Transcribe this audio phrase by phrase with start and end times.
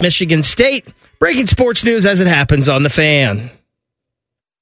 [0.00, 0.86] Michigan State.
[1.18, 3.50] Breaking sports news as it happens on the fan.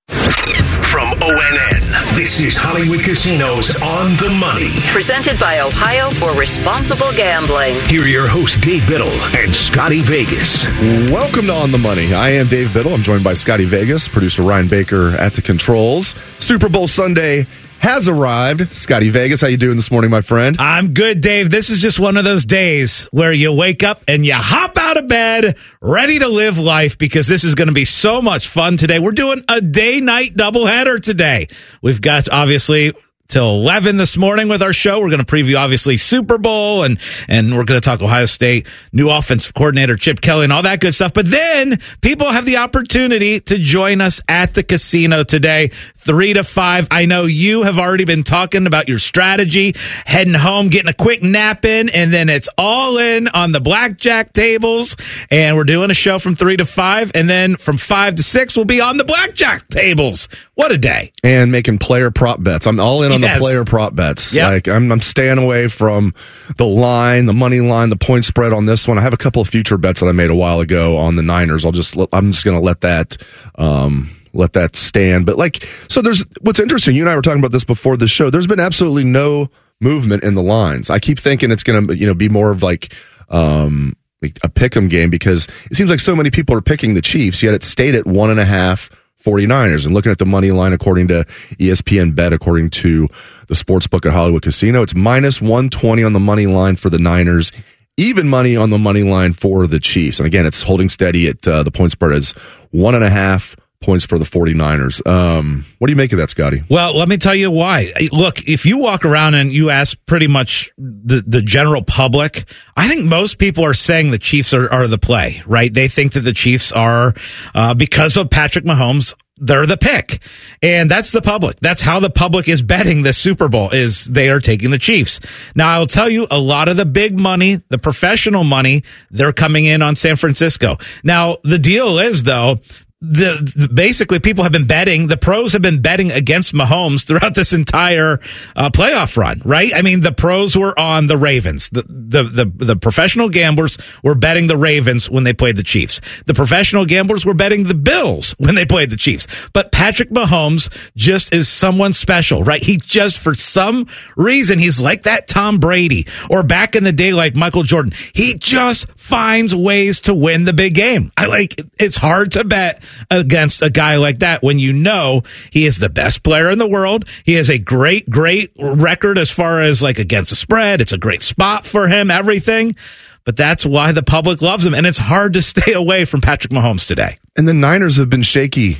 [0.08, 4.70] From ONN, this is Hollywood Casinos on the money.
[4.90, 7.76] Presented by Ohio for Responsible Gambling.
[7.88, 10.66] Here are your hosts, Dave Biddle and Scotty Vegas.
[11.10, 12.12] Welcome to On the Money.
[12.12, 12.92] I am Dave Biddle.
[12.92, 16.16] I'm joined by Scotty Vegas, producer Ryan Baker at the controls.
[16.40, 17.46] Super Bowl Sunday
[17.78, 18.76] has arrived.
[18.76, 20.56] Scotty Vegas, how you doing this morning, my friend?
[20.60, 21.50] I'm good, Dave.
[21.50, 25.56] This is just one of those days where you wake up and you hop bed
[25.80, 28.98] ready to live life because this is going to be so much fun today.
[28.98, 31.48] We're doing a day night doubleheader today.
[31.82, 32.92] We've got obviously
[33.30, 35.00] till 11 this morning with our show.
[35.00, 38.66] We're going to preview obviously Super Bowl and and we're going to talk Ohio State
[38.92, 41.12] new offensive coordinator Chip Kelly and all that good stuff.
[41.12, 46.44] But then people have the opportunity to join us at the casino today, 3 to
[46.44, 46.88] 5.
[46.90, 51.22] I know you have already been talking about your strategy, heading home, getting a quick
[51.22, 54.96] nap in and then it's all in on the blackjack tables
[55.30, 58.56] and we're doing a show from 3 to 5 and then from 5 to 6
[58.56, 60.28] we'll be on the blackjack tables.
[60.60, 61.10] What a day.
[61.24, 62.66] And making player prop bets.
[62.66, 63.38] I'm all in on Yes.
[63.38, 64.34] the player prop bets.
[64.34, 64.50] Yep.
[64.50, 66.12] Like I'm, I'm staying away from
[66.58, 68.98] the line, the money line, the point spread on this one.
[68.98, 71.22] I have a couple of future bets that I made a while ago on the
[71.22, 71.64] Niners.
[71.64, 73.16] I'll just, I'm just going to let that,
[73.54, 75.24] um, let that stand.
[75.24, 76.94] But like, so there's what's interesting.
[76.94, 78.28] You and I were talking about this before the show.
[78.28, 79.50] There's been absolutely no
[79.80, 80.90] movement in the lines.
[80.90, 82.92] I keep thinking it's going to, you know, be more of like,
[83.30, 87.00] um, like a pick'em game because it seems like so many people are picking the
[87.00, 88.90] Chiefs, yet it stayed at one and a half
[89.22, 89.84] 49ers.
[89.84, 91.24] And looking at the money line, according to
[91.58, 93.08] ESPN Bet, according to
[93.46, 96.98] the sports book at Hollywood Casino, it's minus 120 on the money line for the
[96.98, 97.52] Niners,
[97.96, 100.18] even money on the money line for the Chiefs.
[100.18, 102.32] And again, it's holding steady at uh, the point spread is
[102.70, 105.06] one and a half points for the 49ers.
[105.06, 106.62] Um, what do you make of that, Scotty?
[106.68, 107.92] Well, let me tell you why.
[108.12, 112.44] Look, if you walk around and you ask pretty much the, the general public,
[112.76, 115.72] I think most people are saying the Chiefs are, are the play, right?
[115.72, 117.14] They think that the Chiefs are,
[117.54, 120.20] uh, because of Patrick Mahomes, they're the pick.
[120.62, 121.58] And that's the public.
[121.60, 125.20] That's how the public is betting the Super Bowl is they are taking the Chiefs.
[125.54, 129.64] Now I'll tell you a lot of the big money, the professional money, they're coming
[129.64, 130.76] in on San Francisco.
[131.02, 132.58] Now the deal is though,
[133.02, 137.34] the, the basically people have been betting the pros have been betting against Mahomes throughout
[137.34, 138.20] this entire
[138.54, 139.74] uh, playoff run, right?
[139.74, 141.70] I mean, the pros were on the Ravens.
[141.70, 146.02] The, the the the professional gamblers were betting the Ravens when they played the Chiefs.
[146.26, 149.26] The professional gamblers were betting the Bills when they played the Chiefs.
[149.54, 152.62] But Patrick Mahomes just is someone special, right?
[152.62, 153.86] He just for some
[154.16, 157.94] reason he's like that Tom Brady or back in the day like Michael Jordan.
[158.12, 161.12] He just finds ways to win the big game.
[161.16, 165.66] I like it's hard to bet against a guy like that when you know he
[165.66, 167.04] is the best player in the world.
[167.24, 170.80] He has a great, great record as far as like against the spread.
[170.80, 172.76] It's a great spot for him, everything.
[173.24, 174.72] But that's why the public loves him.
[174.74, 177.18] And it's hard to stay away from Patrick Mahomes today.
[177.36, 178.78] And the Niners have been shaky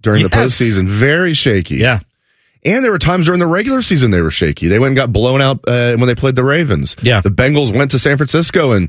[0.00, 0.56] during the Yes.
[0.58, 1.76] postseason, very shaky.
[1.76, 2.00] Yeah.
[2.64, 4.68] And there were times during the regular season they were shaky.
[4.68, 6.94] They went and got blown out uh, when they played the Ravens.
[7.02, 7.20] Yeah.
[7.20, 8.88] The Bengals went to San Francisco and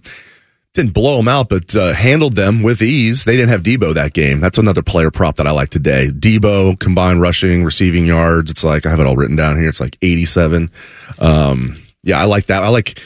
[0.73, 3.25] didn't blow them out, but uh, handled them with ease.
[3.25, 4.39] They didn't have Deebo that game.
[4.39, 6.07] That's another player prop that I like today.
[6.07, 8.49] Deebo combined rushing, receiving yards.
[8.49, 9.69] It's like I have it all written down here.
[9.69, 10.71] It's like eighty-seven.
[11.19, 12.63] Um, yeah, I like that.
[12.63, 12.99] I like.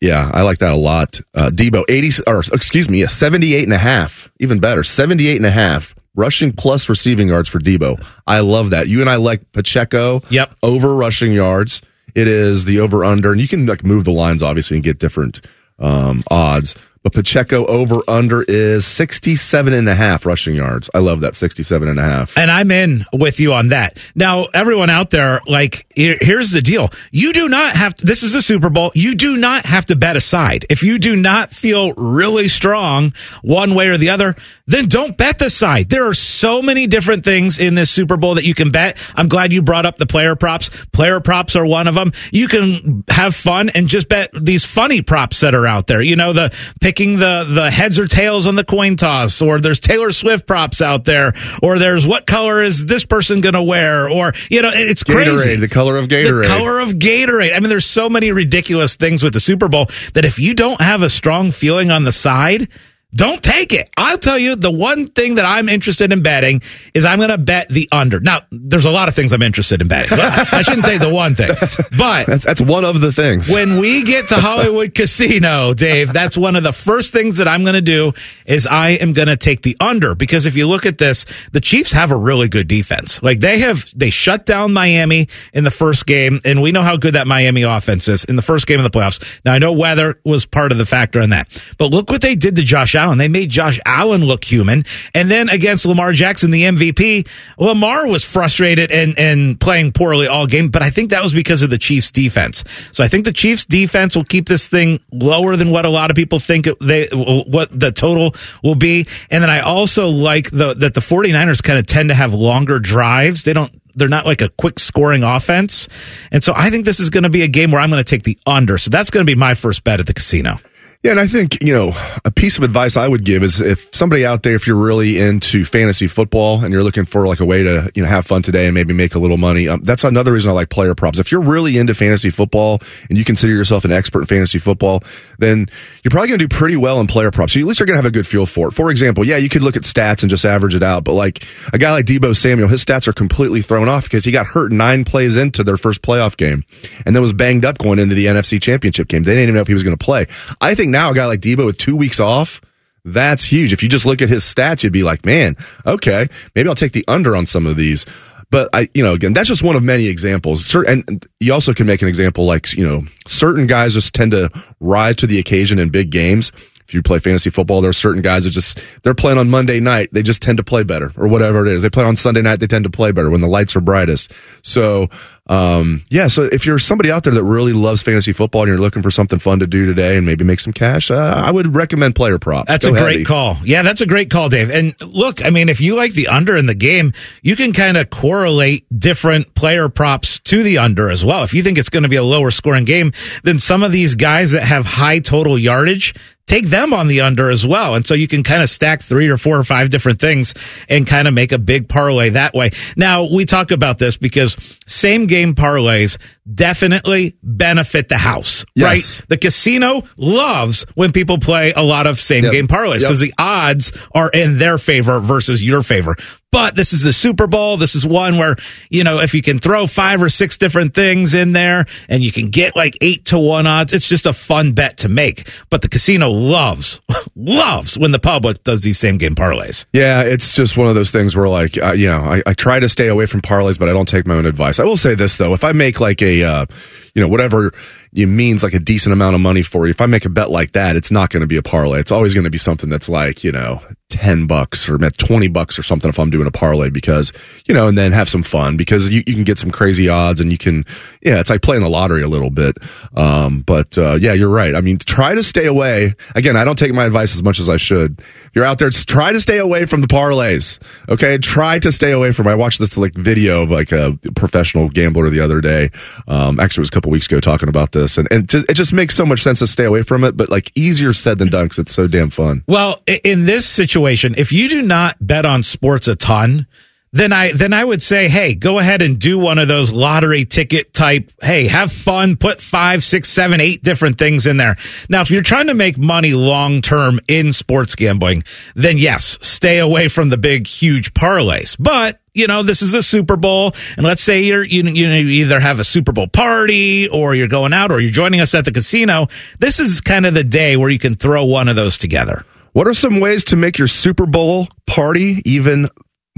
[0.00, 1.20] Yeah, I like that a lot.
[1.34, 4.30] Uh, Deebo, 80, or excuse me, yeah, 78 and a half.
[4.40, 5.94] Even better, 78 and a half.
[6.14, 8.02] Rushing plus receiving yards for Deebo.
[8.26, 8.88] I love that.
[8.88, 10.22] You and I like Pacheco.
[10.30, 10.54] Yep.
[10.62, 11.82] Over rushing yards.
[12.14, 14.98] It is the over under, and you can like move the lines obviously and get
[14.98, 15.42] different
[15.78, 16.74] um, odds.
[17.02, 20.90] But Pacheco over under is 67 and a half rushing yards.
[20.92, 22.36] I love that 67 and a half.
[22.36, 23.98] And I'm in with you on that.
[24.14, 26.90] Now, everyone out there, like, here's the deal.
[27.10, 28.92] You do not have to, this is a Super Bowl.
[28.94, 30.66] You do not have to bet aside.
[30.68, 34.36] If you do not feel really strong one way or the other,
[34.70, 35.88] then don't bet the side.
[35.88, 38.98] There are so many different things in this Super Bowl that you can bet.
[39.14, 40.70] I'm glad you brought up the player props.
[40.92, 42.12] Player props are one of them.
[42.32, 46.02] You can have fun and just bet these funny props that are out there.
[46.02, 49.80] You know, the picking the, the heads or tails on the coin toss, or there's
[49.80, 54.08] Taylor Swift props out there, or there's what color is this person going to wear,
[54.08, 55.30] or, you know, it's crazy.
[55.30, 56.42] Gatorade, the color of Gatorade.
[56.42, 57.54] The color of Gatorade.
[57.54, 60.80] I mean, there's so many ridiculous things with the Super Bowl that if you don't
[60.80, 62.68] have a strong feeling on the side,
[63.14, 63.90] don't take it.
[63.96, 66.62] I'll tell you the one thing that I'm interested in betting
[66.94, 68.20] is I'm going to bet the under.
[68.20, 70.12] Now, there's a lot of things I'm interested in betting.
[70.20, 71.50] I shouldn't say the one thing,
[71.98, 73.50] but that's, that's one of the things.
[73.50, 77.62] When we get to Hollywood Casino, Dave, that's one of the first things that I'm
[77.62, 78.12] going to do
[78.46, 81.60] is I am going to take the under because if you look at this, the
[81.60, 83.20] Chiefs have a really good defense.
[83.22, 86.96] Like they have, they shut down Miami in the first game, and we know how
[86.96, 89.22] good that Miami offense is in the first game of the playoffs.
[89.44, 92.36] Now I know weather was part of the factor in that, but look what they
[92.36, 93.18] did to Josh Allen.
[93.18, 94.84] They made Josh Allen look human.
[95.14, 97.26] And then against Lamar Jackson, the MVP,
[97.58, 101.62] Lamar was frustrated and, and playing poorly all game, but I think that was because
[101.62, 102.64] of the Chiefs defense.
[102.92, 106.10] So I think the Chiefs defense will keep this thing lower than what a lot
[106.10, 109.06] of people think they, what the total will be.
[109.30, 112.78] And then I also like the, that the 49ers kind of tend to have longer
[112.78, 113.44] drives.
[113.44, 115.88] They don't, they're not like a quick scoring offense.
[116.30, 118.08] And so I think this is going to be a game where I'm going to
[118.08, 118.78] take the under.
[118.78, 120.58] So that's going to be my first bet at the casino.
[121.02, 121.94] Yeah, and I think, you know,
[122.26, 125.18] a piece of advice I would give is if somebody out there, if you're really
[125.18, 128.42] into fantasy football and you're looking for like a way to, you know, have fun
[128.42, 131.18] today and maybe make a little money, um, that's another reason I like player props.
[131.18, 135.02] If you're really into fantasy football and you consider yourself an expert in fantasy football,
[135.38, 135.70] then
[136.04, 137.54] you're probably going to do pretty well in player props.
[137.54, 138.72] So you at least are going to have a good feel for it.
[138.72, 141.42] For example, yeah, you could look at stats and just average it out, but like
[141.72, 144.70] a guy like Deebo Samuel, his stats are completely thrown off because he got hurt
[144.70, 146.62] nine plays into their first playoff game
[147.06, 149.22] and then was banged up going into the NFC championship game.
[149.22, 150.26] They didn't even know if he was going to play.
[150.60, 152.60] I think now a guy like Deebo with two weeks off,
[153.04, 153.72] that's huge.
[153.72, 155.56] If you just look at his stats, you'd be like, man,
[155.86, 158.04] okay, maybe I'll take the under on some of these.
[158.50, 160.74] But I, you know, again, that's just one of many examples.
[160.74, 164.50] And you also can make an example like, you know, certain guys just tend to
[164.80, 166.50] rise to the occasion in big games.
[166.90, 169.78] If you play fantasy football, there are certain guys that just, they're playing on Monday
[169.78, 170.08] night.
[170.10, 171.82] They just tend to play better or whatever it is.
[171.82, 172.58] They play on Sunday night.
[172.58, 174.32] They tend to play better when the lights are brightest.
[174.64, 175.08] So,
[175.46, 178.80] um, yeah, so if you're somebody out there that really loves fantasy football and you're
[178.80, 181.76] looking for something fun to do today and maybe make some cash, uh, I would
[181.76, 182.68] recommend player props.
[182.68, 183.56] That's Go a great call.
[183.64, 184.70] Yeah, that's a great call, Dave.
[184.70, 187.96] And look, I mean, if you like the under in the game, you can kind
[187.96, 191.44] of correlate different player props to the under as well.
[191.44, 193.12] If you think it's going to be a lower scoring game,
[193.44, 196.14] then some of these guys that have high total yardage,
[196.50, 197.94] take them on the under as well.
[197.94, 200.52] And so you can kind of stack three or four or five different things
[200.88, 202.72] and kind of make a big parlay that way.
[202.96, 206.18] Now we talk about this because same game parlays
[206.52, 208.84] definitely benefit the house, yes.
[209.20, 209.28] right?
[209.28, 212.52] The casino loves when people play a lot of same yep.
[212.52, 213.30] game parlays because yep.
[213.30, 216.16] the odds are in their favor versus your favor.
[216.52, 217.76] But this is the Super Bowl.
[217.76, 218.56] This is one where,
[218.88, 222.32] you know, if you can throw five or six different things in there and you
[222.32, 225.48] can get like eight to one odds, it's just a fun bet to make.
[225.70, 227.00] But the casino loves,
[227.36, 229.86] loves when the public does these same game parlays.
[229.92, 232.88] Yeah, it's just one of those things where like, you know, I, I, try to
[232.88, 234.80] stay away from parlays, but I don't take my own advice.
[234.80, 235.54] I will say this though.
[235.54, 236.66] If I make like a, uh,
[237.14, 237.72] you know, whatever
[238.12, 239.90] it means like a decent amount of money for you.
[239.90, 242.00] If I make a bet like that, it's not going to be a parlay.
[242.00, 245.78] It's always going to be something that's like, you know, 10 bucks or 20 bucks
[245.78, 247.32] or something if I'm doing a parlay because,
[247.66, 250.40] you know, and then have some fun because you, you can get some crazy odds
[250.40, 250.84] and you can,
[251.22, 252.78] yeah, it's like playing the lottery a little bit.
[253.14, 254.74] Um, but, uh, yeah, you're right.
[254.74, 256.16] I mean, try to stay away.
[256.34, 258.18] Again, I don't take my advice as much as I should.
[258.18, 260.80] If you're out there, try to stay away from the parlays.
[261.08, 261.38] Okay.
[261.38, 265.30] Try to stay away from, I watched this like video of like a professional gambler
[265.30, 265.90] the other day.
[266.26, 268.92] Um, actually it was a couple weeks ago talking about this and, and it just
[268.92, 271.66] makes so much sense to stay away from it, but like easier said than done
[271.66, 272.64] because it's so damn fun.
[272.66, 276.66] Well, in this situation, if you do not bet on sports a ton,
[277.12, 280.44] then I then I would say, hey, go ahead and do one of those lottery
[280.44, 281.32] ticket type.
[281.42, 282.36] Hey, have fun.
[282.36, 284.76] Put five, six, seven, eight different things in there.
[285.08, 288.44] Now, if you're trying to make money long term in sports gambling,
[288.76, 291.76] then yes, stay away from the big, huge parlays.
[291.80, 295.16] But you know, this is a Super Bowl, and let's say you're you you, know,
[295.16, 298.54] you either have a Super Bowl party, or you're going out, or you're joining us
[298.54, 299.26] at the casino.
[299.58, 302.44] This is kind of the day where you can throw one of those together.
[302.72, 305.90] What are some ways to make your Super Bowl party even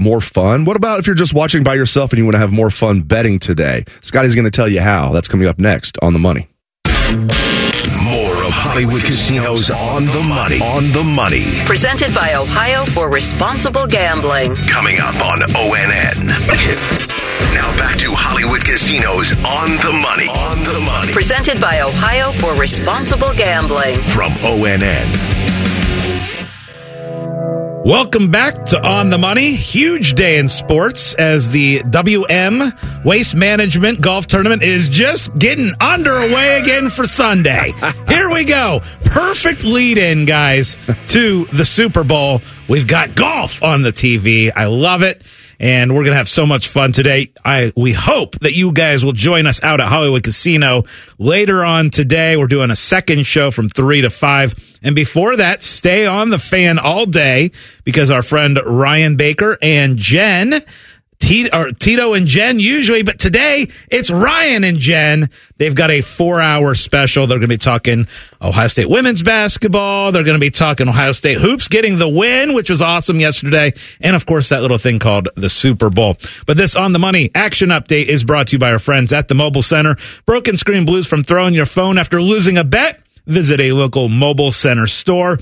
[0.03, 0.65] more fun?
[0.65, 3.01] What about if you're just watching by yourself and you want to have more fun
[3.01, 3.85] betting today?
[4.01, 5.11] Scotty's going to tell you how.
[5.13, 6.49] That's coming up next on The Money.
[8.01, 10.61] More of Hollywood Casinos on the money.
[10.61, 11.43] On the money.
[11.65, 14.55] Presented by Ohio for Responsible Gambling.
[14.67, 16.27] Coming up on ONN.
[17.53, 20.27] Now back to Hollywood Casinos on the money.
[20.27, 21.11] On the money.
[21.11, 23.99] Presented by Ohio for Responsible Gambling.
[24.01, 25.33] From ONN.
[27.85, 29.55] Welcome back to On the Money.
[29.55, 32.71] Huge day in sports as the WM
[33.03, 37.73] Waste Management Golf Tournament is just getting underway again for Sunday.
[38.07, 38.79] Here we go.
[39.03, 42.41] Perfect lead in, guys, to the Super Bowl.
[42.69, 44.49] We've got golf on the TV.
[44.55, 45.21] I love it.
[45.63, 47.31] And we're gonna have so much fun today.
[47.45, 50.83] I we hope that you guys will join us out at Hollywood Casino
[51.17, 52.35] later on today.
[52.35, 56.37] We're doing a second show from three to five, and before that, stay on the
[56.37, 57.51] fan all day
[57.85, 60.65] because our friend Ryan Baker and Jen.
[61.23, 65.29] Tito, Tito and Jen usually, but today it's Ryan and Jen.
[65.57, 67.27] They've got a four hour special.
[67.27, 68.07] They're going to be talking
[68.41, 70.11] Ohio State women's basketball.
[70.11, 73.71] They're going to be talking Ohio State hoops getting the win, which was awesome yesterday.
[74.01, 76.17] And of course, that little thing called the Super Bowl.
[76.45, 79.29] But this on the money action update is brought to you by our friends at
[79.29, 79.95] the Mobile Center.
[80.25, 83.01] Broken screen blues from throwing your phone after losing a bet.
[83.25, 85.39] Visit a local mobile center store.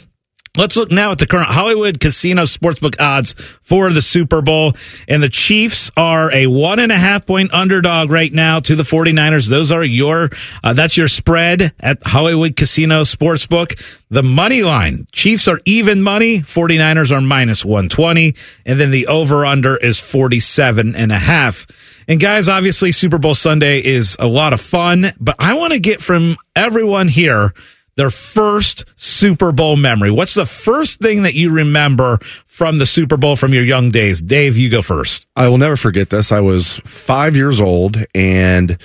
[0.58, 4.74] Let's look now at the current Hollywood Casino Sportsbook odds for the Super Bowl.
[5.08, 8.84] And the Chiefs are a one and a half point underdog right now to the
[8.84, 9.48] 49ers.
[9.48, 10.29] Those are your,
[10.62, 13.81] uh, that's your spread at Hollywood Casino Sportsbook.
[14.10, 18.36] The money line, Chiefs are even money, 49ers are minus 120.
[18.65, 21.65] And then the over under is 47 and a half.
[22.10, 25.79] And guys, obviously Super Bowl Sunday is a lot of fun, but I want to
[25.79, 27.53] get from everyone here
[28.01, 30.10] their first Super Bowl memory.
[30.10, 32.17] What's the first thing that you remember
[32.48, 34.20] from the Super Bowl from your young days?
[34.20, 35.27] Dave, you go first.
[35.36, 36.31] I will never forget this.
[36.31, 38.79] I was five years old and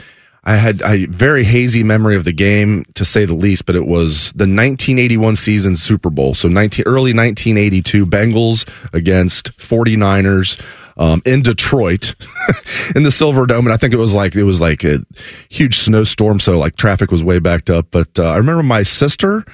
[0.44, 3.87] I had a very hazy memory of the game, to say the least, but it
[3.87, 6.35] was the 1981 season Super Bowl.
[6.35, 10.61] So 19, early 1982, Bengals against 49ers
[10.97, 12.15] um, in Detroit
[12.95, 15.05] in the Silver Dome, and I think it was like it was like a
[15.49, 17.88] huge snowstorm, so like traffic was way backed up.
[17.91, 19.45] But uh, I remember my sister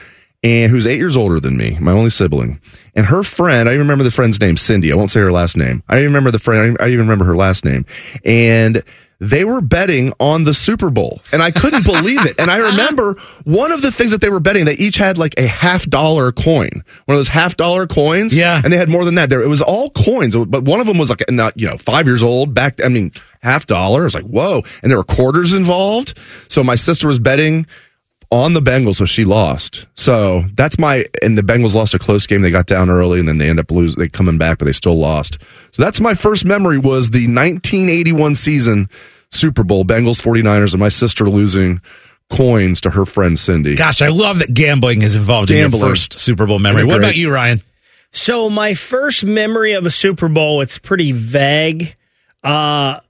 [0.43, 2.61] and who's eight years older than me, my only sibling,
[2.95, 3.69] and her friend.
[3.69, 4.93] I remember the friend's name, Cindy.
[4.93, 5.83] I won't say her last name.
[5.89, 6.77] I remember the friend.
[6.81, 7.87] I even remember her last name,
[8.25, 8.83] and
[9.23, 11.21] they were betting on the Super Bowl.
[11.33, 12.41] And I couldn't believe it.
[12.41, 12.71] And I uh-huh.
[12.71, 13.15] remember
[13.45, 16.33] one of the things that they were betting, they each had like a half dollar
[16.33, 16.71] coin,
[17.05, 18.35] one of those half dollar coins.
[18.35, 18.61] Yeah.
[18.63, 19.31] And they had more than that.
[19.31, 22.09] There, it was all coins, but one of them was like, not, you know, five
[22.09, 22.83] years old back.
[22.85, 23.13] I mean,
[23.43, 24.01] half dollar.
[24.01, 24.63] I was like, whoa.
[24.83, 26.19] And there were quarters involved.
[26.49, 27.69] So my sister was betting
[28.33, 29.87] on the Bengals, so she lost.
[29.95, 32.41] So that's my and the Bengals lost a close game.
[32.41, 33.99] They got down early, and then they end up losing.
[34.01, 35.39] They coming back, but they still lost.
[35.71, 38.89] So that's my first memory was the 1981 season
[39.31, 41.81] Super Bowl, Bengals 49ers, and my sister losing
[42.31, 43.75] coins to her friend Cindy.
[43.77, 45.81] Gosh, I love that gambling is involved Gambling.
[45.83, 46.85] in your first Super Bowl memory.
[46.85, 47.63] What about you, Ryan?
[48.13, 51.97] So my first memory of a Super Bowl, it's pretty vague.
[52.43, 53.01] Uh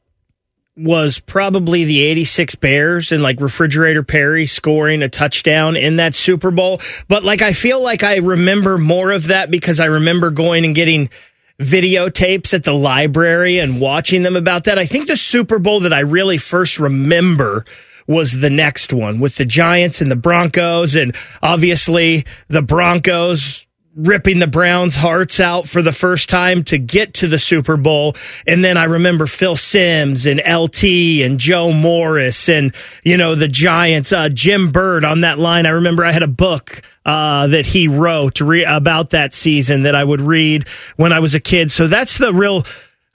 [0.77, 6.51] was probably the 86 Bears and like refrigerator Perry scoring a touchdown in that Super
[6.51, 6.81] Bowl.
[7.09, 10.75] But like I feel like I remember more of that because I remember going and
[10.75, 11.11] getting
[11.59, 14.79] videotapes at the library and watching them about that.
[14.79, 17.65] I think the Super Bowl that I really first remember
[18.07, 24.39] was the next one with the Giants and the Broncos and obviously the Broncos ripping
[24.39, 28.17] the Browns' hearts out for the first time to get to the Super Bowl.
[28.47, 30.85] And then I remember Phil Simms and LT
[31.25, 35.67] and Joe Morris and, you know, the Giants, uh, Jim Burt on that line.
[35.67, 39.95] I remember I had a book uh, that he wrote re- about that season that
[39.95, 41.71] I would read when I was a kid.
[41.71, 42.65] So that's the real.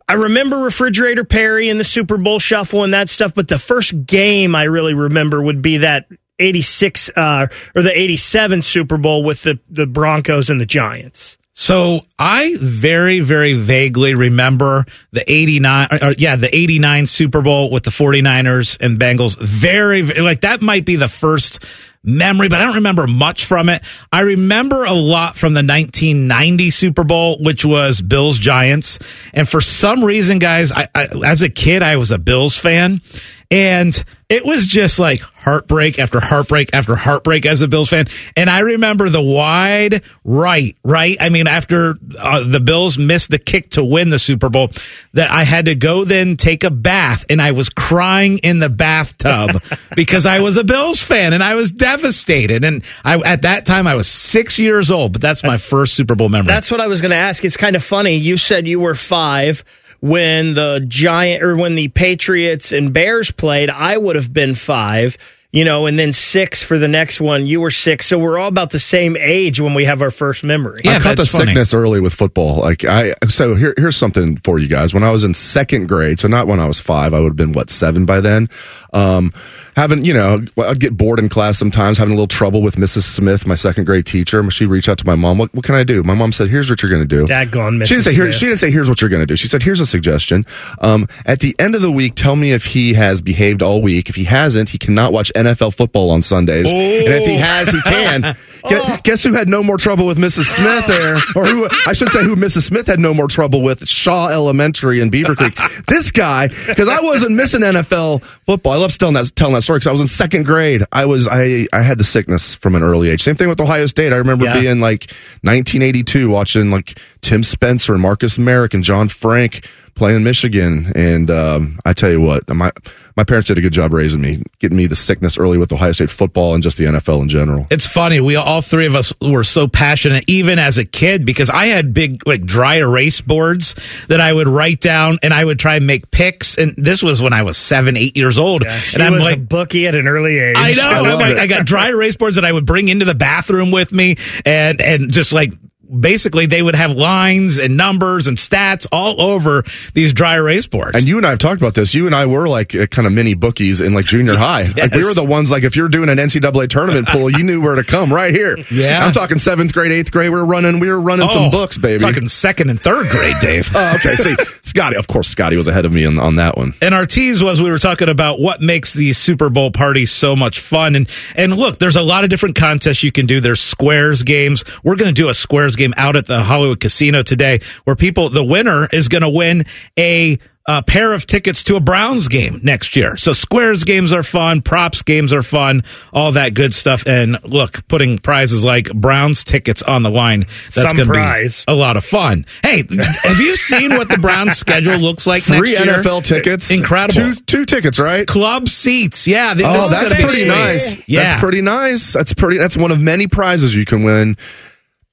[0.08, 4.06] I remember Refrigerator Perry and the Super Bowl shuffle and that stuff, but the first
[4.06, 6.06] game I really remember would be that
[6.40, 11.38] 86 uh, or the 87 Super Bowl with the, the Broncos and the Giants.
[11.60, 17.72] So I very, very vaguely remember the 89, or, or, yeah, the 89 Super Bowl
[17.72, 19.36] with the 49ers and Bengals.
[19.40, 21.66] Very, like that might be the first
[22.04, 23.82] memory, but I don't remember much from it.
[24.12, 29.00] I remember a lot from the 1990 Super Bowl, which was Bills Giants.
[29.34, 33.02] And for some reason, guys, I, I, as a kid, I was a Bills fan.
[33.50, 38.08] And it was just like heartbreak after heartbreak after heartbreak as a Bills fan.
[38.36, 41.16] And I remember the wide right, right?
[41.22, 44.72] I mean, after uh, the Bills missed the kick to win the Super Bowl,
[45.14, 48.68] that I had to go then take a bath and I was crying in the
[48.68, 49.64] bathtub
[49.96, 52.66] because I was a Bills fan and I was devastated.
[52.66, 56.16] And I, at that time, I was six years old, but that's my first Super
[56.16, 56.48] Bowl memory.
[56.48, 57.46] That's what I was going to ask.
[57.46, 58.18] It's kind of funny.
[58.18, 59.64] You said you were five
[60.00, 63.70] when the Giant or when the Patriots and Bears played.
[63.70, 65.18] I would have been five.
[65.58, 67.48] You know, and then six for the next one.
[67.48, 70.44] You were six, so we're all about the same age when we have our first
[70.44, 70.82] memory.
[70.84, 71.46] Yeah, I caught the funny.
[71.46, 72.58] sickness early with football.
[72.58, 74.94] Like I, so here, here's something for you guys.
[74.94, 77.36] When I was in second grade, so not when I was five, I would have
[77.36, 78.50] been what seven by then.
[78.98, 79.34] Um,
[79.76, 83.04] having, you know, I'd get bored in class sometimes, having a little trouble with Mrs.
[83.04, 84.50] Smith, my second grade teacher.
[84.50, 85.38] She'd reach out to my mom.
[85.38, 86.02] What, what can I do?
[86.04, 88.32] My mom said, "Here's what you're going to do." Daggone, She didn't say here.
[88.32, 89.36] She didn't say here's what you're going to do.
[89.36, 90.46] She said here's a suggestion.
[90.80, 94.10] Um, at the end of the week, tell me if he has behaved all week.
[94.10, 96.72] If he hasn't, he cannot watch NFL football on Sundays.
[96.72, 96.82] And
[97.14, 98.36] if he has, he can.
[98.70, 100.44] Gu- Guess who had no more trouble with Mrs.
[100.46, 101.16] Smith there?
[101.36, 102.64] Or who, I should say who Mrs.
[102.64, 103.88] Smith had no more trouble with?
[103.88, 105.58] Shaw Elementary in Beaver Creek.
[105.88, 108.74] this guy, because I wasn't missing NFL football.
[108.74, 110.84] I love telling that, telling that story because I was in second grade.
[110.92, 113.22] I was, I, I had the sickness from an early age.
[113.24, 114.14] Same thing with Ohio State.
[114.14, 114.60] I remember Yeah.
[114.60, 119.68] being like 1982 watching like Tim Spencer and Marcus Marek and John Frank
[119.98, 120.92] playing Michigan.
[120.96, 122.72] And um, I tell you what, my
[123.18, 125.92] my parents did a good job raising me, getting me the sickness early with Ohio
[125.92, 127.66] State football and just the NFL in general.
[127.72, 128.20] It's funny.
[128.20, 131.94] We all three of us were so passionate, even as a kid, because I had
[131.94, 133.76] big like dry erase boards
[134.08, 136.58] that I would write down, and I would try and make picks.
[136.58, 139.38] And this was when I was seven, eight years old, She and I'm was like.
[139.38, 140.56] a bookie at an early age.
[140.58, 140.88] I know.
[140.88, 141.38] I I'm like.
[141.38, 144.80] I got dry erase boards that I would bring into the bathroom with me, and
[144.80, 145.52] and just like
[145.88, 149.64] basically they would have lines and numbers and stats all over
[149.94, 150.98] these dry erase boards.
[150.98, 151.94] And you and I have talked about this.
[151.94, 154.64] You and I were like uh, kind of mini bookies in like junior high.
[154.64, 157.62] Like we were the ones like if you're doing an NCAA tournament pool, you knew
[157.62, 158.58] where to come right here.
[158.72, 159.06] Yeah.
[159.06, 160.30] I'm talking seventh grade, eighth grade.
[160.32, 162.02] We were running, we were running some books, baby.
[162.02, 163.70] Talking second and third grade, Dave.
[163.74, 164.16] Oh, okay.
[164.16, 166.74] See, Scotty, of course, Scotty was ahead of me on, on that one.
[166.82, 170.36] And our tease was we were talking about what makes these Super Bowl parties so
[170.36, 170.96] much fun.
[170.96, 173.40] And and look, there's a lot of different contests you can do.
[173.40, 174.64] There's squares games.
[174.84, 178.30] We're going to do a squares game out at the Hollywood Casino today, where people
[178.30, 179.66] the winner is going to win
[179.98, 180.40] a.
[180.70, 183.16] A pair of tickets to a Browns game next year.
[183.16, 187.08] So squares games are fun, props games are fun, all that good stuff.
[187.08, 191.74] And look, putting prizes like Browns tickets on the line, that's going to be a
[191.74, 192.46] lot of fun.
[192.64, 192.84] Hey,
[193.24, 196.00] have you seen what the Browns schedule looks like Three next year?
[196.00, 196.70] NFL tickets.
[196.70, 197.36] Incredible.
[197.36, 198.28] Two, two tickets, right?
[198.28, 199.26] Club seats.
[199.26, 199.54] Yeah.
[199.54, 200.48] th- Oh, is that's pretty sweet.
[200.50, 201.08] nice.
[201.08, 201.24] Yeah.
[201.24, 202.12] That's pretty nice.
[202.12, 202.58] That's pretty.
[202.58, 204.36] That's one of many prizes you can win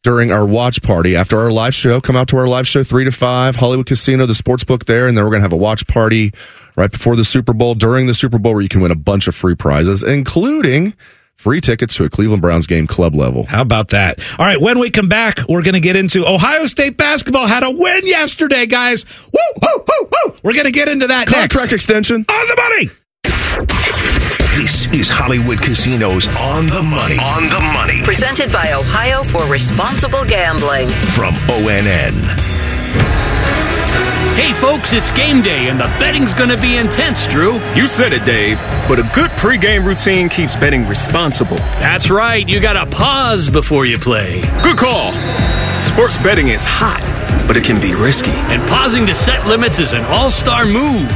[0.05, 2.01] during our watch party after our live show.
[2.01, 5.09] Come out to our live show three to five, Hollywood Casino, the sports book there,
[5.09, 6.33] and then we're gonna have a watch party
[6.77, 9.27] right before the Super Bowl, during the Super Bowl, where you can win a bunch
[9.27, 10.95] of free prizes, including
[11.37, 13.45] free tickets to a Cleveland Browns game club level.
[13.45, 14.19] How about that?
[14.39, 14.61] All right.
[14.61, 18.07] When we come back, we're going to get into Ohio State basketball had a win
[18.07, 19.05] yesterday, guys.
[19.33, 20.37] Woo, woo, woo, woo.
[20.43, 21.73] We're going to get into that Contract next.
[21.73, 22.25] extension.
[22.29, 22.91] On the money.
[24.55, 27.19] This is Hollywood Casinos on the money.
[27.19, 30.89] On the money Presented by Ohio for Responsible Gambling.
[31.11, 32.15] from ONN.
[34.37, 37.55] Hey folks, it's game day and the betting's gonna be intense, Drew.
[37.75, 41.57] You said it, Dave, but a good pregame routine keeps betting responsible.
[41.79, 44.41] That's right, you gotta pause before you play.
[44.63, 45.13] Good call.
[45.83, 47.03] Sports betting is hot,
[47.47, 48.31] but it can be risky.
[48.31, 51.09] And pausing to set limits is an all-star move.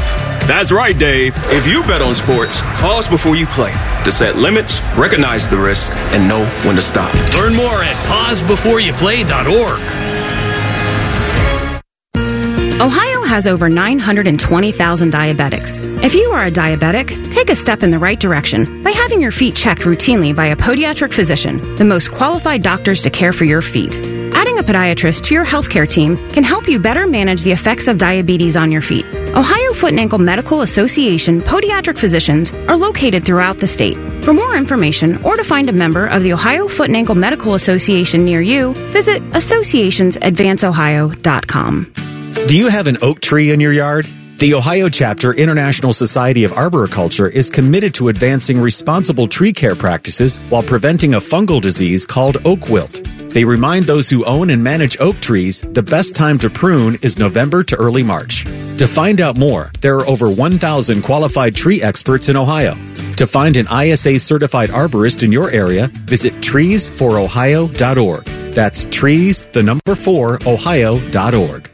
[0.47, 1.35] That's right, Dave.
[1.51, 3.73] If you bet on sports, pause before you play
[4.05, 7.13] to set limits, recognize the risk, and know when to stop.
[7.35, 9.81] Learn more at pausebeforeyouplay.org.
[12.81, 15.81] Ohio has over 920,000 diabetics.
[16.03, 19.33] If you are a diabetic, take a step in the right direction by having your
[19.33, 23.63] feet checked routinely by a podiatric physician, the most qualified doctors to care for your
[23.63, 23.97] feet.
[24.38, 27.98] Adding a podiatrist to your healthcare team can help you better manage the effects of
[27.98, 29.05] diabetes on your feet.
[29.35, 33.96] Ohio Foot and Ankle Medical Association podiatric physicians are located throughout the state.
[34.22, 37.55] For more information or to find a member of the Ohio Foot and Ankle Medical
[37.55, 41.92] Association near you, visit associationsadvanceohio.com.
[42.46, 44.07] Do you have an oak tree in your yard?
[44.38, 50.37] The Ohio Chapter International Society of Arboriculture is committed to advancing responsible tree care practices
[50.48, 53.05] while preventing a fungal disease called oak wilt.
[53.29, 57.19] They remind those who own and manage oak trees the best time to prune is
[57.19, 58.45] November to early March.
[58.79, 62.75] To find out more, there are over 1,000 qualified tree experts in Ohio.
[63.17, 68.25] To find an ISA certified arborist in your area, visit treesforohio.org.
[68.55, 71.71] That's trees, the number four, ohio.org.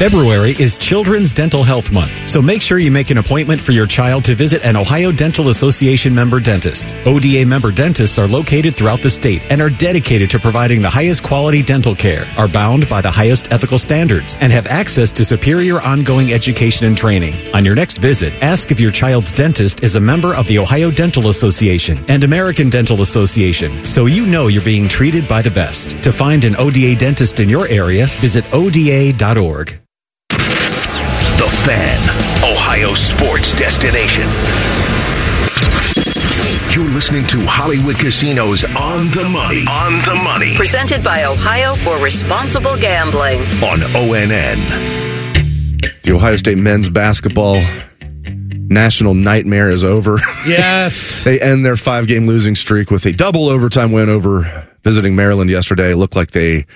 [0.00, 3.86] February is Children's Dental Health Month, so make sure you make an appointment for your
[3.86, 6.94] child to visit an Ohio Dental Association member dentist.
[7.04, 11.22] ODA member dentists are located throughout the state and are dedicated to providing the highest
[11.22, 15.82] quality dental care, are bound by the highest ethical standards, and have access to superior
[15.82, 17.34] ongoing education and training.
[17.52, 20.90] On your next visit, ask if your child's dentist is a member of the Ohio
[20.90, 25.90] Dental Association and American Dental Association, so you know you're being treated by the best.
[26.02, 29.78] To find an ODA dentist in your area, visit ODA.org.
[31.40, 31.98] The Fan,
[32.44, 34.28] Ohio sports destination.
[36.70, 39.64] You're listening to Hollywood Casinos on the money.
[39.66, 40.54] On the money.
[40.54, 43.40] Presented by Ohio for Responsible Gambling.
[43.64, 44.58] On ONN.
[46.02, 47.54] The Ohio State men's basketball
[48.68, 50.18] national nightmare is over.
[50.46, 51.24] Yes.
[51.24, 55.48] they end their five game losing streak with a double overtime win over visiting Maryland
[55.48, 55.94] yesterday.
[55.94, 56.66] Looked like they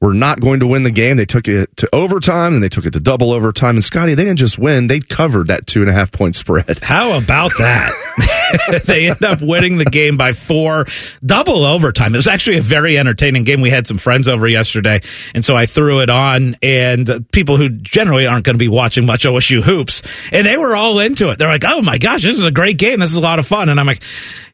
[0.00, 1.16] were not going to win the game.
[1.16, 3.76] They took it to overtime and they took it to double overtime.
[3.76, 6.78] And Scotty, they didn't just win, they covered that two and a half point spread.
[6.78, 7.92] How about that?
[8.84, 10.86] they end up winning the game by four,
[11.24, 12.14] double overtime.
[12.14, 13.60] It was actually a very entertaining game.
[13.60, 15.00] We had some friends over yesterday,
[15.34, 19.06] and so I threw it on, and people who generally aren't going to be watching
[19.06, 21.38] much OSU hoops, and they were all into it.
[21.38, 23.00] They're like, "Oh my gosh, this is a great game.
[23.00, 24.02] This is a lot of fun." And I'm like,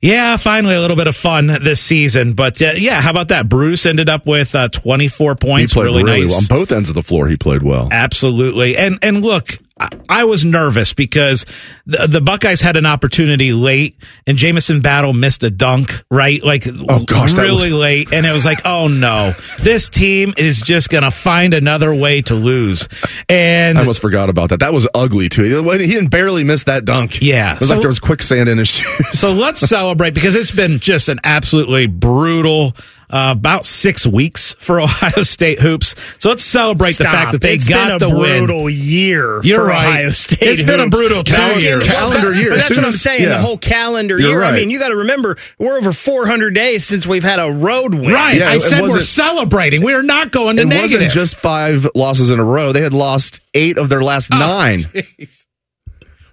[0.00, 3.48] "Yeah, finally a little bit of fun this season." But uh, yeah, how about that?
[3.48, 5.72] Bruce ended up with uh, 24 points.
[5.72, 6.38] He played really, really nice well.
[6.38, 7.88] On both ends of the floor, he played well.
[7.90, 8.76] Absolutely.
[8.76, 11.44] And and look, I, I was nervous because
[11.84, 16.42] the, the Buckeyes had an opportunity late and Jamison Battle missed a dunk, right?
[16.44, 18.12] Like Oh, gosh, really late.
[18.12, 22.22] And it was like, oh no, this team is just going to find another way
[22.22, 22.88] to lose.
[23.28, 24.60] And I almost forgot about that.
[24.60, 25.42] That was ugly too.
[25.42, 25.48] He
[25.88, 27.20] didn't barely miss that dunk.
[27.20, 27.54] Yeah.
[27.54, 29.18] It was So- like there was quicksand in his shoes.
[29.18, 32.76] so let's celebrate because it's been just an absolutely brutal
[33.10, 35.94] uh, about six weeks for Ohio State hoops.
[36.18, 38.46] So let's celebrate the fact that they It's got been the a win.
[38.46, 39.88] brutal year You're for right.
[39.88, 40.38] Ohio State.
[40.42, 40.96] It's been a hoops.
[40.96, 41.86] brutal two Calendar- years.
[41.86, 42.56] Calendar But year.
[42.56, 43.22] That's what I'm saying.
[43.22, 43.28] yeah.
[43.30, 44.42] The whole calendar You're year.
[44.44, 47.94] I mean, you got to remember we're over 400 days since we've had a road
[47.94, 48.10] win.
[48.12, 48.38] Right.
[48.38, 49.82] Yeah, I it said we're celebrating.
[49.82, 50.92] We are not going to it negative.
[51.00, 52.72] wasn't just five losses in a row.
[52.72, 54.78] They had lost eight of their last Oh, nine.
[54.80, 55.44] jeez.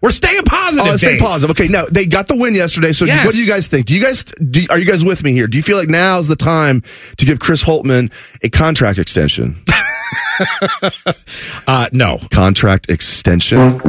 [0.01, 0.93] We're staying positive.
[0.93, 1.55] Oh, stay positive.
[1.55, 2.91] Okay, now they got the win yesterday.
[2.91, 3.23] So, Yes.
[3.25, 3.85] what do you guys think?
[3.85, 5.45] Do you guys do, are you guys with me here?
[5.47, 6.81] Do you feel like now is the time
[7.17, 8.11] to give Chris Holtmann
[8.41, 9.55] a contract extension?
[11.67, 12.19] Uh, no.
[12.31, 13.79] contract extension.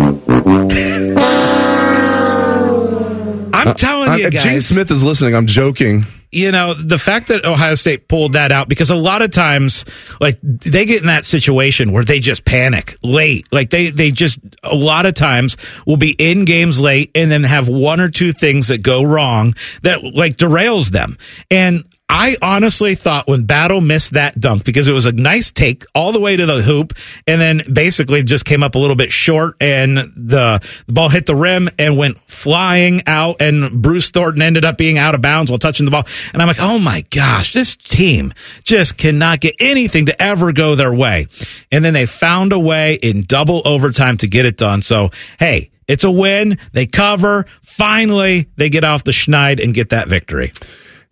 [3.55, 4.61] I'm telling Uh, you if Gene.
[4.61, 5.35] Smith is listening.
[5.35, 6.05] I'm joking.
[6.33, 9.85] You know, the fact that Ohio State pulled that out because a lot of times,
[10.19, 13.47] like they get in that situation where they just panic late.
[13.53, 17.45] Like they, they just a lot of times will be in games late and then
[17.45, 21.19] have one or two things that go wrong that like derails them.
[21.51, 25.87] And I honestly thought when Battle missed that dunk because it was a nice take
[25.95, 26.93] all the way to the hoop
[27.27, 31.25] and then basically just came up a little bit short and the, the ball hit
[31.25, 35.51] the rim and went flying out and Bruce Thornton ended up being out of bounds
[35.51, 36.05] while touching the ball.
[36.35, 40.75] And I'm like, oh my gosh, this team just cannot get anything to ever go
[40.75, 41.29] their way.
[41.71, 44.83] And then they found a way in double overtime to get it done.
[44.83, 46.59] So, hey, it's a win.
[46.73, 47.47] They cover.
[47.63, 50.53] Finally, they get off the schneid and get that victory.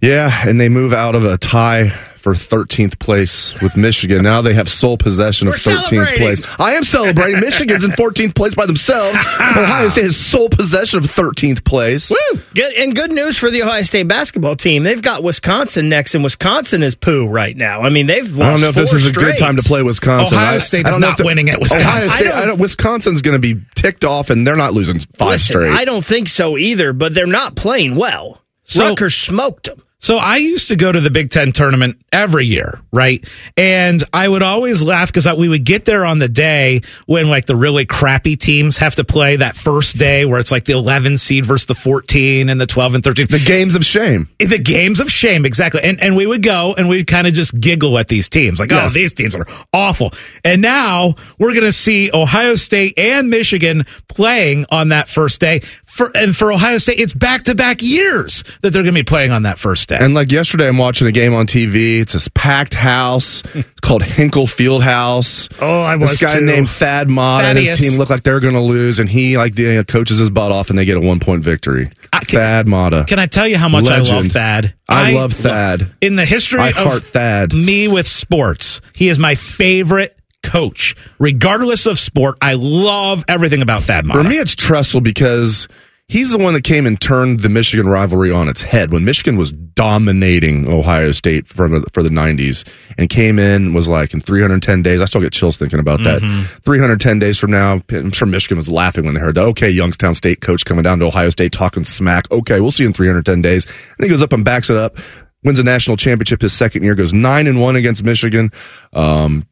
[0.01, 4.23] Yeah, and they move out of a tie for 13th place with Michigan.
[4.23, 6.43] Now they have sole possession of We're 13th place.
[6.59, 7.41] I am celebrating.
[7.41, 9.19] Michigan's in 14th place by themselves.
[9.19, 12.11] Ohio State has sole possession of 13th place.
[12.11, 12.41] Woo!
[12.55, 14.83] Good, and good news for the Ohio State basketball team.
[14.83, 17.81] They've got Wisconsin next, and Wisconsin is poo right now.
[17.81, 19.63] I mean, they've lost I don't know if this four is a good time to
[19.63, 20.37] play Wisconsin.
[20.39, 21.87] Ohio I- State I is don't know not if the- winning at Wisconsin.
[21.89, 24.75] Ohio State, I don't- I don't, Wisconsin's going to be ticked off, and they're not
[24.75, 25.73] losing five Listen, straight.
[25.73, 28.43] I don't think so either, but they're not playing well.
[28.63, 29.83] So- Rutgers smoked them.
[30.01, 33.23] So I used to go to the Big Ten tournament every year, right?
[33.57, 37.45] And I would always laugh because we would get there on the day when like
[37.45, 41.19] the really crappy teams have to play that first day where it's like the 11
[41.19, 43.27] seed versus the 14 and the 12 and 13.
[43.29, 44.29] the games of shame.
[44.39, 45.83] The games of shame, exactly.
[45.83, 48.73] And and we would go and we'd kind of just giggle at these teams, like,
[48.73, 48.91] oh, Yes.
[48.93, 50.13] oh, these teams are awful.
[50.45, 55.61] And now we're going to see Ohio State and Michigan playing on that first day.
[55.91, 59.05] For and for Ohio State, it's back to back years that they're going to be
[59.05, 59.99] playing on that first day.
[60.01, 62.01] And like yesterday, I'm watching a game on TV.
[62.01, 63.43] It's this packed house.
[63.81, 65.49] It's called Hinkle Field House.
[65.59, 66.45] Oh, I was This guy too.
[66.45, 69.59] named Thad Mott and his team look like they're going to lose, and he like
[69.59, 71.91] you uh, know, coaches his butt off, and they get a one point victory.
[72.13, 73.05] I- can- Thad Matta.
[73.09, 74.33] Can I tell you how much I love Legend.
[74.33, 74.75] Thad?
[74.89, 75.93] I love Thad.
[76.03, 77.53] in the history I of heart Thad.
[77.55, 82.37] me with sports, he is my favorite coach, regardless of sport.
[82.41, 85.69] I love everything about Thad For me, it's Tressel because
[86.09, 89.37] he's the one that came and turned the Michigan rivalry on its head when Michigan
[89.37, 92.67] was dominating Ohio State for the, for the 90s
[92.99, 95.01] and came in was like in 310 days.
[95.01, 96.21] I still get chills thinking about that.
[96.21, 96.47] Mhm.
[96.65, 99.45] 310 days from now, I'm sure Michigan was laughing when they heard that.
[99.45, 102.31] Okay, Youngstown State coach coming down to Ohio State talking smack.
[102.31, 103.65] Okay, we'll see you in 310 days.
[103.99, 104.99] And he goes up and backs it up,
[105.45, 108.51] wins a national championship his second year, goes nine and one against Michigan.
[108.93, 109.47] Um,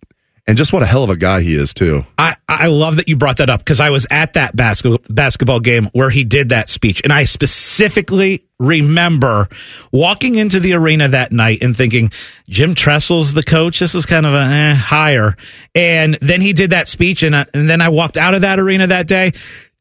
[0.48, 2.06] and just what a hell of a guy he is too.
[2.16, 5.60] I, I love that you brought that up because I was at that basketball basketball
[5.60, 9.48] game where he did that speech, and I specifically remember
[9.92, 12.10] walking into the arena that night and thinking,
[12.48, 13.78] Jim Tressel's the coach.
[13.78, 15.36] This is kind of a eh, higher.
[15.74, 18.86] And then he did that speech, and, and then I walked out of that arena
[18.86, 19.32] that day.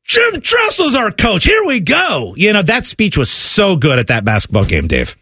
[0.04, 1.46] Jim Tressel's our coach.
[1.46, 2.34] Here we go.
[2.36, 5.16] You know that speech was so good at that basketball game, Dave.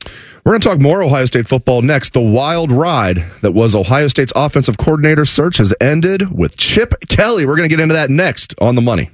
[0.46, 2.14] We're going to talk more Ohio State football next.
[2.14, 7.48] The wild ride that was Ohio State's offensive coordinator search has ended with Chip Kelly.
[7.48, 9.10] We're going to get into that next on the money.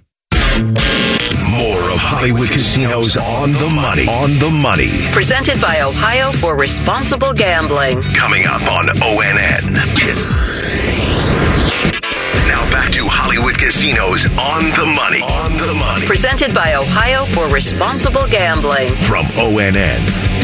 [0.60, 4.10] More of Hollywood Casinos on the money.
[4.10, 4.90] On the money.
[5.14, 8.02] Presented by Ohio for Responsible Gambling.
[8.14, 9.72] Coming up on ONN.
[12.50, 15.22] Now back to Hollywood Casinos on the money.
[15.22, 16.06] On the money.
[16.06, 18.94] Presented by Ohio for Responsible Gambling.
[18.96, 20.41] From ONN.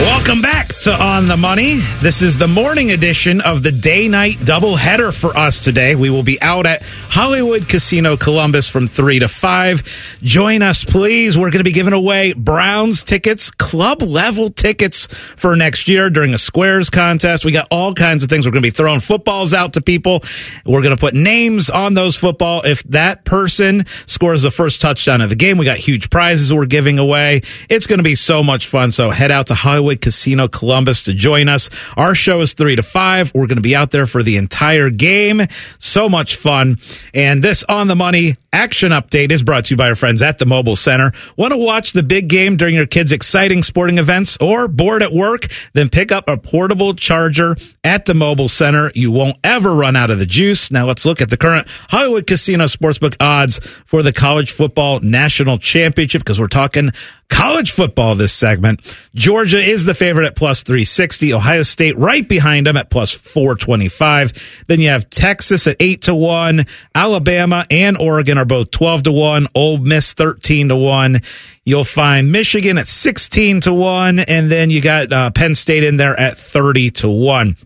[0.00, 1.80] Welcome back to On the Money.
[2.00, 5.94] This is the morning edition of the day night doubleheader for us today.
[5.94, 10.18] We will be out at Hollywood Casino Columbus from 3 to 5.
[10.22, 11.36] Join us, please.
[11.36, 16.34] We're going to be giving away Browns tickets, club level tickets for next year during
[16.34, 17.44] a squares contest.
[17.44, 18.46] We got all kinds of things.
[18.46, 20.22] We're going to be throwing footballs out to people.
[20.64, 22.62] We're going to put names on those football.
[22.64, 26.66] If that person scores the first touchdown of the game, we got huge prizes we're
[26.66, 27.42] giving away.
[27.68, 28.92] It's going to be so much fun.
[28.92, 31.70] So head out to Hollywood Casino Columbus to join us.
[31.96, 33.34] Our show is three to five.
[33.34, 35.42] We're going to be out there for the entire game.
[35.80, 36.78] So much fun.
[37.14, 40.38] And this on the money action update is brought to you by our friends at
[40.38, 41.12] the Mobile Center.
[41.36, 45.12] Want to watch the big game during your kids' exciting sporting events or bored at
[45.12, 45.48] work?
[45.72, 48.90] Then pick up a portable charger at the Mobile Center.
[48.94, 50.70] You won't ever run out of the juice.
[50.70, 55.58] Now let's look at the current Hollywood Casino Sportsbook odds for the college football national
[55.58, 56.92] championship because we're talking
[57.30, 58.80] college football this segment.
[59.14, 61.32] Georgia is the favorite at plus 360.
[61.32, 64.64] Ohio State right behind them at plus 425.
[64.66, 66.66] Then you have Texas at 8 to 1.
[66.94, 69.46] Alabama and Oregon are both 12 to 1.
[69.54, 71.22] Ole Miss 13 to 1.
[71.64, 74.18] You'll find Michigan at 16 to 1.
[74.18, 77.56] And then you got uh, Penn State in there at 30 to 1.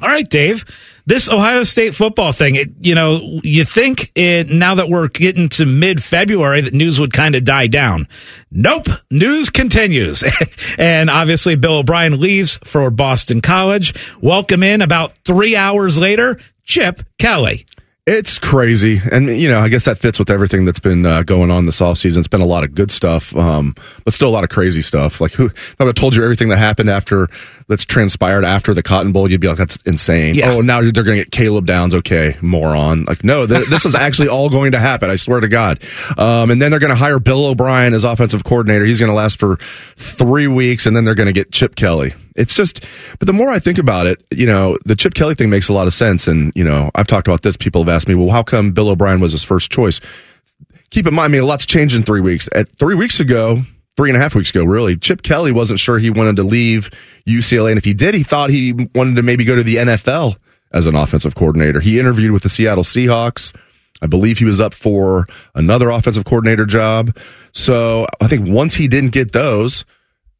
[0.00, 0.64] All right, Dave.
[1.08, 5.48] This Ohio State football thing, it, you know, you think it, now that we're getting
[5.48, 8.06] to mid February that news would kind of die down.
[8.50, 8.88] Nope.
[9.10, 10.22] News continues.
[10.78, 13.94] and obviously Bill O'Brien leaves for Boston College.
[14.20, 17.64] Welcome in about three hours later, Chip Kelly.
[18.10, 19.02] It's crazy.
[19.10, 21.80] And, you know, I guess that fits with everything that's been uh, going on this
[21.80, 22.18] offseason.
[22.18, 25.20] It's been a lot of good stuff, um, but still a lot of crazy stuff.
[25.20, 27.28] Like, who, I told you everything that happened after,
[27.68, 30.34] that's transpired after the Cotton Bowl, you'd be like, that's insane.
[30.34, 30.52] Yeah.
[30.52, 31.94] Oh, now they're going to get Caleb Downs.
[31.94, 33.04] Okay, moron.
[33.04, 35.10] Like, no, th- this is actually all going to happen.
[35.10, 35.82] I swear to God.
[36.16, 38.84] Um, and then they're going to hire Bill O'Brien as offensive coordinator.
[38.84, 39.56] He's going to last for
[39.96, 42.14] three weeks, and then they're going to get Chip Kelly.
[42.36, 42.84] It's just,
[43.18, 45.72] but the more I think about it, you know, the Chip Kelly thing makes a
[45.72, 46.26] lot of sense.
[46.26, 47.56] And, you know, I've talked about this.
[47.56, 50.00] People have asked me, well, how come Bill O'Brien was his first choice?
[50.90, 52.48] Keep in mind, I mean, a lot's changed in three weeks.
[52.54, 53.60] At three weeks ago,
[53.98, 56.88] three and a half weeks ago, really, Chip Kelly wasn't sure he wanted to leave
[57.26, 57.70] UCLA.
[57.70, 60.36] And if he did, he thought he wanted to maybe go to the NFL
[60.72, 61.80] as an offensive coordinator.
[61.80, 63.52] He interviewed with the Seattle Seahawks.
[64.00, 67.16] I believe he was up for another offensive coordinator job.
[67.50, 69.84] So I think once he didn't get those,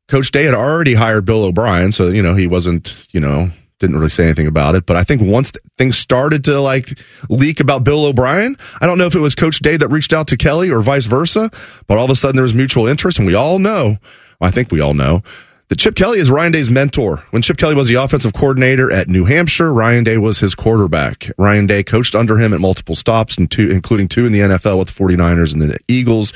[0.06, 1.90] Coach Day had already hired Bill O'Brien.
[1.90, 4.86] So, you know, he wasn't, you know, didn't really say anything about it.
[4.86, 9.06] But I think once things started to like leak about Bill O'Brien, I don't know
[9.06, 11.50] if it was Coach Day that reached out to Kelly or vice versa,
[11.86, 13.18] but all of a sudden there was mutual interest.
[13.18, 13.98] And we all know,
[14.40, 15.22] I think we all know,
[15.68, 17.22] that Chip Kelly is Ryan Day's mentor.
[17.30, 21.30] When Chip Kelly was the offensive coordinator at New Hampshire, Ryan Day was his quarterback.
[21.36, 24.78] Ryan Day coached under him at multiple stops, and two, including two in the NFL
[24.78, 26.32] with the 49ers and the Eagles.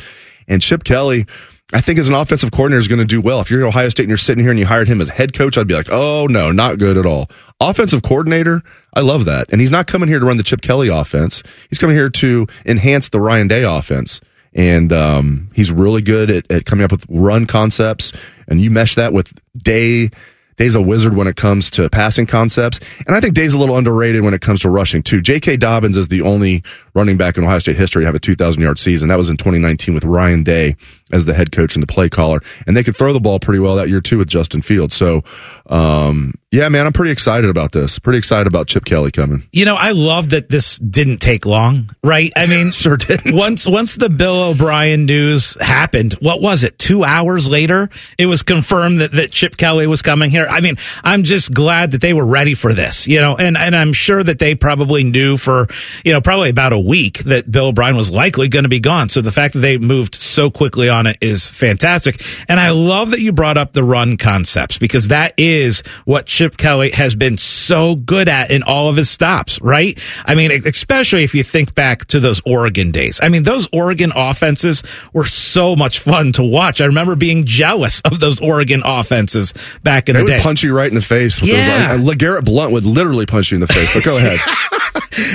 [0.49, 1.27] And Chip Kelly,
[1.73, 3.41] I think as an offensive coordinator is going to do well.
[3.41, 5.33] If you're at Ohio State and you're sitting here and you hired him as head
[5.33, 7.31] coach, I'd be like, oh no, not good at all.
[7.61, 9.47] Offensive coordinator, I love that.
[9.51, 11.43] And he's not coming here to run the Chip Kelly offense.
[11.71, 14.21] He's coming here to enhance the Ryan Day offense.
[14.55, 18.13] And um, he's really good at, at coming up with run concepts.
[18.49, 20.11] And you mesh that with Day.
[20.57, 22.81] Day's a wizard when it comes to passing concepts.
[23.07, 25.21] And I think Day's a little underrated when it comes to rushing too.
[25.21, 25.57] J.K.
[25.57, 26.63] Dobbins is the only
[26.95, 29.09] running back in Ohio State history to have a 2,000 yard season.
[29.09, 30.77] That was in 2019 with Ryan Day
[31.13, 32.41] as the head coach and the play caller.
[32.67, 34.95] And they could throw the ball pretty well that year too with Justin Fields.
[34.95, 35.23] So,
[35.67, 37.99] um, Yeah, man, I'm pretty excited about this.
[37.99, 39.43] Pretty excited about Chip Kelly coming.
[39.53, 42.31] You know, I love that this didn't take long, right?
[42.37, 43.35] I mean, sure didn't.
[43.35, 46.79] Once once the Bill O'Brien news happened, what was it?
[46.79, 47.89] Two hours later,
[48.19, 50.47] it was confirmed that, that Chip Kelly was coming here.
[50.47, 53.75] I mean, I'm just glad that they were ready for this, you know, and, and
[53.75, 55.69] I'm sure that they probably knew for,
[56.05, 59.09] you know, probably about a week that Bill O'Brien was likely going to be gone.
[59.09, 62.23] So the fact that they moved so quickly on it is fantastic.
[62.47, 66.42] And I love that you brought up the run concepts because that is what Chip
[66.51, 69.99] Kelly has been so good at in all of his stops, right?
[70.25, 73.21] I mean, especially if you think back to those Oregon days.
[73.23, 76.81] I mean, those Oregon offenses were so much fun to watch.
[76.81, 80.35] I remember being jealous of those Oregon offenses back in they the day.
[80.37, 81.41] would punch you right in the face.
[81.41, 81.97] With Yeah.
[81.97, 83.93] those, Garrett Blount would literally punch you in the face.
[83.95, 84.39] But go ahead.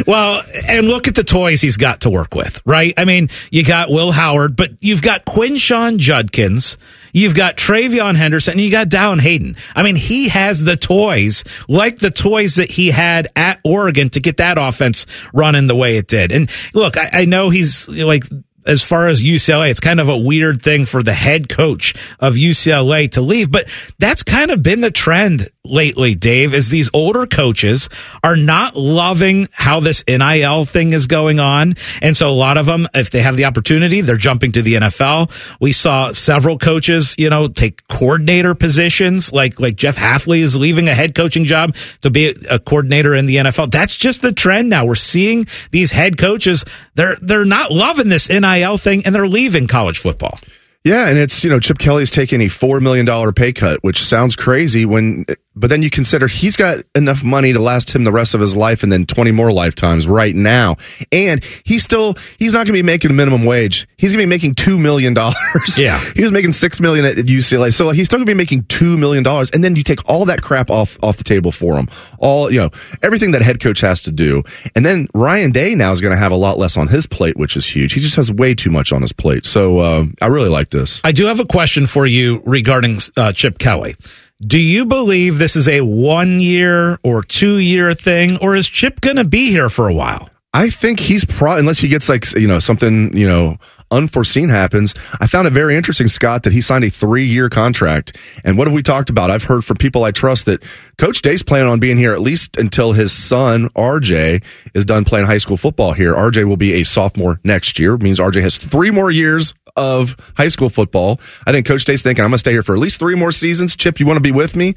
[0.07, 2.93] well, and look at the toys he's got to work with, right?
[2.97, 6.77] I mean, you got Will Howard, but you've got Quinshon Judkins,
[7.17, 9.57] you've got TreVeyon Henderson, and you got Dallan Hayden.
[9.75, 14.19] I mean, he has the toys, like the toys that he had at Oregon to
[14.19, 16.31] get that offense running the way it did.
[16.31, 18.23] And look, I, I know he's like,
[18.67, 22.35] as far as UCLA, it's kind of a weird thing for the head coach of
[22.35, 27.25] UCLA to leave, but that's kind of been the trend lately, Dave, is these older
[27.25, 27.89] coaches
[28.23, 31.75] are not loving how this NIL thing is going on.
[32.01, 34.75] And so a lot of them, if they have the opportunity, they're jumping to the
[34.75, 35.31] NFL.
[35.59, 40.87] We saw several coaches, you know, take coordinator positions, like, like Jeff Hafley is leaving
[40.87, 43.71] a head coaching job to be a, coordinator in the NFL.
[43.71, 44.85] That's just the trend now.
[44.85, 48.41] We're seeing these head coaches, they're, they're not loving this NIL
[48.77, 50.39] thing and they're leaving college football.
[50.83, 54.03] Yeah, and it's you know Chip Kelly's taking a four million dollar pay cut, which
[54.03, 55.25] sounds crazy when,
[55.59, 58.55] but then you consider he's got enough money to last him the rest of his
[58.55, 60.77] life and then twenty more lifetimes right now,
[61.11, 63.87] and he's still he's not going to be making minimum wage.
[63.97, 65.77] He's going to be making two million dollars.
[65.77, 68.63] Yeah, he was making six million at, UCLA, so he's still going to be making
[68.63, 71.77] two million dollars, and then you take all that crap off off the table for
[71.77, 71.89] him,
[72.19, 72.69] all you know
[73.01, 74.43] everything that head coach has to do,
[74.75, 77.37] and then Ryan Day now is going to have a lot less on his plate,
[77.37, 77.93] which is huge.
[77.93, 81.01] He just has way too much on his plate, so uh, I really like this.
[81.03, 83.95] I do have a question for you regarding uh, Chip Kelly.
[84.45, 89.01] Do you believe this is a one year or two year thing, or is Chip
[89.01, 90.29] going to be here for a while?
[90.53, 93.57] I think he's pro unless he gets like you know something you know
[93.89, 94.93] unforeseen happens.
[95.19, 98.15] I found it very interesting, Scott, that he signed a three year contract.
[98.43, 99.31] And what have we talked about?
[99.31, 100.61] I've heard from people I trust that
[100.99, 104.43] Coach Day's planning on being here at least until his son RJ
[104.75, 106.13] is done playing high school football here.
[106.13, 107.95] RJ will be a sophomore next year.
[107.95, 111.21] It means RJ has three more years of high school football.
[111.45, 113.31] I think Coach Day's thinking I'm going to stay here for at least three more
[113.31, 113.75] seasons.
[113.75, 114.75] Chip, you want to be with me?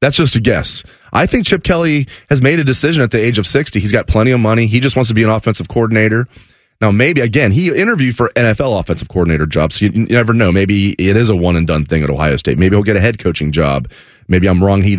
[0.00, 0.82] That's just a guess.
[1.12, 3.78] I think Chip Kelly has made a decision at the age of 60.
[3.78, 4.66] He's got plenty of money.
[4.66, 6.26] He just wants to be an offensive coordinator.
[6.80, 9.76] Now, maybe again, he interviewed for NFL offensive coordinator jobs.
[9.76, 10.50] So you, you, never know.
[10.50, 12.58] Maybe it is a one and done thing at Ohio State.
[12.58, 13.90] Maybe he'll get a head coaching job.
[14.30, 14.82] Maybe I'm wrong.
[14.82, 14.96] He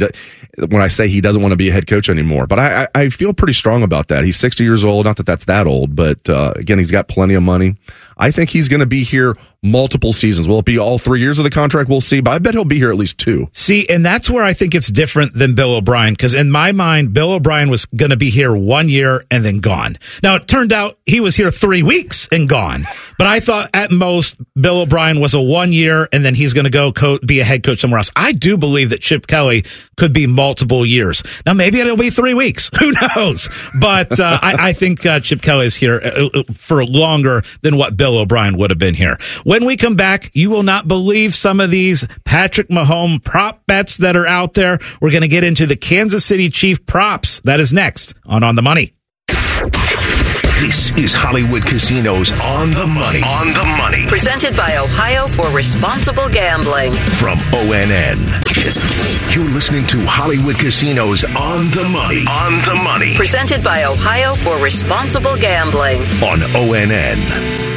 [0.58, 3.10] when I say he doesn't want to be a head coach anymore, but I, I,
[3.10, 4.26] feel pretty strong about that.
[4.26, 5.06] He's 60 years old.
[5.06, 7.78] Not that that's that old, but uh, again, he's got plenty of money.
[8.18, 10.48] I think he's going to be here multiple seasons.
[10.48, 11.88] Will it be all three years of the contract?
[11.90, 13.48] We'll see, but I bet he'll be here at least two.
[13.54, 17.14] See, and that's where I think it's different than Bill O'Brien, because in my mind,
[17.14, 19.98] Bill O'Brien was going to be here one year and then gone.
[20.24, 22.88] Now, it turned out he was here three weeks and gone.
[23.18, 26.64] But I thought at most Bill O'Brien was a one year and then he's going
[26.64, 28.12] to go co- be a head coach somewhere else.
[28.16, 31.22] I do believe that Chip Kelly could be multiple years.
[31.46, 32.72] Now, maybe it'll be three weeks.
[32.80, 33.48] Who knows?
[33.80, 37.96] But uh, I, I, think uh, Chip Kelly is here uh, for longer than what
[37.96, 39.20] Bill O'Brien would have been here.
[39.52, 43.98] When we come back, you will not believe some of these Patrick Mahomes prop bets
[43.98, 44.80] that are out there.
[45.02, 47.42] We're going to get into the Kansas City Chief props.
[47.42, 48.94] That is next on On the Money.
[49.28, 53.22] This is Hollywood Casinos On the Money.
[53.24, 54.08] On the Money.
[54.08, 56.94] Presented by Ohio for Responsible Gambling.
[57.20, 59.36] From ONN.
[59.36, 62.24] You're listening to Hollywood Casinos On the Money.
[62.26, 63.16] On the Money.
[63.18, 66.00] Presented by Ohio for Responsible Gambling.
[66.24, 67.71] On ONN.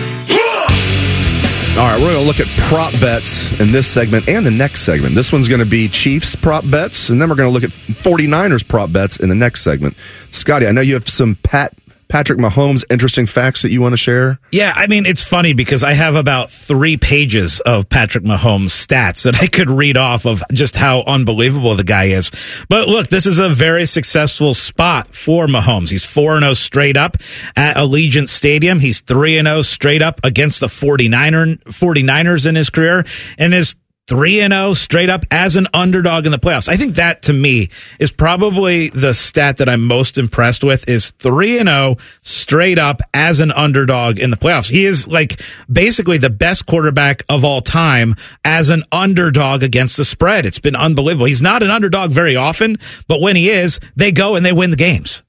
[1.76, 4.82] All right, we're going to look at prop bets in this segment and the next
[4.82, 5.16] segment.
[5.16, 7.70] This one's going to be Chiefs prop bets, and then we're going to look at
[7.70, 9.96] 49ers prop bets in the next segment.
[10.30, 11.76] Scotty, I know you have some Pat
[12.14, 14.38] Patrick Mahomes interesting facts that you want to share?
[14.52, 19.24] Yeah, I mean, it's funny because I have about three pages of Patrick Mahomes stats
[19.24, 22.30] that I could read off of just how unbelievable the guy is.
[22.68, 25.90] But look, this is a very successful spot for Mahomes.
[25.90, 27.16] He's 4 0 straight up
[27.56, 28.78] at Allegiant Stadium.
[28.78, 33.04] He's 3 0 straight up against the 49er, 49ers in his career.
[33.38, 33.74] And his
[34.06, 36.68] 3 and 0 straight up as an underdog in the playoffs.
[36.68, 41.10] I think that to me is probably the stat that I'm most impressed with is
[41.12, 44.70] 3 and 0 straight up as an underdog in the playoffs.
[44.70, 45.40] He is like
[45.72, 48.14] basically the best quarterback of all time
[48.44, 50.44] as an underdog against the spread.
[50.44, 51.26] It's been unbelievable.
[51.26, 52.76] He's not an underdog very often,
[53.08, 55.22] but when he is, they go and they win the games.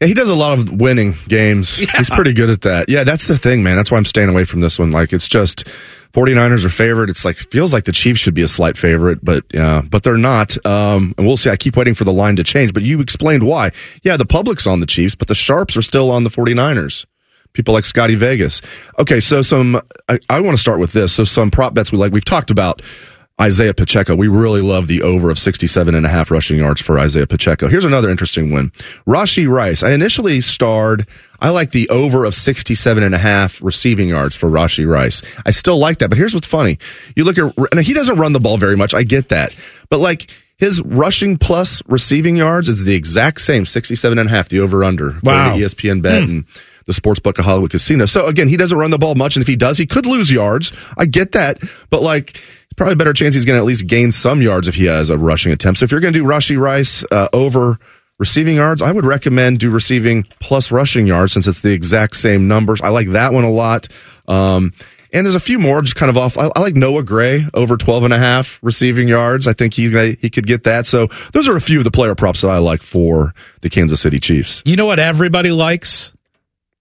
[0.00, 1.78] Yeah, he does a lot of winning games.
[1.88, 1.96] Yeah.
[1.96, 2.88] He's pretty good at that.
[2.88, 3.76] Yeah, that's the thing, man.
[3.76, 4.92] That's why I'm staying away from this one.
[4.92, 5.66] Like, it's just
[6.12, 7.10] 49ers are favored.
[7.10, 10.16] It's like, feels like the Chiefs should be a slight favorite, but yeah, but they're
[10.16, 10.56] not.
[10.66, 11.50] Um, and we'll see.
[11.50, 13.72] I keep waiting for the line to change, but you explained why.
[14.02, 17.04] Yeah, the public's on the Chiefs, but the Sharps are still on the 49ers.
[17.52, 18.60] People like Scotty Vegas.
[18.98, 21.12] Okay, so some, I, I want to start with this.
[21.12, 22.12] So some prop bets we like.
[22.12, 22.82] We've talked about
[23.40, 24.16] Isaiah Pacheco.
[24.16, 27.68] We really love the over of 67 and a half rushing yards for Isaiah Pacheco.
[27.68, 28.70] Here's another interesting one.
[29.06, 29.82] Rashee Rice.
[29.84, 31.06] I initially starred,
[31.40, 35.22] I like the over of 67 and a half receiving yards for Rashee Rice.
[35.46, 36.78] I still like that, but here's what's funny.
[37.14, 38.92] You look at, and he doesn't run the ball very much.
[38.92, 39.54] I get that.
[39.88, 44.48] But like, his rushing plus receiving yards is the exact same, 67 and a half,
[44.48, 45.16] the over under.
[45.22, 45.54] Wow.
[45.56, 46.30] ESPN bet Hmm.
[46.30, 46.44] and
[46.86, 48.06] the sports book at Hollywood Casino.
[48.06, 50.32] So again, he doesn't run the ball much, and if he does, he could lose
[50.32, 50.72] yards.
[50.96, 52.40] I get that, but like
[52.78, 55.18] probably better chance he's going to at least gain some yards if he has a
[55.18, 55.80] rushing attempt.
[55.80, 57.78] So if you're going to do Rashee Rice uh, over
[58.18, 62.48] receiving yards, I would recommend do receiving plus rushing yards since it's the exact same
[62.48, 62.80] numbers.
[62.80, 63.88] I like that one a lot.
[64.26, 64.72] Um,
[65.12, 66.36] and there's a few more just kind of off.
[66.36, 69.46] I, I like Noah Gray over 12 and a half receiving yards.
[69.46, 69.88] I think he
[70.20, 70.86] he could get that.
[70.86, 74.00] So those are a few of the player props that I like for the Kansas
[74.00, 74.62] City Chiefs.
[74.64, 76.12] You know what everybody likes?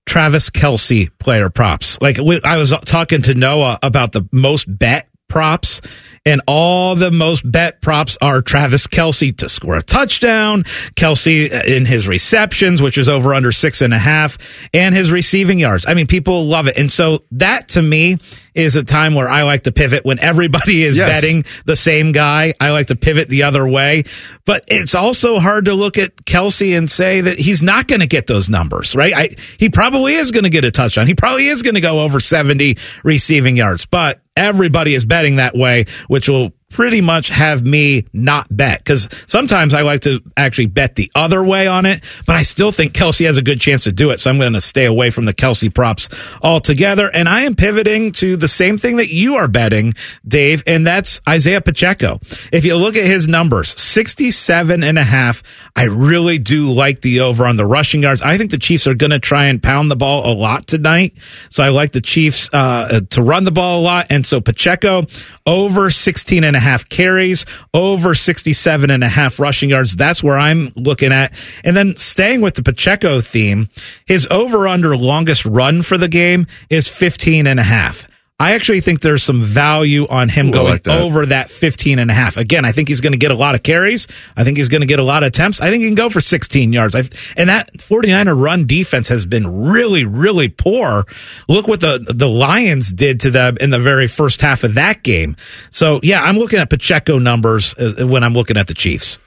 [0.05, 1.99] Travis Kelce player props.
[2.01, 5.81] Like we, I was talking to Noah about the most bet props,
[6.25, 10.63] and all the most bet props are Travis Kelce to score a touchdown,
[10.95, 14.37] Kelce uh, in his receptions, which is over under six and a half,
[14.73, 15.85] and his receiving yards.
[15.87, 16.77] I mean, people love it.
[16.77, 18.17] And so that to me
[18.57, 21.09] is a time where I like to pivot when everybody is Yes.
[21.09, 22.53] betting the same guy.
[22.59, 24.03] I like to pivot the other way.
[24.45, 28.07] But it's also hard to look at Kelce and say that he's not going to
[28.07, 29.13] get those numbers, right?
[29.15, 31.05] I, he probably is going to get a touchdown.
[31.07, 35.55] He probably is going to go over 70 receiving yards, but everybody is betting that
[35.55, 40.65] way, which will pretty much have me not bet because sometimes I like to actually
[40.65, 43.85] bet the other way on it, but I still think Kelce has a good chance
[43.85, 44.19] to do it.
[44.19, 46.09] So I'm going to stay away from the Kelce props
[46.41, 47.09] altogether.
[47.13, 49.93] And I am pivoting to the same thing that you are betting,
[50.27, 52.19] Dave, and that's Isaiah Pacheco.
[52.51, 55.43] If you look at his numbers, 67 and a half,
[55.75, 58.21] I really do like the over on the rushing yards.
[58.21, 61.13] I think the Chiefs are going to try and pound the ball a lot tonight.
[61.49, 64.07] So I like the Chiefs uh, to run the ball a lot.
[64.09, 65.05] And so Pacheco
[65.45, 69.95] over 16 and a half carries, over 67 and a half rushing yards.
[69.95, 71.33] That's where I'm looking at.
[71.63, 73.69] And then staying with the Pacheco theme,
[74.05, 78.07] his over under longest run for the game is 15 and a half.
[78.39, 81.01] I actually think there's some value on him Ooh, going like that.
[81.01, 82.37] over that 15 and a half.
[82.37, 84.07] Again, I think he's going to get a lot of carries.
[84.35, 85.59] I think he's going to get a lot of attempts.
[85.59, 86.93] I think he can go for 16 yards.
[86.93, 87.03] I,
[87.35, 91.05] and that 49er run defense has been really, really poor.
[91.47, 95.01] Look what the, the Lions did to them in the very first half of that
[95.01, 95.35] game.
[95.71, 99.17] So yeah, I'm looking at Pacheco numbers uh, when I'm looking at the Chiefs.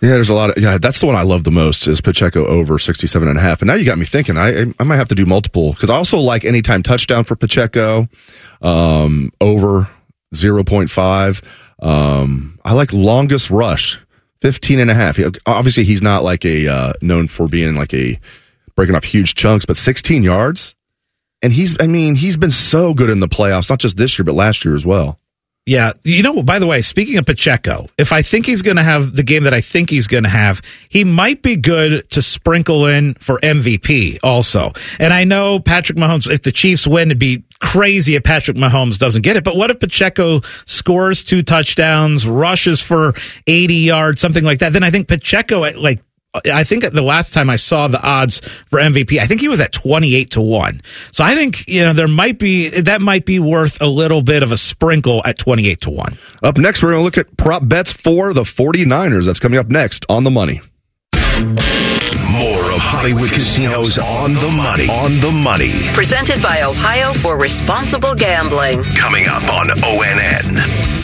[0.00, 0.78] Yeah, there's a lot of yeah.
[0.78, 3.62] That's the one I love the most is Pacheco over 67 and a half.
[3.62, 4.36] And now you got me thinking.
[4.36, 8.08] I I might have to do multiple because I also like anytime touchdown for Pacheco,
[8.60, 9.88] um, over
[10.34, 11.42] 0.5.
[11.80, 13.98] Um, I like longest rush
[14.42, 15.18] 15 and a half.
[15.46, 18.20] Obviously, he's not like a uh, known for being like a
[18.76, 20.74] breaking off huge chunks, but 16 yards.
[21.42, 24.24] And he's, I mean, he's been so good in the playoffs, not just this year,
[24.24, 25.18] but last year as well.
[25.66, 25.92] Yeah.
[26.02, 29.16] You know, by the way, speaking of Pacheco, if I think he's going to have
[29.16, 30.60] the game that I think he's going to have,
[30.90, 34.72] he might be good to sprinkle in for MVP also.
[34.98, 38.98] And I know Patrick Mahomes, if the Chiefs win, it'd be crazy if Patrick Mahomes
[38.98, 39.44] doesn't get it.
[39.44, 43.14] But what if Pacheco scores two touchdowns, rushes for
[43.46, 44.74] 80 yards, something like that?
[44.74, 46.02] Then I think Pacheco at like
[46.52, 49.60] I think the last time I saw the odds for MVP, I think he was
[49.60, 50.82] at 28 to 1.
[51.12, 54.42] So I think, you know, there might be, that might be worth a little bit
[54.42, 56.18] of a sprinkle at 28 to 1.
[56.42, 59.26] Up next, we're going to look at prop bets for the 49ers.
[59.26, 60.60] That's coming up next on the money.
[62.30, 64.88] More of Hollywood Casinos on the money.
[64.88, 65.72] On the money.
[65.92, 68.82] Presented by Ohio for Responsible Gambling.
[68.96, 71.03] Coming up on ONN.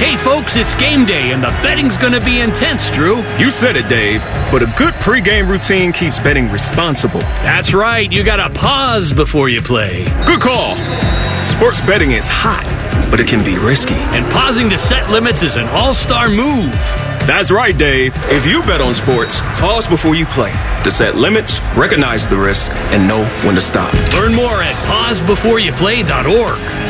[0.00, 3.16] Hey, folks, it's game day, and the betting's going to be intense, Drew.
[3.36, 4.22] You said it, Dave.
[4.50, 7.20] But a good pregame routine keeps betting responsible.
[7.44, 8.10] That's right.
[8.10, 10.06] You got to pause before you play.
[10.24, 10.74] Good call.
[11.44, 12.64] Sports betting is hot,
[13.10, 13.92] but it can be risky.
[13.92, 16.72] And pausing to set limits is an all star move.
[17.26, 18.14] That's right, Dave.
[18.30, 22.72] If you bet on sports, pause before you play to set limits, recognize the risk,
[22.90, 23.92] and know when to stop.
[24.14, 26.89] Learn more at pausebeforeyouplay.org.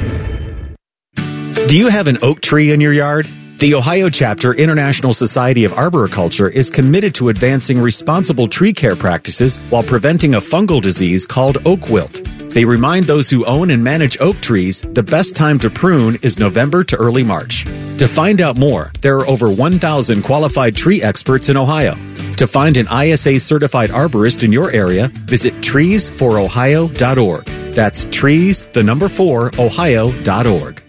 [1.53, 3.27] Do you have an oak tree in your yard?
[3.59, 9.57] The Ohio Chapter International Society of Arboriculture is committed to advancing responsible tree care practices
[9.69, 12.23] while preventing a fungal disease called oak wilt.
[12.53, 16.39] They remind those who own and manage oak trees the best time to prune is
[16.39, 17.65] November to early March.
[17.97, 21.95] To find out more, there are over 1,000 qualified tree experts in Ohio.
[22.37, 27.45] To find an ISA certified arborist in your area, visit treesforohio.org.
[27.73, 30.80] That's trees, the number four, ohio.org.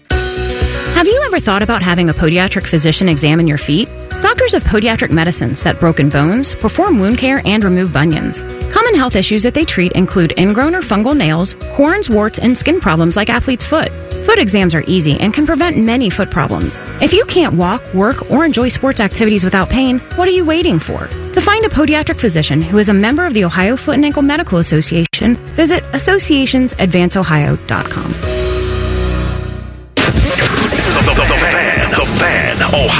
[1.03, 3.89] Have you ever thought about having a podiatric physician examine your feet?
[4.21, 8.41] Doctors of Podiatric Medicine set broken bones, perform wound care, and remove bunions.
[8.71, 12.79] Common health issues that they treat include ingrown or fungal nails, corns, warts, and skin
[12.79, 13.89] problems like athlete's foot.
[14.25, 16.79] Foot exams are easy and can prevent many foot problems.
[17.01, 20.79] If you can't walk, work, or enjoy sports activities without pain, what are you waiting
[20.79, 21.09] for?
[21.33, 24.21] To find a podiatric physician who is a member of the Ohio Foot and Ankle
[24.21, 28.32] Medical Association, visit associationsadvanceohio.com.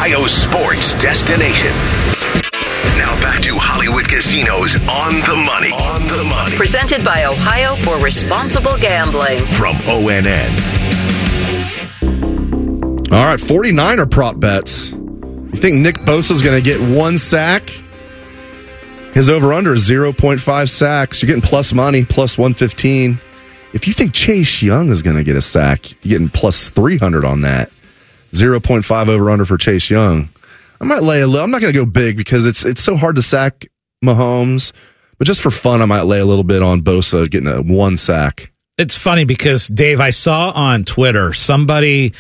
[0.04, 1.72] Ohio sports destination.
[2.98, 5.72] Now back to Hollywood Casinos on the money.
[5.72, 6.54] On the money.
[6.58, 9.46] Presented by Ohio for Responsible Gambling.
[9.46, 10.50] From ONN.
[13.14, 14.92] All right, 49er prop bets.
[14.92, 17.70] You think Nick Bosa's going to get one sack?
[19.14, 21.22] His over under is 0.5 sacks.
[21.22, 23.20] You're getting plus money, plus 115.
[23.72, 27.24] If you think Chase Young is going to get a sack, you're getting plus 300
[27.24, 27.72] on that.
[28.34, 30.30] 0.5 over under for Chase Young.
[30.82, 31.44] I might lay a little.
[31.44, 33.68] I'm not going to go big because it's it's so hard to sack
[34.04, 34.74] Mahomes,
[35.18, 37.96] but just for fun, I might lay a little bit on Bosa getting a one
[37.96, 38.52] sack.
[38.78, 42.14] It's funny because Dave, I saw on Twitter somebody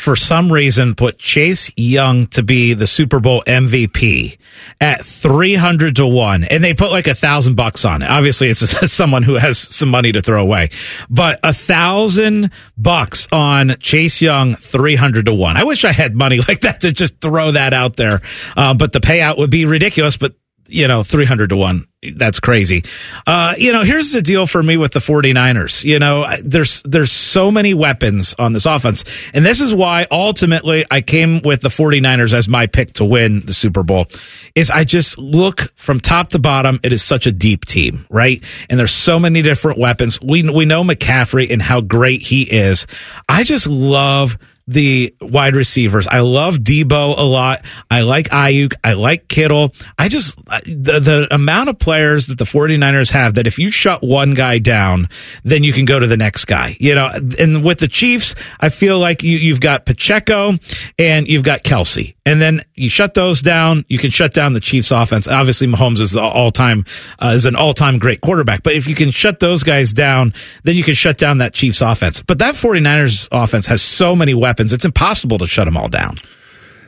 [0.00, 4.38] for some reason put Chase Young to be the Super Bowl MVP
[4.80, 8.10] at 300 to 1 and they put like a thousand bucks on it.
[8.10, 8.60] Obviously it's
[8.92, 10.70] someone who has some money to throw away,
[11.08, 15.56] but a thousand bucks on Chase Young 300 to 1.
[15.56, 18.22] I wish I had money like that to just throw that out there.
[18.56, 20.34] Uh, but the payout would be ridiculous, but
[20.70, 21.86] you know, 300 to 1.
[22.14, 22.84] That's crazy.
[23.26, 25.84] Uh, you know, here's the deal for me with the 49ers.
[25.84, 29.04] You know, there's, there's so many weapons on this offense.
[29.34, 33.44] And this is why ultimately I came with the 49ers as my pick to win
[33.44, 34.06] the Super Bowl
[34.54, 36.80] is I just look from top to bottom.
[36.82, 38.42] It is such a deep team, right?
[38.70, 40.20] And there's so many different weapons.
[40.22, 42.86] We, we know McCaffrey and how great he is.
[43.28, 44.38] I just love
[44.70, 46.06] the wide receivers.
[46.06, 47.64] I love Deebo a lot.
[47.90, 48.74] I like Aiyuk.
[48.84, 49.74] I like Kittle.
[49.98, 54.02] I just, the, the amount of players that the 49ers have that if you shut
[54.02, 55.08] one guy down,
[55.42, 56.76] then you can go to the next guy.
[56.78, 60.54] You know, and with the Chiefs, I feel like you, you've got Pacheco
[60.98, 62.14] and you've got Kelce.
[62.24, 65.26] And then you shut those down, you can shut down the Chiefs offense.
[65.26, 66.84] Obviously, Mahomes is all time,
[67.18, 68.62] uh, is an all time great quarterback.
[68.62, 71.80] But if you can shut those guys down, then you can shut down that Chiefs
[71.80, 72.22] offense.
[72.22, 76.16] But that 49ers offense has so many weapons, it's impossible to shut them all down.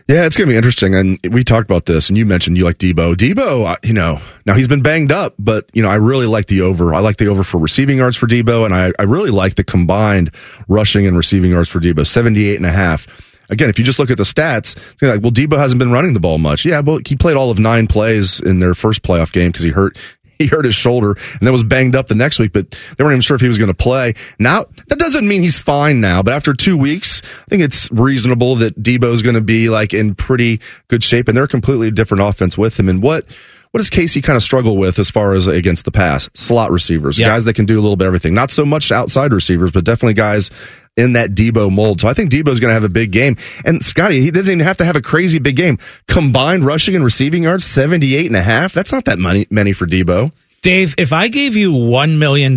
[0.08, 0.94] Yeah, it's going to be interesting.
[0.94, 3.14] And we talked about this, and you mentioned you like Deebo.
[3.14, 6.62] Deebo, you know, now he's been banged up, but, you know, I really like the
[6.62, 6.92] over.
[6.92, 9.64] I like the over for receiving yards for Deebo, and I, I really like the
[9.64, 10.34] combined
[10.68, 13.06] rushing and receiving yards for Deebo, 78 and a half.
[13.48, 16.20] Again, if you just look at the stats, like, well, Deebo hasn't been running the
[16.20, 16.64] ball much.
[16.64, 19.70] Yeah, well, he played all of nine plays in their first playoff game because he
[19.70, 19.96] hurt
[20.42, 23.14] he hurt his shoulder and then was banged up the next week, but they weren't
[23.14, 24.14] even sure if he was going to play.
[24.38, 28.56] Now, that doesn't mean he's fine now, but after two weeks, I think it's reasonable
[28.56, 32.22] that Deebo's going to be like in pretty good shape and they're a completely different
[32.22, 32.88] offense with him.
[32.88, 33.26] And what,
[33.72, 36.28] what does Casey kind of struggle with as far as against the pass?
[36.34, 37.26] Slot receivers, Yeah.
[37.28, 38.32] guys that can do a little bit of everything.
[38.34, 40.50] Not so much outside receivers, but definitely guys
[40.96, 42.00] in that Deebo mold.
[42.02, 43.36] So I think Deebo's going to have a big game.
[43.64, 45.78] And Scotty, he doesn't even have to have a crazy big game.
[46.06, 48.72] Combined rushing and receiving yards, 78 and a half.
[48.74, 50.32] That's not that money, many for Deebo.
[50.60, 52.56] Dave, if I gave you $1 million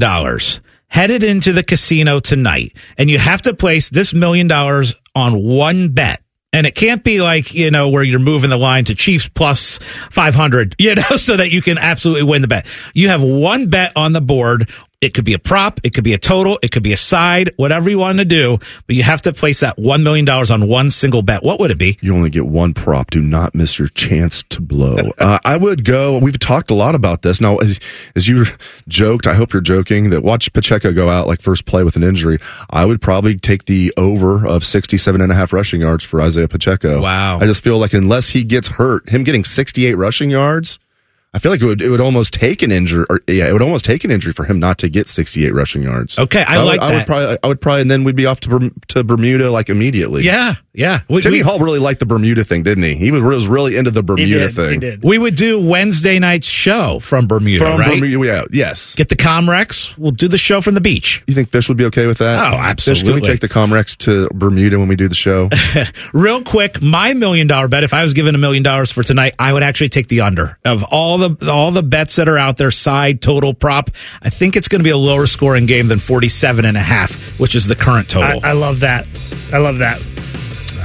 [0.89, 5.89] headed into the casino tonight and you have to place this million dollars on one
[5.89, 6.21] bet,
[6.55, 9.77] and it can't be like, you know, where you're moving the line to Chiefs plus
[10.09, 12.65] 500, you know, so that you can absolutely win the bet.
[12.93, 14.69] You have one bet on the board.
[15.05, 15.79] It could be a prop.
[15.83, 16.57] It could be a total.
[16.63, 18.57] It could be a side, whatever you want to do.
[18.87, 21.43] But you have to place that $1 million on one single bet.
[21.43, 21.99] What would it be?
[22.01, 23.11] You only get one prop.
[23.11, 24.97] Do not miss your chance to blow.
[25.19, 26.17] uh, I would go.
[26.17, 27.39] We've talked a lot about this.
[27.39, 27.79] Now, as,
[28.15, 28.45] as you
[28.87, 32.03] joked, I hope you're joking that watch Pacheco go out like first play with an
[32.03, 32.39] injury.
[32.71, 36.47] I would probably take the over of 67 and a half rushing yards for Isaiah
[36.47, 36.99] Pacheco.
[36.99, 37.37] Wow.
[37.39, 40.79] I just feel like unless he gets hurt, him getting 68 rushing yards,
[41.35, 43.05] I feel like it would it would almost take an injury.
[43.09, 45.83] Or, yeah, it would almost take an injury for him not to get 68 rushing
[45.83, 46.17] yards.
[46.17, 47.07] Okay, I would- like I would that.
[47.07, 50.23] probably, I would probably, and then we'd be off to Berm- to Bermuda like immediately.
[50.23, 51.01] Yeah, yeah.
[51.09, 52.95] We- Timmy we- Hall really liked the Bermuda thing, didn't he?
[52.95, 54.99] He was, was really into the Bermuda thing.
[55.03, 57.99] We would do Wednesday night's show from Bermuda, From right?
[57.99, 58.95] Bermuda, yeah, yes.
[58.95, 59.97] Get the Comrex.
[59.97, 61.21] We'll do the show from the beach.
[61.27, 62.53] You think Fish would be okay with that?
[62.53, 65.49] Oh, Fish, can we take the Comrex to Bermuda when we do the show?
[66.13, 67.83] Real quick, my million dollar bet.
[67.83, 70.57] If I was given a million dollars for tonight, I would actually take the under
[70.63, 72.71] of all the all the bets that are out there.
[72.71, 73.91] Side total prop.
[74.21, 77.39] I think it's going to be a lower scoring game than 47 and a half,
[77.39, 78.39] which is the current total.
[78.43, 79.07] I, I love that.
[79.53, 80.01] I love that.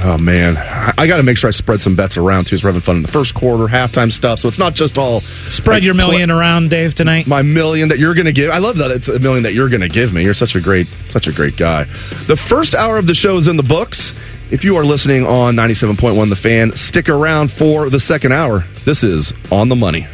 [0.03, 2.57] oh man, I, I got to make sure I spread some bets around too.
[2.57, 4.39] So we're having fun in the first quarter, halftime stuff.
[4.39, 7.27] So it's not just all Spread like, your pl- million around, Dave, tonight.
[7.27, 8.49] my million that you're going to give.
[8.51, 10.23] I love that it's a million that you're going to give me.
[10.23, 11.83] You're such a great, such a great guy.
[12.27, 14.13] The first hour of the show is in the books.
[14.49, 18.65] If you are listening on 97.1 The Fan, stick around for the second hour.
[18.83, 20.07] This is On the Money.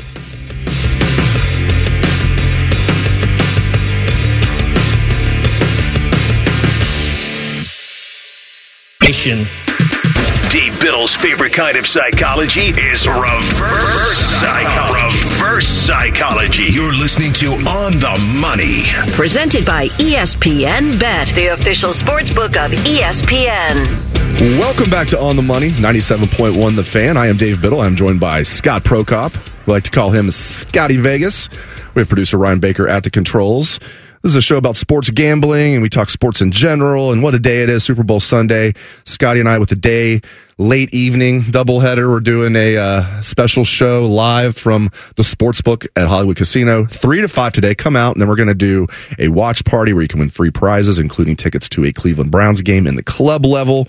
[9.08, 15.30] Dave Biddle's favorite kind of psychology is reverse psychology.
[15.30, 16.64] Reverse psychology.
[16.64, 18.82] You're listening to On the Money.
[19.14, 24.60] Presented by ESPN Bet, the official sports book of ESPN.
[24.60, 27.16] Welcome back to On the Money, 97.1 The Fan.
[27.16, 27.80] I am Dave Biddle.
[27.80, 29.38] I'm joined by Scott Prokop.
[29.66, 31.48] We like to call him Scotty Vegas.
[31.96, 33.80] We have producer Ryan Baker at the controls.
[34.28, 37.34] This is a show about sports gambling, and we talk sports in general and what
[37.34, 38.74] a day it is, Super Bowl Sunday.
[39.06, 40.20] Scotty and I with a day,
[40.58, 42.10] late evening doubleheader.
[42.10, 46.86] We're doing a uh, special show live from the sports book at Hollywood Casino.
[46.88, 47.74] Three to five today.
[47.74, 50.30] Come out, and then we're going to do a watch party where you can win
[50.30, 53.88] free prizes, including tickets to a Cleveland Browns game in the club level.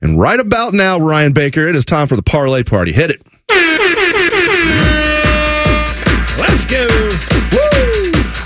[0.00, 2.92] And right about now, Ryan Baker, it is time for the parlay party.
[2.92, 3.26] Hit it.
[6.38, 7.29] Let's go.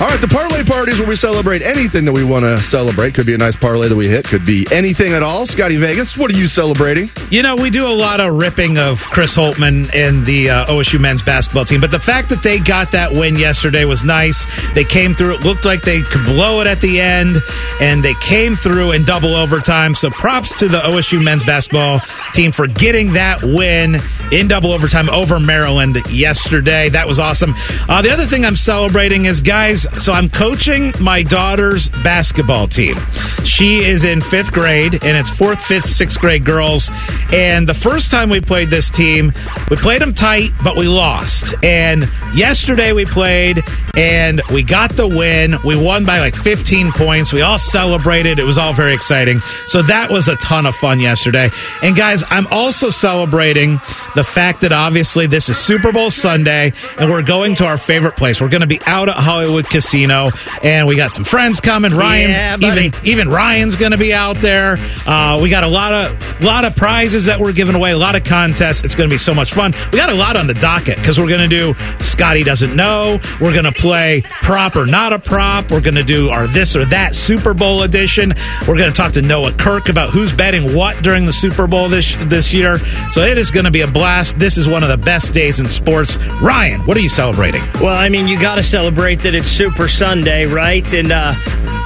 [0.01, 3.14] All right, the parlay party is where we celebrate anything that we want to celebrate.
[3.14, 4.24] Could be a nice parlay that we hit.
[4.24, 5.47] Could be anything at all.
[5.47, 7.09] Scotty Vegas, what are you celebrating?
[7.30, 11.01] You know, we do a lot of ripping of Chris Holtmann and the uh, OSU
[11.01, 14.47] men's basketball team, but the fact that they got that win yesterday was nice.
[14.74, 15.34] They came through.
[15.34, 17.36] It looked like they could blow it at the end,
[17.80, 19.95] and they came through in double overtime.
[19.95, 22.01] So props to the OSU men's basketball
[22.32, 24.01] team for getting that win
[24.32, 26.88] in double overtime over Maryland yesterday.
[26.88, 27.55] That was awesome.
[27.88, 32.97] Uh, the other thing I'm celebrating is, guys, so I'm coaching my daughter's basketball team.
[33.45, 36.91] She is in fifth grade, and it's fourth, fifth, sixth grade girls.
[37.32, 39.32] And the first time we played this team,
[39.70, 41.55] we played them tight, but we lost.
[41.62, 43.62] And yesterday we played,
[43.97, 45.57] and we got the win.
[45.64, 47.32] We won by like 15 points.
[47.32, 48.39] We all celebrated.
[48.39, 49.39] It was all very exciting.
[49.66, 51.51] So that was a ton of fun yesterday.
[51.82, 53.80] And guys, I'm also celebrating
[54.14, 58.16] the fact that obviously this is Super Bowl Sunday, and we're going to our favorite
[58.16, 58.41] place.
[58.41, 60.30] We're going to be out at Hollywood Casino,
[60.62, 61.92] and we got some friends coming.
[61.92, 64.76] Ryan, Yeah, even even Ryan's going to be out there.
[65.04, 68.14] Uh, we got a lot of lot of prizes that we're giving away, a lot
[68.14, 68.84] of contests.
[68.84, 69.72] It's going to be so much fun.
[69.92, 73.18] We got a lot on the docket because we're going to do Scotty doesn't know.
[73.40, 75.72] We're going to play prop or not a prop.
[75.72, 78.32] We're going to do our this or that Super Bowl edition.
[78.68, 81.88] We're going to talk to Noah Kirk about who's betting what during the Super Bowl
[81.88, 82.78] this this year.
[83.10, 84.38] So it is going to be a blast.
[84.38, 86.16] This is one of the best days in sports.
[86.40, 87.62] Ryan, what are you celebrating?
[87.80, 90.92] Well, I mean, you got to celebrate that it's Super Sunday, right?
[90.94, 91.34] And, uh,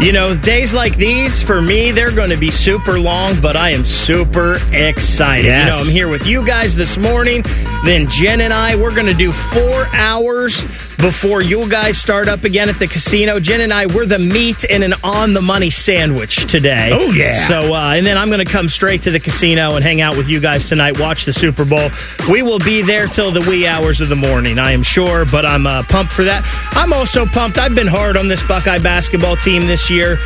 [0.00, 3.70] you know, days like these, for me, they're going to be super long, but I
[3.70, 5.46] am super excited.
[5.46, 5.66] Yes.
[5.66, 7.42] You know, I'm here with you guys this morning.
[7.84, 10.60] Then Jen and I, we're going to do four hours
[10.98, 13.40] before you guys start up again at the casino.
[13.40, 16.90] Jen and I, we're the meat in an on the money sandwich today.
[16.92, 17.34] Oh, yeah.
[17.46, 20.16] So, uh, and then I'm going to come straight to the casino and hang out
[20.16, 21.90] with you guys tonight, watch the Super Bowl.
[22.30, 25.46] We will be there till the wee hours of the morning, I am sure, but
[25.46, 26.44] I'm uh, pumped for that.
[26.72, 27.58] I'm also pumped.
[27.58, 30.18] I've been hard on this Buckeye basketball team this year.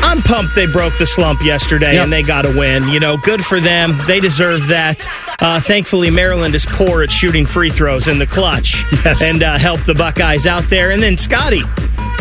[0.00, 2.04] I'm pumped they broke the slump yesterday Yep.
[2.04, 2.88] and they got a win.
[2.88, 3.98] You know, good for them.
[4.06, 5.06] They deserve that.
[5.40, 9.22] Uh, thankfully, Maryland is poor at shooting free throws in the clutch Yes.
[9.22, 10.90] and uh, help the Buckeyes out there.
[10.90, 11.62] And then, Scotty,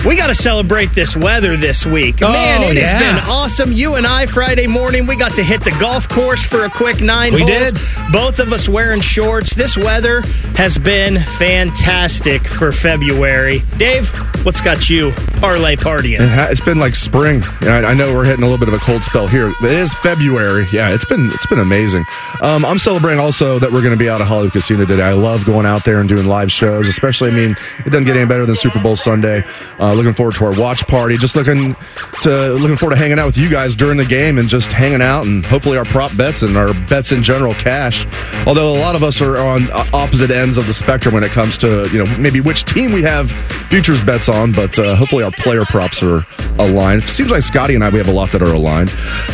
[0.06, 2.22] we got to celebrate this weather this week.
[2.22, 2.88] Oh, Man, it yeah.
[2.88, 3.72] has been awesome.
[3.72, 7.02] You and I, Friday morning, we got to hit the golf course for a quick
[7.02, 7.74] nine We holes.
[7.74, 7.78] did.
[8.12, 9.54] Both of us wearing shorts.
[9.54, 10.22] This weather
[10.56, 13.60] has been fantastic for February.
[13.78, 14.08] Dave,
[14.46, 16.20] what's got you parlay partying?
[16.22, 17.44] It ha- it's been like spring.
[17.62, 19.94] I, I know we're hitting a little bit of a cold spell here, it is
[19.96, 20.68] February.
[20.72, 22.06] Yeah, it's been it's been amazing.
[22.42, 25.04] Um, I'm celebrating also that we're going to be out at Hollywood Casino today.
[25.04, 27.30] I love going out there and doing live shows, especially.
[27.32, 29.44] I mean, it doesn't get any better than Super Bowl Sunday.
[29.88, 31.16] Uh, looking forward to our watch party.
[31.16, 31.74] Just looking
[32.22, 35.02] to looking forward to hanging out with you guys during the game and just hanging
[35.02, 38.06] out and hopefully our prop bets and our bets in general cash.
[38.46, 41.32] Although a lot of us are on uh, opposite ends of the spectrum when it
[41.32, 43.32] comes to you know maybe which team we have
[43.70, 46.26] futures bets on, but uh, hopefully our player props are
[46.60, 47.04] aligned.
[47.04, 48.92] Seems like Scotty and I we have a lot that are aligned.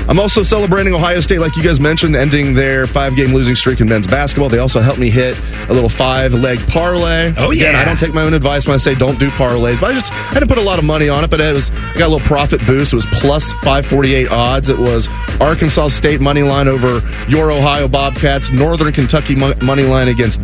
[0.07, 3.81] I'm also celebrating Ohio State, like you guys mentioned, ending their five game losing streak
[3.81, 4.49] in men's basketball.
[4.49, 5.35] They also helped me hit
[5.67, 7.33] a little five leg parlay.
[7.37, 7.81] Oh, Again, yeah.
[7.81, 10.13] I don't take my own advice when I say don't do parlays, but I just
[10.13, 12.11] I didn't put a lot of money on it, but it was I got a
[12.11, 12.91] little profit boost.
[12.91, 14.69] It was plus 548 odds.
[14.69, 15.07] It was
[15.39, 20.41] Arkansas State money line over your Ohio Bobcats, Northern Kentucky money line against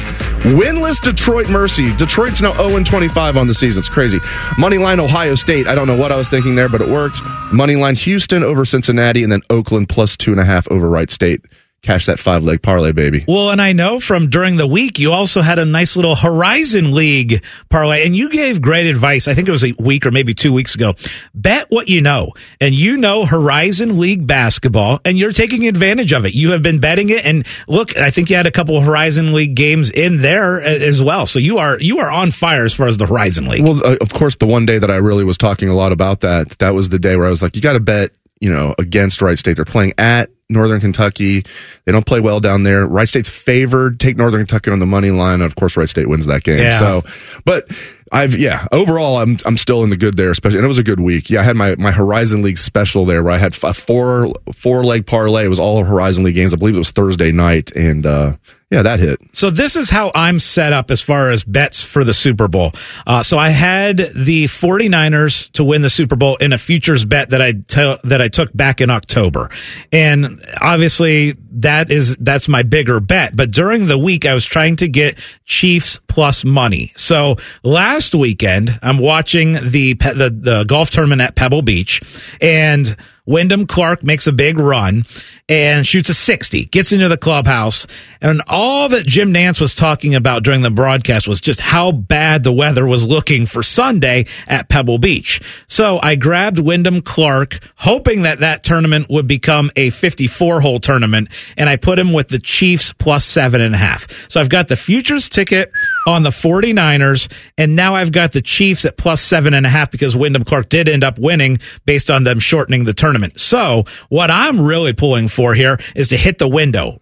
[0.55, 1.93] winless Detroit Mercy.
[1.97, 3.81] Detroit's now 0 25 on the season.
[3.81, 4.19] It's crazy.
[4.57, 5.67] Money line Ohio State.
[5.67, 7.21] I don't know what I was thinking there, but it worked.
[7.51, 11.11] Money line Houston over Cincinnati, and then Oakland plus two and a half over Wright
[11.11, 11.41] State.
[11.82, 13.23] Cash that five leg parlay, baby.
[13.25, 16.93] Well, and I know from during the week, you also had a nice little Horizon
[16.93, 19.30] League parlay, and you gave great advice.
[19.30, 20.95] I think it was a week or maybe two weeks ago.
[21.34, 26.25] Bet what you know, and you know Horizon League basketball, and you're taking advantage of
[26.25, 26.34] it.
[26.34, 29.34] You have been betting it, and look, I think you had a couple of Horizon
[29.34, 31.25] League games in there as well.
[31.25, 33.63] So you are you are on fire as far as the Horizon League.
[33.63, 36.19] Well, uh, of course, the one day that I really was talking a lot about
[36.21, 38.73] that, that was the day where I was like, you got to bet, you know,
[38.77, 39.55] against Wright State.
[39.55, 41.45] They're playing at Northern Kentucky.
[41.85, 42.85] They don't play well down there.
[42.87, 43.99] Wright State's favored.
[43.99, 45.41] Take Northern Kentucky on the money line.
[45.41, 46.59] Of course, Wright State wins that game.
[46.59, 46.79] Yeah.
[46.79, 47.03] So,
[47.45, 47.69] but
[48.11, 50.83] I've, yeah, overall, I'm, I'm still in the good there, especially, and it was a
[50.83, 51.29] good week.
[51.29, 54.83] Yeah, I had my, my Horizon League special there where I had a four, four
[54.83, 55.45] leg parlay.
[55.45, 56.53] It was all Horizon League games.
[56.53, 57.71] I believe it was Thursday night.
[57.75, 58.37] And, uh,
[58.70, 59.20] yeah, that hit.
[59.32, 62.74] So this is how I'm set up as far as bets for the Super Bowl.
[63.07, 67.32] Uh, so I had the 49ers to win the Super Bowl in a futures bet
[67.32, 69.49] that I te- that I took back in October.
[69.91, 74.76] And obviously that is that's my bigger bet, but during the week I was trying
[74.78, 76.93] to get Chiefs plus money.
[76.95, 82.01] So last weekend I'm watching the pe- the, the golf tournament at Pebble Beach
[82.39, 82.95] and
[83.26, 85.05] Wyndham Clark makes a big run
[85.49, 87.87] and shoots a 60, gets into the clubhouse.
[88.21, 92.43] And all that Jim Nantz was talking about during the broadcast was just how bad
[92.43, 95.41] the weather was looking for Sunday at Pebble Beach.
[95.67, 101.29] So I grabbed Wyndham Clark, hoping that that tournament would become a 54 hole tournament.
[101.57, 104.07] And I put him with the Chiefs plus seven and a half.
[104.29, 105.71] So I've got the futures ticket
[106.07, 107.31] on the 49ers.
[107.57, 110.69] And now I've got the Chiefs at plus seven and a half because Wyndham Clark
[110.69, 113.39] did end up winning based on them shortening the tournament.
[113.39, 117.01] So what I'm really pulling for here is to hit the window.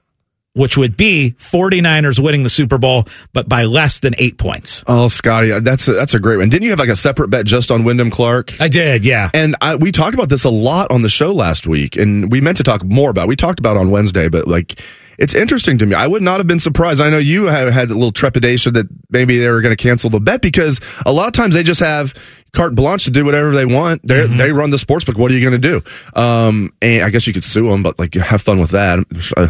[0.54, 4.84] which would be 49ers winning the Super Bowl, but by less than eight points.
[4.88, 6.50] Oh, Scotty, that's a, that's a great one.
[6.50, 8.60] Didn't you have like a separate bet just on Wyndham Clark?
[8.60, 9.30] I did, yeah.
[9.36, 12.42] And I, we talked about this a lot on the show last week, and we
[12.42, 13.26] meant to talk more about.
[13.26, 13.28] It.
[13.28, 14.82] We talked about it on Wednesday, but like
[15.18, 15.96] it's interesting to me.
[15.96, 17.02] I would not have been surprised.
[17.02, 20.10] I know you have had a little trepidation that maybe they were going to cancel
[20.10, 22.14] the bet because a lot of times they just have
[22.54, 24.06] carte blanche to do whatever they want.
[24.06, 24.38] They mm-hmm.
[24.38, 25.18] they run the sports book.
[25.18, 26.20] What are you going to do?
[26.20, 29.00] Um, and I guess you could sue them, but like have fun with that.
[29.36, 29.50] Uh,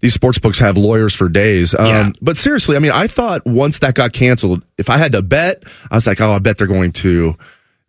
[0.00, 1.74] these sports books have lawyers for days.
[1.74, 2.10] Um, yeah.
[2.20, 5.64] But seriously, I mean, I thought once that got canceled, if I had to bet,
[5.90, 7.36] I was like, oh, I bet they're going to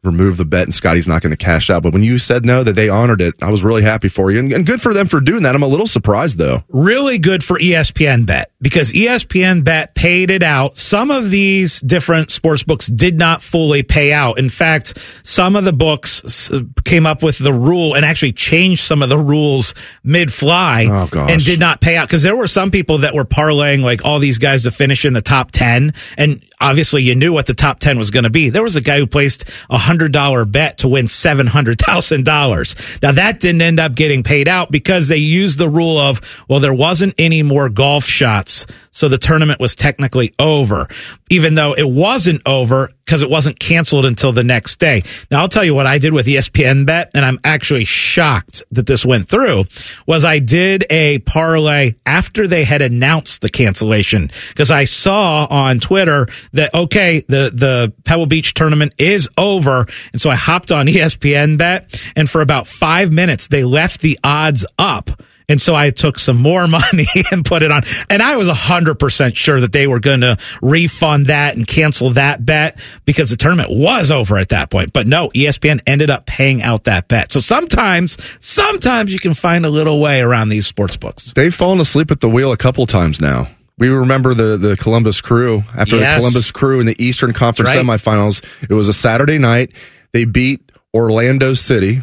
[0.06, 1.84] remove the bet and Scotty's not going to cash out.
[1.84, 4.40] But when you said no, that they honored it, I was really happy for you
[4.40, 5.56] and, and, good for them for doing that.
[5.56, 6.64] I'm a little surprised though.
[6.70, 10.76] Really good for ESPN bet because ESPN bet paid it out.
[10.76, 14.40] Some of these different sports books did not fully pay out.
[14.40, 16.50] In fact, some of the books
[16.84, 21.28] came up with the rule and actually changed some of the rules mid fly oh,
[21.30, 24.18] and did not pay out because there were some people that were parlaying like all
[24.18, 27.80] these guys to finish in the top 10 and obviously you knew what the top
[27.80, 28.50] 10 was going to be.
[28.50, 33.02] There was a guy who placed a hundred dollar bet to win $700,000.
[33.02, 36.60] Now that didn't end up getting paid out because they used the rule of, well,
[36.60, 38.55] there wasn't any more golf shots.
[38.92, 40.88] So the tournament was technically over,
[41.30, 45.04] even though it wasn't over because it wasn't canceled until the next day.
[45.30, 48.88] Now I'll tell you what I did with ESPN bet, and I'm actually shocked that
[48.88, 49.66] this went through,
[50.08, 55.80] was I did a parlay after they had announced the cancellation because I saw on
[55.80, 59.88] Twitter that, okay, the, the Pebble Beach tournament is over.
[60.12, 64.18] And so I hopped on ESPN bet and for about five minutes, they left the
[64.24, 65.12] odds up
[65.48, 67.84] and so I took some more money and put it on.
[68.10, 72.46] And I was 100% sure that they were going to refund that and cancel that
[72.46, 74.94] bet because the tournament was over at that point.
[74.94, 77.32] But no, ESPN ended up paying out that bet.
[77.32, 81.34] So sometimes, sometimes you can find a little way around these sports books.
[81.34, 83.48] They've fallen asleep at the wheel a couple times now.
[83.78, 86.16] We remember the, the Columbus Crew after yes.
[86.16, 87.86] the Columbus Crew in the Eastern Conference right.
[87.86, 88.44] semifinals.
[88.70, 89.72] It was a Saturday night.
[90.14, 92.02] They beat Orlando City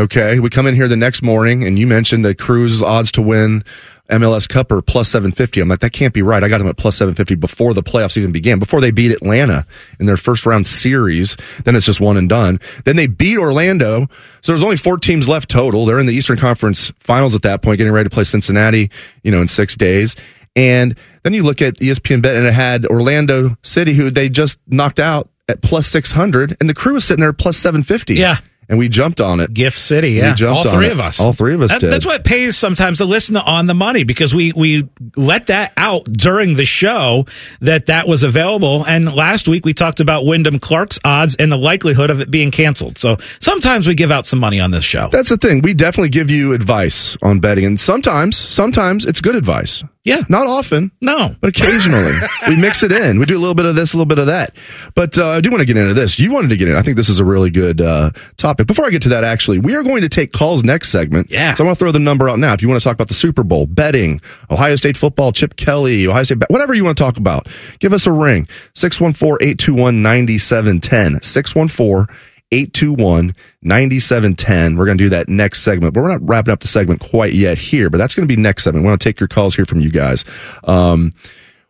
[0.00, 0.40] Okay.
[0.40, 3.62] We come in here the next morning and you mentioned the Crew's odds to win
[4.08, 5.60] MLS Cup are plus 750.
[5.60, 6.42] I'm like, that can't be right.
[6.42, 9.66] I got them at plus 750 before the playoffs even began, before they beat Atlanta
[9.98, 11.36] in their first round series.
[11.64, 12.60] Then it's just one and done.
[12.86, 14.08] Then they beat Orlando.
[14.40, 15.84] So there's only four teams left total.
[15.84, 18.90] They're in the Eastern Conference finals at that point, getting ready to play Cincinnati,
[19.22, 20.16] you know, in six days.
[20.56, 24.58] And then you look at ESPN Bet and it had Orlando City, who they just
[24.66, 28.14] knocked out at plus 600 and the crew was sitting there at plus 750.
[28.14, 28.38] Yeah
[28.70, 29.52] and we jumped on it.
[29.52, 30.30] Gift City, yeah.
[30.30, 30.92] We jumped on All three it.
[30.92, 31.18] of us.
[31.18, 31.92] All three of us that, did.
[31.92, 35.72] That's what pays sometimes to listen to On the Money because we, we let that
[35.76, 37.26] out during the show
[37.60, 38.86] that that was available.
[38.86, 42.52] And last week we talked about Wyndham Clark's odds and the likelihood of it being
[42.52, 42.96] canceled.
[42.96, 45.08] So sometimes we give out some money on this show.
[45.10, 45.62] That's the thing.
[45.62, 47.64] We definitely give you advice on betting.
[47.64, 49.82] And sometimes, sometimes it's good advice.
[50.02, 50.22] Yeah.
[50.30, 50.92] Not often.
[51.02, 51.36] No.
[51.40, 52.14] But occasionally.
[52.48, 53.18] we mix it in.
[53.18, 54.56] We do a little bit of this, a little bit of that.
[54.94, 56.18] But uh, I do want to get into this.
[56.18, 56.74] You wanted to get in.
[56.74, 58.66] I think this is a really good uh, topic.
[58.66, 61.30] Before I get to that, actually, we are going to take calls next segment.
[61.30, 61.54] Yeah.
[61.54, 62.54] So I want to throw the number out now.
[62.54, 66.06] If you want to talk about the Super Bowl, betting, Ohio State football, Chip Kelly,
[66.06, 67.48] Ohio State, whatever you want to talk about,
[67.78, 68.48] give us a ring.
[68.74, 71.22] 614 821 9710.
[71.22, 72.16] 614
[72.52, 74.76] 821 9710.
[74.76, 77.32] We're going to do that next segment, but we're not wrapping up the segment quite
[77.32, 78.84] yet here, but that's going to be next segment.
[78.84, 80.24] We want to take your calls here from you guys.
[80.64, 81.14] Um,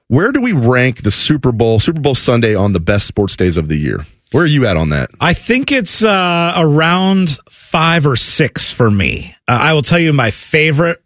[0.08, 3.56] where do we rank the Super Bowl, Super Bowl Sunday on the best sports days
[3.56, 4.04] of the year?
[4.32, 5.10] Where are you at on that?
[5.20, 9.34] I think it's uh, around five or six for me.
[9.48, 11.02] Uh, I will tell you my favorite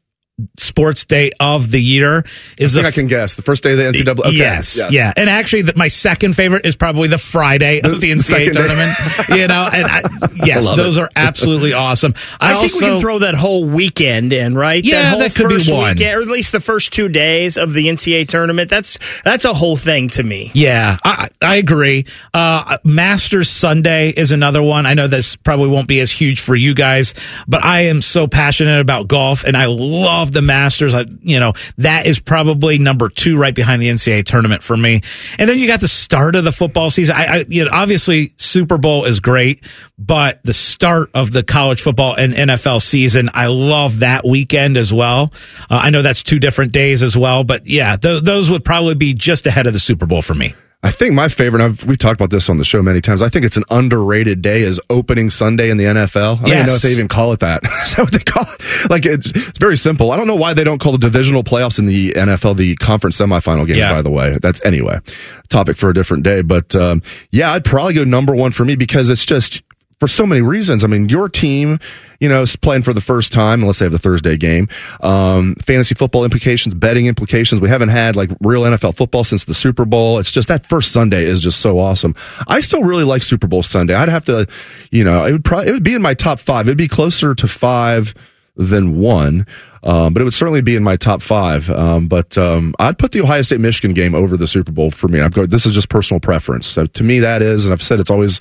[0.58, 2.24] sports day of the year
[2.58, 4.18] is I think I can guess the first day of the NCAA.
[4.18, 4.30] Okay.
[4.32, 8.10] Yes, yes, yeah, and actually, the, my second favorite is probably the Friday of the
[8.10, 8.96] NCAA tournament.
[9.28, 10.02] you know, and I,
[10.44, 11.02] yes, those it.
[11.02, 12.14] are absolutely awesome.
[12.40, 14.84] I, I think also, we can throw that whole weekend in, right?
[14.84, 17.72] Yeah, that, that could be one, weekend, or at least the first two days of
[17.72, 18.70] the NCAA tournament.
[18.70, 20.50] That's that's a whole thing to me.
[20.54, 22.06] Yeah, I, I agree.
[22.32, 24.86] Uh, Masters Sunday is another one.
[24.86, 27.14] I know this probably won't be as huge for you guys,
[27.46, 30.94] but I am so passionate about golf, and I love the Masters.
[30.94, 35.02] I, you know, that is probably number two right behind the NCAA tournament for me.
[35.38, 37.16] And then you got the start of the football season.
[37.16, 39.64] I, I you know, obviously Super Bowl is great,
[39.98, 44.92] but the start of the college football and NFL season, I love that weekend as
[44.92, 45.32] well.
[45.70, 48.94] Uh, I know that's two different days as well, but yeah, th- those would probably
[48.94, 50.54] be just ahead of the Super Bowl for me.
[50.84, 53.22] I think my favorite, I've, we've talked about this on the show many times.
[53.22, 56.40] I think it's an underrated day is opening Sunday in the NFL.
[56.40, 57.64] I don't even know if they even call it that.
[57.86, 58.90] is that what they call it?
[58.90, 60.12] Like, it's, it's very simple.
[60.12, 63.16] I don't know why they don't call the divisional playoffs in the NFL the conference
[63.16, 63.94] semifinal games, yeah.
[63.94, 64.36] by the way.
[64.42, 65.00] That's anyway,
[65.48, 66.42] topic for a different day.
[66.42, 69.62] But, um, yeah, I'd probably go number one for me because it's just,
[69.98, 70.84] for so many reasons.
[70.84, 71.78] I mean, your team,
[72.20, 74.68] you know, is playing for the first time, unless they have the Thursday game.
[75.00, 77.60] Um, fantasy football implications, betting implications.
[77.60, 80.18] We haven't had like real NFL football since the Super Bowl.
[80.18, 82.14] It's just that first Sunday is just so awesome.
[82.48, 83.94] I still really like Super Bowl Sunday.
[83.94, 84.46] I'd have to,
[84.90, 86.66] you know, it would probably, it would be in my top five.
[86.66, 88.14] It'd be closer to five
[88.56, 89.46] than one.
[89.82, 91.68] Um, but it would certainly be in my top five.
[91.68, 95.08] Um, but um, I'd put the Ohio State Michigan game over the Super Bowl for
[95.08, 95.20] me.
[95.20, 96.66] I'm going, this is just personal preference.
[96.66, 98.40] So to me, that is, and I've said it's always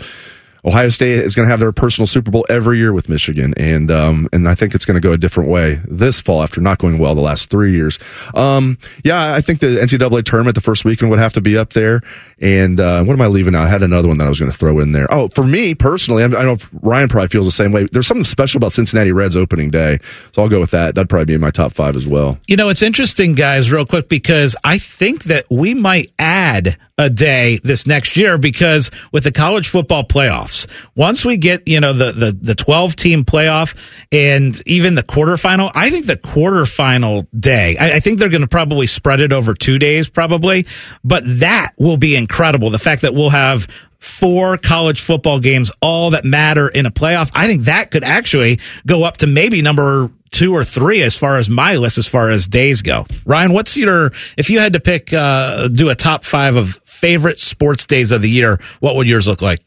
[0.65, 3.91] Ohio State is going to have their personal Super Bowl every year with Michigan, and
[3.91, 6.79] um, and I think it's going to go a different way this fall after not
[6.79, 7.99] going well the last three years.
[8.33, 11.73] Um, yeah, I think the NCAA tournament the first weekend would have to be up
[11.73, 12.01] there.
[12.39, 13.67] And uh, what am I leaving out?
[13.67, 15.07] I had another one that I was going to throw in there.
[15.13, 17.85] Oh, for me personally, I know Ryan probably feels the same way.
[17.91, 19.99] There's something special about Cincinnati Reds opening day,
[20.33, 20.95] so I'll go with that.
[20.95, 22.37] That'd probably be in my top five as well.
[22.47, 27.09] You know, it's interesting, guys, real quick, because I think that we might add a
[27.09, 30.52] day this next year because with the college football playoffs,
[30.95, 33.75] once we get, you know, the, the, the 12 team playoff
[34.11, 38.47] and even the quarterfinal, I think the quarterfinal day, I, I think they're going to
[38.47, 40.65] probably spread it over two days, probably,
[41.03, 42.69] but that will be incredible.
[42.69, 43.67] The fact that we'll have
[44.03, 47.31] four college football games, all that matter in a playoff.
[47.33, 51.37] I think that could actually go up to maybe number two or three as far
[51.37, 53.05] as my list, as far as days go.
[53.25, 57.39] Ryan, what's your, if you had to pick, uh, do a top five of favorite
[57.39, 59.61] sports days of the year, what would yours look like?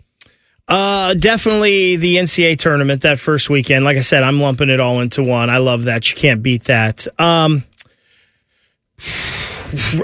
[0.68, 3.84] Uh, definitely the NCAA tournament that first weekend.
[3.84, 5.48] Like I said, I'm lumping it all into one.
[5.48, 6.10] I love that.
[6.10, 7.06] You can't beat that.
[7.20, 7.64] Um,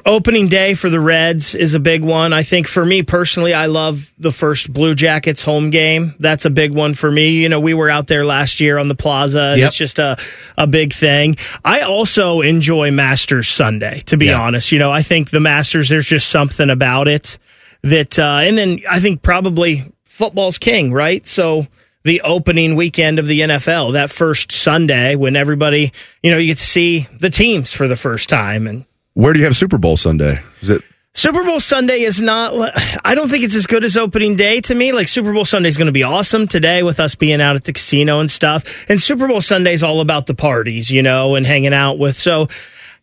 [0.06, 2.32] opening day for the Reds is a big one.
[2.32, 6.14] I think for me personally, I love the first Blue Jackets home game.
[6.18, 7.30] That's a big one for me.
[7.42, 9.54] You know, we were out there last year on the plaza.
[9.56, 9.66] Yep.
[9.66, 10.16] It's just a,
[10.56, 11.36] a big thing.
[11.64, 14.40] I also enjoy Masters Sunday, to be yeah.
[14.40, 14.72] honest.
[14.72, 17.38] You know, I think the Masters, there's just something about it
[17.82, 21.26] that, uh, and then I think probably football's king, right?
[21.26, 21.66] So,
[22.04, 25.92] the opening weekend of the NFL, that first Sunday when everybody,
[26.22, 28.84] you know, you get to see the teams for the first time and
[29.14, 30.40] where do you have Super Bowl Sunday?
[30.62, 30.82] Is it
[31.14, 32.72] Super Bowl Sunday is not.
[33.04, 34.92] I don't think it's as good as opening day to me.
[34.92, 37.64] Like Super Bowl Sunday is going to be awesome today with us being out at
[37.64, 38.86] the casino and stuff.
[38.88, 42.18] And Super Bowl Sunday is all about the parties, you know, and hanging out with.
[42.18, 42.48] So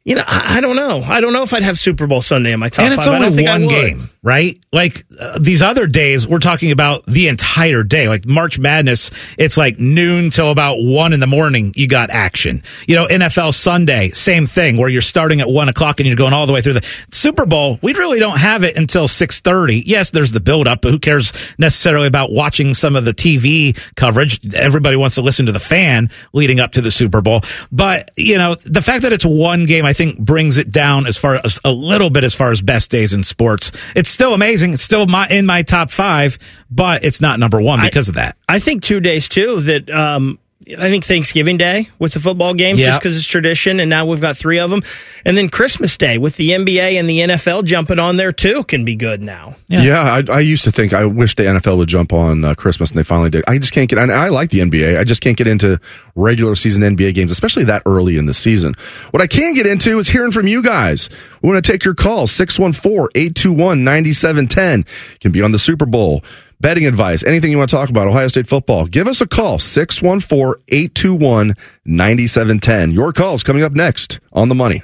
[0.05, 1.01] you know, I, I, don't know.
[1.01, 3.21] I don't know if I'd have Super Bowl Sunday in my top and it's five.
[3.21, 4.61] only one game, right?
[4.71, 8.09] Like uh, these other days, we're talking about the entire day.
[8.09, 11.73] Like March Madness, it's like noon till about one in the morning.
[11.75, 12.63] You got action.
[12.87, 16.33] You know, NFL Sunday, same thing, where you're starting at one o'clock and you're going
[16.33, 17.79] all the way through the Super Bowl.
[17.81, 19.83] We really don't have it until six thirty.
[19.85, 23.77] Yes, there's the build up, but who cares necessarily about watching some of the TV
[23.95, 24.53] coverage?
[24.53, 27.41] Everybody wants to listen to the fan leading up to the Super Bowl.
[27.71, 29.85] But you know, the fact that it's one game.
[29.85, 32.91] I think brings it down as far as a little bit as far as best
[32.91, 33.71] days in sports.
[33.95, 34.73] It's still amazing.
[34.73, 36.37] It's still my in my top five,
[36.69, 38.37] but it's not number one because I, of that.
[38.47, 40.39] I think two days too that um,
[40.77, 42.89] I think Thanksgiving Day with the football games, yep.
[42.89, 44.83] just because it's tradition, and now we've got three of them,
[45.25, 48.85] and then Christmas Day with the NBA and the NFL jumping on there too can
[48.85, 49.55] be good now.
[49.67, 52.53] Yeah, yeah I, I, used to think I wish the NFL would jump on uh,
[52.53, 53.43] Christmas, and they finally did.
[53.47, 53.97] I just can't get.
[53.97, 54.99] I, I like the NBA.
[54.99, 55.79] I just can't get into
[56.15, 58.75] regular season NBA games, especially that early in the season.
[59.09, 61.09] What I can get into is hearing from you guys.
[61.41, 64.85] We want to take your calls 614 821 9710.
[65.19, 66.23] Can be on the Super Bowl
[66.59, 69.59] betting advice, anything you want to talk about, Ohio State football, give us a call,
[69.59, 71.55] 614 821
[71.85, 72.91] 9710.
[72.91, 74.81] Your call's coming up next on the money.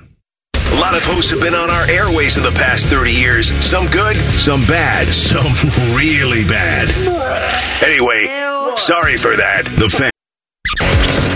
[0.56, 3.66] A lot of hosts have been on our airways in the past 30 years.
[3.66, 6.92] Some good, some bad, some really bad.
[7.84, 8.28] Anyway,
[8.76, 9.66] sorry for that.
[9.78, 10.12] The fan.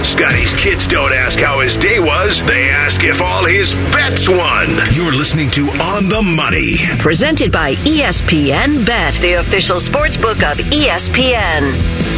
[0.04, 4.70] Scotty's kids don't ask how his day was, they ask if all his bets won.
[4.94, 6.76] You're listening to On the Money.
[6.98, 11.72] Presented by ESPN Bet, the official sports book of ESPN.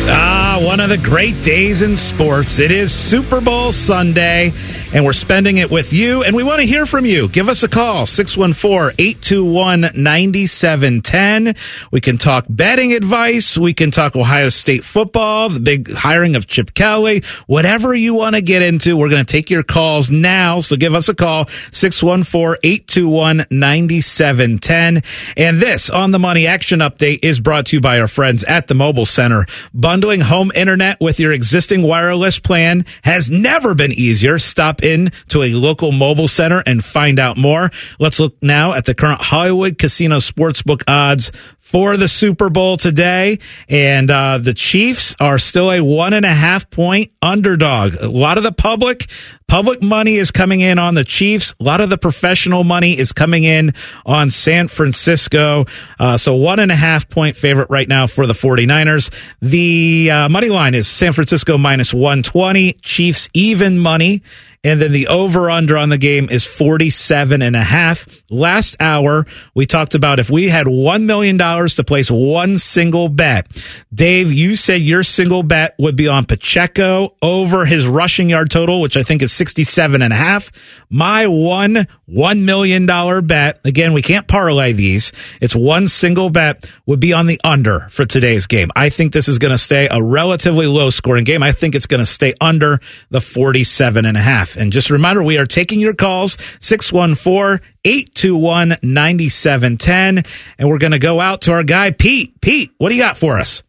[0.08, 2.60] Ah, one of the great days in sports.
[2.60, 4.54] It is Super Bowl Sunday,
[4.94, 7.30] and we're spending it with you, and we want to hear from you.
[7.30, 11.56] Give us a call, 614 821 9710.
[11.92, 13.58] We can talk betting advice.
[13.58, 18.36] We can talk Ohio State football, the big hiring of Chip Kelly, whatever you want
[18.36, 18.98] to get into.
[18.98, 20.60] We're going to take your calls now.
[20.60, 25.04] So give us a call, 614 821 9710.
[25.38, 28.68] And this on the money action update is brought to you by our friends at
[28.68, 29.46] the Mobile Center.
[29.74, 34.38] Bundling home internet with your existing wireless plan has never been easier.
[34.38, 37.72] Stop in to a local mobile center and find out more.
[38.00, 41.32] Let's look now at the current Hollywood Casino Sportsbook odds
[41.72, 46.34] for the Super Bowl today, and uh, the Chiefs are still a one and a
[46.34, 47.96] half point underdog.
[47.96, 49.10] A lot of the public
[49.48, 51.56] public money is coming in on the Chiefs.
[51.62, 53.74] A lot of the professional money is coming in
[54.06, 55.66] on San Francisco.
[55.98, 59.10] Uh, so one and a half point favorite right now for the 49ers.
[59.42, 64.24] The uh, money line is San Francisco minus 120, Chiefs even money.
[64.64, 68.06] And then the over under on the game is 47 and a half.
[68.30, 71.38] Last hour, we talked about if we had $1 million
[71.70, 73.48] to place one single bet.
[73.94, 78.82] Dave, you said your single bet would be on Pacheco over his rushing yard total,
[78.82, 80.52] which I think is 67 and a half.
[80.90, 82.86] My one $1 million
[83.26, 85.14] bet, again, we can't parlay these.
[85.40, 88.70] It's one single bet would be on the under for today's game.
[88.76, 91.42] I think this is going to stay a relatively low scoring game.
[91.42, 92.82] I think it's going to stay under
[93.12, 94.58] the 47 and a half.
[94.58, 100.24] And just a reminder, we are taking your calls 614 821 9710.
[100.58, 102.40] And we're going to go out to our guy, Pete.
[102.42, 103.64] Pete, what do you got for us?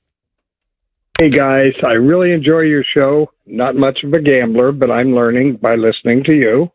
[1.20, 3.30] Hey guys, I really enjoy your show.
[3.46, 6.72] Not much of a gambler, but I'm learning by listening to you.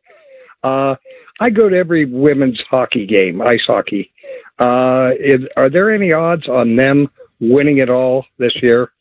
[0.63, 0.95] Uh,
[1.39, 4.11] I go to every women's hockey game, ice hockey.
[4.59, 7.09] Uh, is, are there any odds on them
[7.39, 8.91] winning it all this year?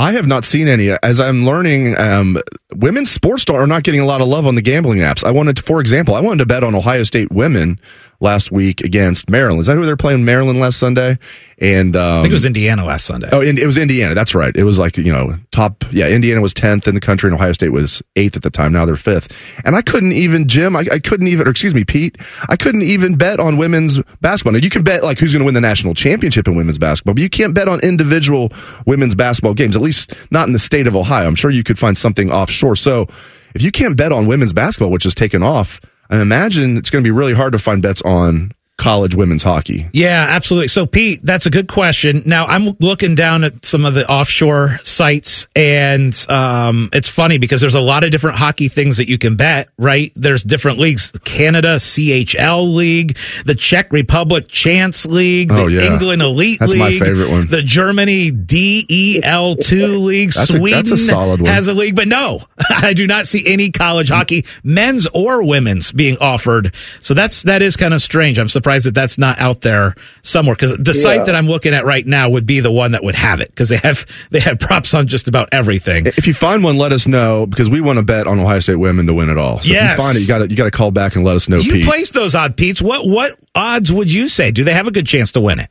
[0.00, 0.88] I have not seen any.
[1.02, 2.38] As I'm learning, um,
[2.74, 5.22] women's sports are not getting a lot of love on the gambling apps.
[5.22, 7.78] I wanted, to, for example, I wanted to bet on Ohio State women
[8.20, 9.60] last week against Maryland.
[9.60, 11.18] Is that who they're playing Maryland last Sunday?
[11.58, 13.28] And um, I think it was Indiana last Sunday.
[13.32, 14.14] Oh, it was Indiana.
[14.14, 14.54] That's right.
[14.56, 15.84] It was like you know top.
[15.92, 18.72] Yeah, Indiana was tenth in the country, and Ohio State was eighth at the time.
[18.72, 19.60] Now they're fifth.
[19.64, 20.74] And I couldn't even Jim.
[20.74, 21.46] I, I couldn't even.
[21.46, 22.16] Or excuse me, Pete.
[22.48, 24.54] I couldn't even bet on women's basketball.
[24.54, 27.14] Now you can bet like who's going to win the national championship in women's basketball,
[27.14, 28.52] but you can't bet on individual
[28.86, 29.76] women's basketball games.
[29.76, 31.26] At least not in the state of Ohio.
[31.26, 32.76] I'm sure you could find something offshore.
[32.76, 33.06] So
[33.54, 35.80] if you can't bet on women's basketball, which is taken off.
[36.10, 39.88] I imagine it's going to be really hard to find bets on college women's hockey?
[39.92, 40.66] Yeah, absolutely.
[40.68, 42.22] So, Pete, that's a good question.
[42.26, 47.60] Now, I'm looking down at some of the offshore sites, and um, it's funny because
[47.60, 50.10] there's a lot of different hockey things that you can bet, right?
[50.16, 55.82] There's different leagues Canada CHL League, the Czech Republic Chance League, the Oh, yeah.
[55.82, 57.46] England Elite That's my League, favorite one.
[57.48, 61.50] the Germany DEL2 League, That's a- Sweden that's a solid one.
[61.52, 65.92] has a league, but no, I do not see any college hockey, men's or women's,
[65.92, 66.74] being offered.
[67.00, 68.38] So that's that is kind of strange.
[68.38, 71.02] I'm surprised that that's not out there somewhere because the Yeah.
[71.02, 73.48] site that I'm looking at right now would be the one that would have it
[73.48, 76.06] because they have they have props on just about everything.
[76.06, 78.76] If you find one, let us know because we want to bet on Ohio State
[78.76, 79.60] women to win it all.
[79.60, 79.92] So Yes.
[79.92, 81.48] if you find it, you got to you got to call back and let us
[81.48, 81.58] know.
[81.58, 81.84] You Pete.
[81.84, 82.80] place those odd Pete's.
[82.80, 84.50] What what odds would you say?
[84.50, 85.68] Do they have a good chance to win it?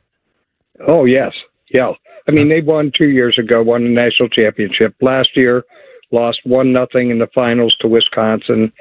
[0.86, 1.32] Oh yes,
[1.72, 1.92] yeah.
[2.28, 4.94] I mean, they won two years ago, won the national championship.
[5.00, 5.64] Last year,
[6.12, 8.72] lost one nothing in the finals to Wisconsin.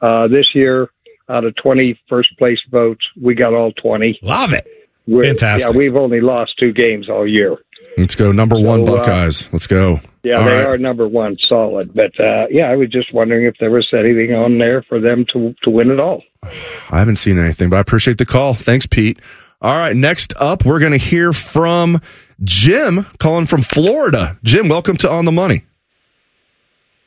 [0.00, 0.88] Uh, this year,
[1.28, 4.18] out of twenty first place votes, we got all twenty.
[4.22, 4.66] Love it.
[5.06, 5.70] We're- Fantastic.
[5.72, 7.56] Yeah, we've only lost two games all year.
[7.96, 9.48] Let's go number one, So, uh, Buckeyes.
[9.52, 9.98] Let's go.
[10.22, 10.66] Yeah, All they right.
[10.66, 11.94] are number one, solid.
[11.94, 15.24] But uh, yeah, I was just wondering if there was anything on there for them
[15.32, 16.22] to to win it all.
[16.42, 18.54] I haven't seen anything, but I appreciate the call.
[18.54, 19.18] Thanks, Pete.
[19.62, 22.00] All right, next up, we're going to hear from
[22.44, 24.36] Jim calling from Florida.
[24.44, 25.64] Jim, welcome to On the Money.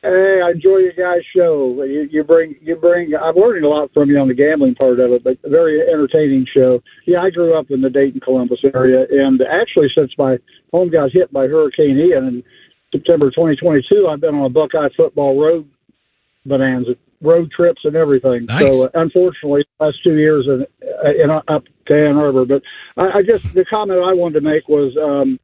[0.02, 1.82] Hey, I enjoy your guys' show.
[1.84, 3.12] You, you bring, you bring.
[3.14, 5.82] I'm learning a lot from you on the gambling part of it, but a very
[5.82, 6.80] entertaining show.
[7.06, 10.38] Yeah, I grew up in the Dayton, Columbus area, and actually, since my
[10.72, 12.44] home got hit by Hurricane Ian in
[12.92, 15.68] September 2022, I've been on a Buckeye football road
[16.46, 18.46] bonanza, road trips, and everything.
[18.46, 18.74] Nice.
[18.74, 22.46] So, uh, unfortunately, last two years in, uh, in up to Ann Arbor.
[22.46, 22.62] But
[22.96, 25.38] I, I just the comment I wanted to make was, um,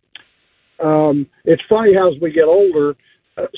[0.84, 2.96] um, it's funny how as we get older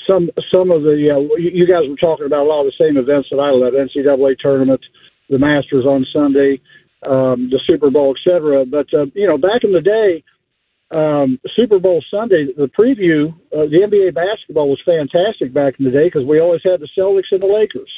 [0.07, 2.97] some some of the you you guys were talking about a lot of the same
[2.97, 4.81] events that I led NCAA tournament,
[5.29, 6.59] the Masters on Sunday,
[7.03, 8.65] um, the Super Bowl, etc.
[8.65, 10.23] But uh, you know, back in the day,
[10.91, 15.91] um, Super Bowl Sunday, the preview, uh, the NBA basketball was fantastic back in the
[15.91, 17.91] day because we always had the Celtics and the Lakers.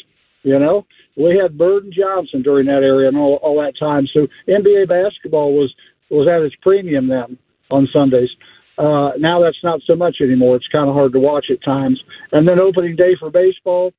[0.43, 4.07] You know, we had Bird and Johnson during that area and all, all that time.
[4.13, 5.73] So NBA basketball was
[6.09, 7.37] was at its premium then
[7.69, 8.29] on Sundays.
[8.77, 10.55] Uh, now that's not so much anymore.
[10.55, 12.01] It's kind of hard to watch at times.
[12.31, 13.93] And then opening day for baseball,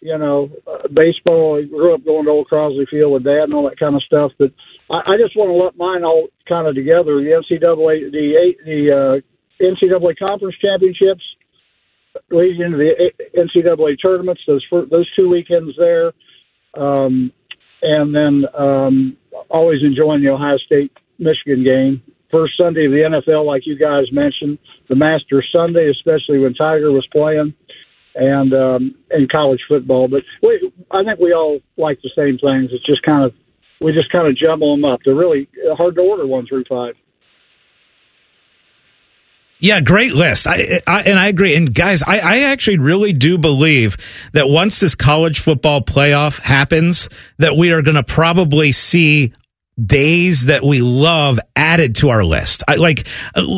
[0.00, 1.60] you know, uh, baseball.
[1.62, 4.02] I grew up going to Old Crosley Field with Dad and all that kind of
[4.02, 4.32] stuff.
[4.38, 4.52] But
[4.90, 7.16] I, I just want to let mine all kind of together.
[7.20, 11.22] The NCAA, the eight- the uh, NCAA conference championships
[12.30, 14.42] leading into the NCAA tournaments.
[14.46, 16.12] Those fir- those two weekends there,
[16.76, 17.32] um,
[17.82, 19.16] and then um,
[19.50, 22.02] always enjoying the Ohio State Michigan game.
[22.34, 24.58] First Sunday of the NFL, like you guys mentioned,
[24.88, 27.54] the Masters Sunday, especially when Tiger was playing,
[28.16, 30.08] and um, and college football.
[30.08, 32.70] But we, I think we all like the same things.
[32.72, 33.32] It's just kind of
[33.80, 34.98] we just kind of jumble them up.
[35.04, 36.94] They're really hard to order one through five.
[39.60, 40.48] Yeah, great list.
[40.48, 41.54] I, I and I agree.
[41.54, 43.96] And guys, I, I actually really do believe
[44.32, 47.08] that once this college football playoff happens,
[47.38, 49.32] that we are going to probably see
[49.82, 52.62] days that we love added to our list.
[52.68, 53.06] I, like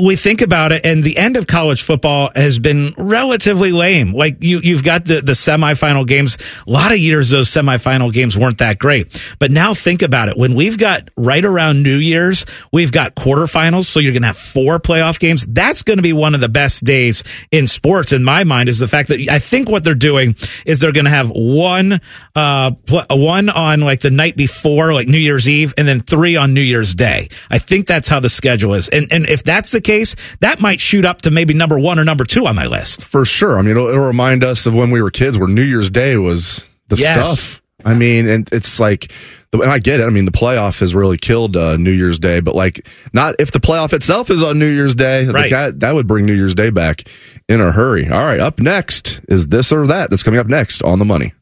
[0.03, 4.15] we think about it and the end of college football has been relatively lame.
[4.15, 6.39] Like you you've got the the semifinal games.
[6.67, 9.21] A lot of years those semifinal games weren't that great.
[9.39, 10.37] But now think about it.
[10.39, 14.39] When we've got right around New Year's, we've got quarterfinals, so you're going to have
[14.39, 15.45] four playoff games.
[15.47, 18.79] That's going to be one of the best days in sports in my mind is
[18.79, 22.01] the fact that I think what they're doing is they're going to have one
[22.35, 26.37] uh pl- one on like the night before like New Year's Eve and then three
[26.37, 27.29] on New Year's Day.
[27.51, 28.89] I think that's how the schedule is.
[28.89, 32.05] And and if that's the case, that might shoot up to maybe number one or
[32.05, 33.05] number two on my list.
[33.05, 33.59] For sure.
[33.59, 36.17] I mean, it'll, it'll remind us of when we were kids where New Year's Day
[36.17, 37.39] was the Yes.
[37.41, 37.63] stuff.
[37.85, 39.13] I mean, and it's like,
[39.53, 40.05] and I get it.
[40.05, 43.53] I mean, the playoff has really killed uh, New Year's Day, but like, not if
[43.53, 45.25] the playoff itself is on New Year's Day.
[45.27, 45.51] like Right.
[45.51, 47.05] that, that would bring New Year's Day back
[47.49, 48.09] in a hurry.
[48.11, 50.11] All right, up next is this or that.
[50.11, 51.33] That's coming up next on the money.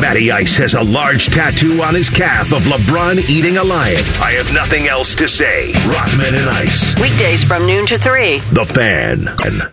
[0.00, 4.02] Matty Ice has a large tattoo on his calf of LeBron eating a lion.
[4.20, 5.72] I have nothing else to say.
[5.88, 6.94] Rothman and Ice.
[7.00, 8.38] Weekdays from noon to 3.
[8.52, 9.72] The Fan.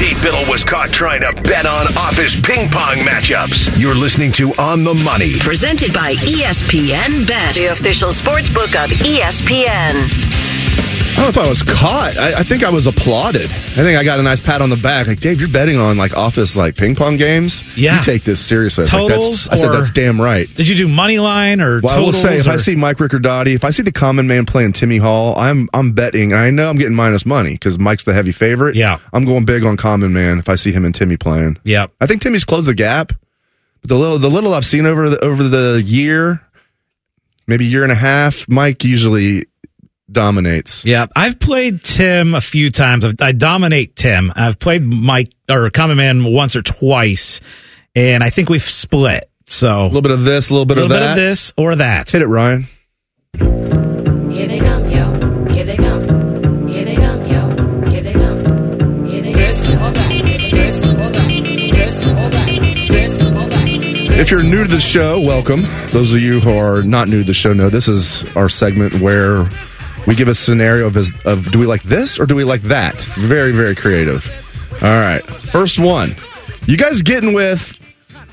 [0.00, 0.14] T.
[0.22, 3.78] Biddle was caught trying to bet on office ping pong matchups.
[3.78, 5.34] You're listening to On the Money.
[5.38, 10.39] Presented by ESPN Bet, the official sports book of ESPN.
[11.20, 12.16] I don't know if I was caught.
[12.16, 13.42] I, I think I was applauded.
[13.50, 15.06] I think I got a nice pat on the back.
[15.06, 17.62] Like, Dave, you're betting on like office like ping pong games.
[17.76, 17.96] Yeah.
[17.96, 18.82] you take this seriously.
[18.82, 20.48] I was like, that's- Totals I said that's damn right.
[20.54, 23.54] Did you do money line or Well, I will say, if I see Mike Ricordati,
[23.54, 26.32] if I see the common man playing Timmy Hall, I'm I'm betting.
[26.32, 28.74] and I know I'm getting minus money because Mike's the heavy favorite.
[28.74, 28.98] Yeah.
[29.12, 31.58] I'm going big on common man if I see him and Timmy playing.
[31.64, 33.12] yeah, I think Timmy's closed the gap.
[33.82, 36.40] But the little the little I've seen over the over the year,
[37.46, 39.44] maybe year and a half, Mike usually
[40.12, 40.84] dominates.
[40.84, 43.04] Yeah, I've played Tim a few times.
[43.04, 44.32] I've- I dominate Tim.
[44.36, 47.40] I've played Mike or Common Man once or twice,
[47.94, 49.24] and I think we've split.
[49.46, 51.10] So A little bit of this, a little bit a of little bit that.
[51.12, 52.08] of this or that.
[52.10, 52.66] Hit it, Ryan.
[53.38, 55.52] Here they come, yo.
[55.52, 56.68] Here they come.
[56.68, 57.90] Here they come, yo.
[57.90, 59.06] Here they come.
[59.06, 60.50] Here they this or that.
[60.50, 61.44] This or that.
[61.72, 62.86] This or that.
[62.88, 64.18] This or that.
[64.20, 65.62] If you're new to the show, welcome.
[65.88, 69.00] Those of you who are not new to the show know this is our segment
[69.00, 69.48] where
[70.06, 70.96] we give a scenario of,
[71.26, 72.94] of do we like this or do we like that?
[72.94, 74.28] It's very, very creative.
[74.82, 75.22] All right.
[75.22, 76.14] First one.
[76.66, 77.78] You guys getting with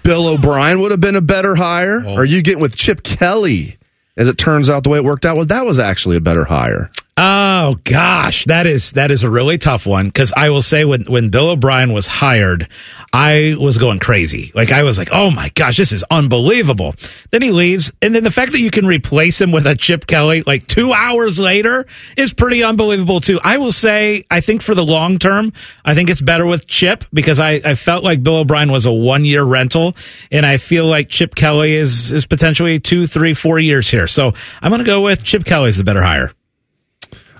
[0.03, 2.05] Bill O'Brien would have been a better hire?
[2.05, 3.77] Or are you getting with Chip Kelly?
[4.15, 6.43] As it turns out, the way it worked out, well, that was actually a better
[6.43, 6.89] hire.
[7.19, 11.03] Oh gosh, that is that is a really tough one because I will say when
[11.05, 12.67] when Bill O'Brien was hired,
[13.11, 14.51] I was going crazy.
[14.53, 16.93] Like I was like, oh my gosh, this is unbelievable.
[17.31, 20.05] Then he leaves, and then the fact that you can replace him with a Chip
[20.05, 23.39] Kelly like two hours later is pretty unbelievable too.
[23.43, 25.53] I will say, I think for the long term,
[25.83, 28.93] I think it's better with Chip because I, I felt like Bill O'Brien was a
[28.93, 29.95] one year rental,
[30.31, 34.05] and I feel like Chip Kelly is is potentially two, three, four years here.
[34.05, 36.31] So I'm going to go with Chip Kelly as the better hire.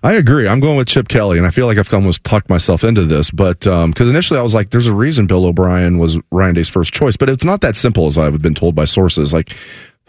[0.04, 0.48] I agree.
[0.48, 3.32] I'm going with Chip Kelly, and I feel like I've almost talked myself into this,
[3.32, 6.70] but um, because initially I was like, "There's a reason Bill O'Brien was Ryan Day's
[6.70, 9.34] first choice," but it's not that simple as I've been told by sources.
[9.34, 9.56] Like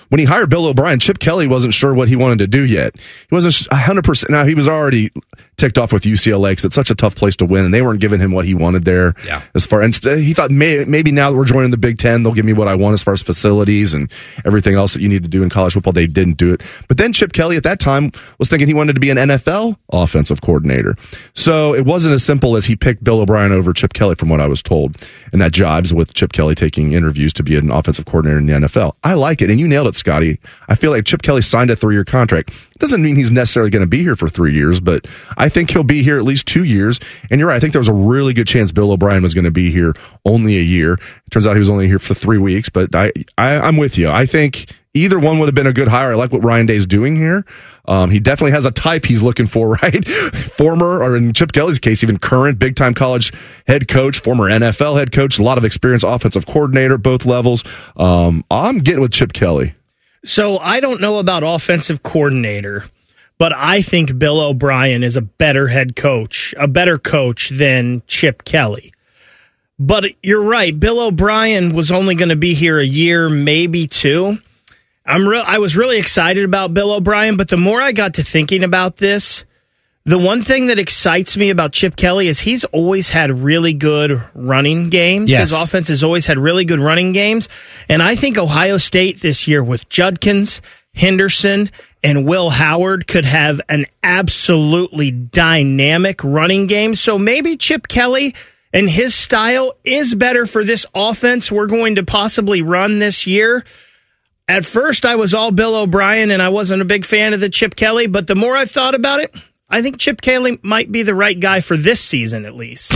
[0.08, 2.94] when he hired Bill O'Brien, Chip Kelly wasn't sure what he wanted to do yet.
[2.96, 4.04] He wasn't 100.
[4.04, 5.10] percent Now he was already
[5.56, 8.00] ticked off with UCLA because it's such a tough place to win, and they weren't
[8.00, 9.14] giving him what he wanted there.
[9.24, 9.42] Yeah.
[9.54, 12.32] As far and he thought may, maybe now that we're joining the Big Ten, they'll
[12.32, 14.10] give me what I want as far as facilities and
[14.44, 15.92] everything else that you need to do in college football.
[15.92, 16.62] They didn't do it.
[16.86, 19.76] But then Chip Kelly at that time was thinking he wanted to be an NFL
[19.92, 20.94] offensive coordinator.
[21.34, 24.40] So it wasn't as simple as he picked Bill O'Brien over Chip Kelly, from what
[24.40, 24.96] I was told.
[25.32, 28.68] And that jibes with Chip Kelly taking interviews to be an offensive coordinator in the
[28.68, 28.94] NFL.
[29.02, 30.40] I like it, and you nailed it, Scotty.
[30.68, 32.52] I feel like Chip Kelly signed a three-year contract.
[32.78, 35.06] Doesn't mean he's necessarily going to be here for three years, but
[35.36, 37.00] I think he'll be here at least two years.
[37.30, 37.56] And you're right.
[37.56, 39.94] I think there was a really good chance Bill O'Brien was going to be here
[40.24, 40.94] only a year.
[40.94, 43.98] It turns out he was only here for three weeks, but I, I I'm with
[43.98, 44.08] you.
[44.08, 46.12] I think either one would have been a good hire.
[46.12, 47.44] I like what Ryan Day's doing here.
[47.86, 50.06] Um, he definitely has a type he's looking for, right?
[50.06, 53.32] former, or in Chip Kelly's case, even current big time college
[53.66, 57.64] head coach, former NFL head coach, a lot of experience, offensive coordinator, both levels.
[57.96, 59.74] Um, I'm getting with Chip Kelly.
[60.24, 62.84] So I don't know about offensive coordinator,
[63.38, 68.44] but I think Bill O'Brien is a better head coach, a better coach than Chip
[68.44, 68.92] Kelly.
[69.78, 70.78] But you're right.
[70.78, 74.38] Bill O'Brien was only going to be here a year, maybe two.
[75.06, 75.44] I'm real.
[75.46, 78.96] I was really excited about Bill O'Brien, but the more I got to thinking about
[78.96, 79.44] this,
[80.08, 84.22] the one thing that excites me about Chip Kelly is he's always had really good
[84.32, 85.30] running games.
[85.30, 85.50] Yes.
[85.50, 87.50] His offense has always had really good running games.
[87.90, 90.62] And I think Ohio State this year with Judkins,
[90.94, 91.70] Henderson,
[92.02, 96.94] and Will Howard could have an absolutely dynamic running game.
[96.94, 98.34] So maybe Chip Kelly
[98.72, 103.62] and his style is better for this offense we're going to possibly run this year.
[104.48, 107.50] At first, I was all Bill O'Brien and I wasn't a big fan of the
[107.50, 109.34] Chip Kelly, but the more I've thought about it,
[109.70, 112.92] I think Chip Kelly might be the right guy for this season at least.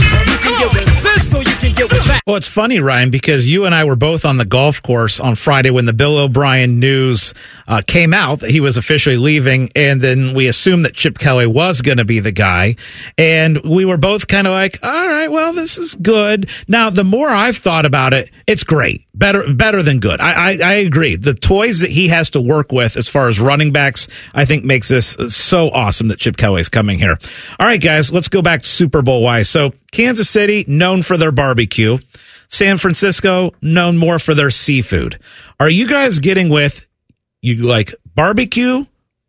[2.25, 5.35] Well, it's funny, Ryan, because you and I were both on the golf course on
[5.35, 7.33] Friday when the Bill O'Brien news
[7.67, 11.47] uh, came out that he was officially leaving, and then we assumed that Chip Kelly
[11.47, 12.75] was going to be the guy,
[13.17, 17.03] and we were both kind of like, "All right, well, this is good." Now, the
[17.03, 20.21] more I've thought about it, it's great, better, better than good.
[20.21, 21.15] I, I, I agree.
[21.15, 24.63] The toys that he has to work with as far as running backs, I think
[24.63, 27.17] makes this so awesome that Chip Kelly is coming here.
[27.59, 29.49] All right, guys, let's go back to Super Bowl wise.
[29.49, 31.99] So, Kansas City known for their barbecue.
[32.49, 35.19] San Francisco, known more for their seafood.
[35.59, 36.87] Are you guys getting with
[37.41, 38.85] you like barbecue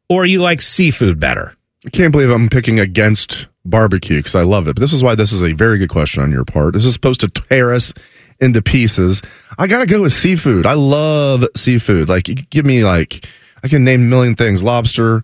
[0.09, 1.55] or you like seafood better?
[1.86, 4.74] I can't believe I'm picking against barbecue because I love it.
[4.77, 6.73] But this is why this is a very good question on your part.
[6.74, 7.93] This is supposed to tear us
[8.41, 9.23] into pieces.
[9.59, 10.65] I gotta go with seafood.
[10.65, 12.09] I love seafood.
[12.09, 13.27] Like, give me like,
[13.62, 15.23] I can name a million things: lobster,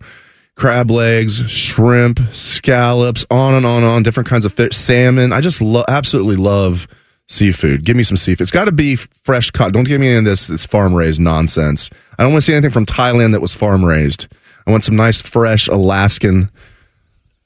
[0.55, 5.33] crab legs, shrimp, scallops, on and on and on, different kinds of fish, salmon.
[5.33, 6.87] I just lo- absolutely love
[7.27, 7.83] seafood.
[7.85, 8.41] Give me some seafood.
[8.41, 9.73] It's got to be fresh cut.
[9.73, 11.89] Don't give me any of this, this farm raised nonsense.
[12.19, 14.27] I don't want to see anything from Thailand that was farm raised.
[14.67, 16.51] I want some nice, fresh Alaskan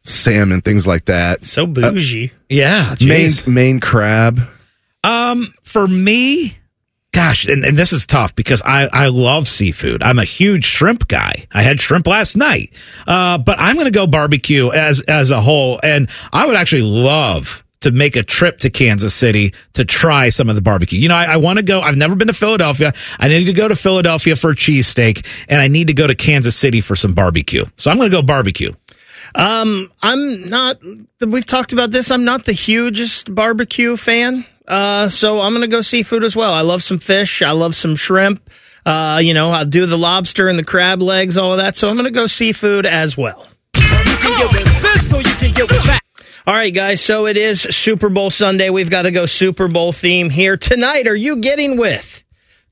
[0.03, 1.44] salmon, things like that.
[1.44, 2.32] So bougie.
[2.49, 3.48] yeah, Maine, geez.
[3.48, 4.40] Maine crab.
[5.03, 6.57] Um, for me,
[7.16, 10.04] gosh, and, and this is tough because I, I love seafood.
[10.04, 11.48] I'm a huge shrimp guy.
[11.52, 12.74] I had shrimp last night.
[13.08, 15.80] Uh, but I'm going to go barbecue as, as a whole.
[15.82, 20.50] And I would actually love to make a trip to Kansas City to try some
[20.50, 21.00] of the barbecue.
[21.00, 21.82] You know, I, I want to go.
[21.82, 22.94] I've never been to Philadelphia.
[23.18, 26.16] I need to go to Philadelphia for a cheesesteak and I need to go to
[26.16, 27.66] Kansas City for some barbecue.
[27.78, 28.74] So I'm going to go barbecue.
[29.36, 30.80] Um, I'm not.
[31.20, 32.12] We've talked about this.
[32.12, 34.46] I'm not the hugest barbecue fan.
[34.68, 36.54] Uh, so I'm gonna go seafood as well.
[36.54, 37.42] I love some fish.
[37.42, 38.50] I love some shrimp.
[38.86, 41.76] Uh, you know, I'll do the lobster and the crab legs, all of that.
[41.76, 43.48] So I'm gonna go seafood as well.
[46.48, 47.02] All right, guys.
[47.02, 48.70] So it is Super Bowl Sunday.
[48.70, 51.08] We've got to go Super Bowl theme here tonight.
[51.08, 52.24] Are you getting with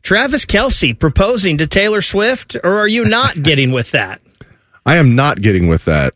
[0.03, 4.21] Travis Kelce proposing to Taylor Swift, or are you not getting with that?
[4.85, 6.13] I am not getting with that.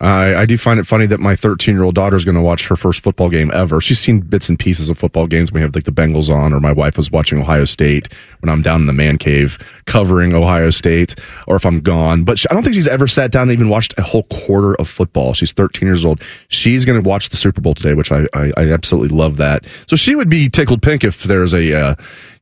[0.00, 2.40] I, I do find it funny that my 13 year old daughter is going to
[2.40, 3.80] watch her first football game ever.
[3.80, 5.50] She's seen bits and pieces of football games.
[5.50, 8.62] We have like the Bengals on, or my wife was watching Ohio State when I'm
[8.62, 11.16] down in the man cave covering Ohio State,
[11.48, 12.22] or if I'm gone.
[12.22, 14.76] But she, I don't think she's ever sat down and even watched a whole quarter
[14.76, 15.34] of football.
[15.34, 16.22] She's 13 years old.
[16.46, 19.66] She's going to watch the Super Bowl today, which I, I, I absolutely love that.
[19.88, 21.94] So she would be tickled pink if there's a, uh,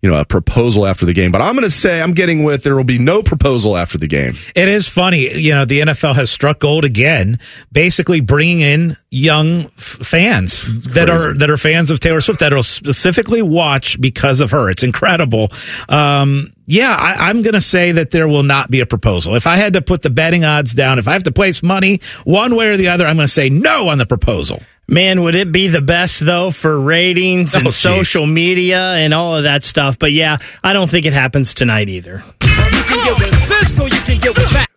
[0.06, 1.32] you know, a proposal after the game.
[1.32, 4.06] But I'm going to say I'm getting with there will be no proposal after the
[4.06, 4.36] game.
[4.54, 7.40] It is funny, you know, the NFL has struck gold again,
[7.72, 10.62] basically bringing in young fans
[10.92, 14.70] that are that are fans of Taylor Swift that will specifically watch because of her.
[14.70, 15.48] It's incredible.
[15.88, 19.34] Um, yeah, I, I'm going to say that there will not be a proposal.
[19.34, 22.00] If I had to put the betting odds down, if I have to place money
[22.22, 24.62] one way or the other, I'm going to say no on the proposal.
[24.88, 29.36] Man, would it be the best though for ratings and Oh, social media and all
[29.36, 29.98] of that stuff?
[29.98, 32.22] But yeah, I don't think it happens tonight either.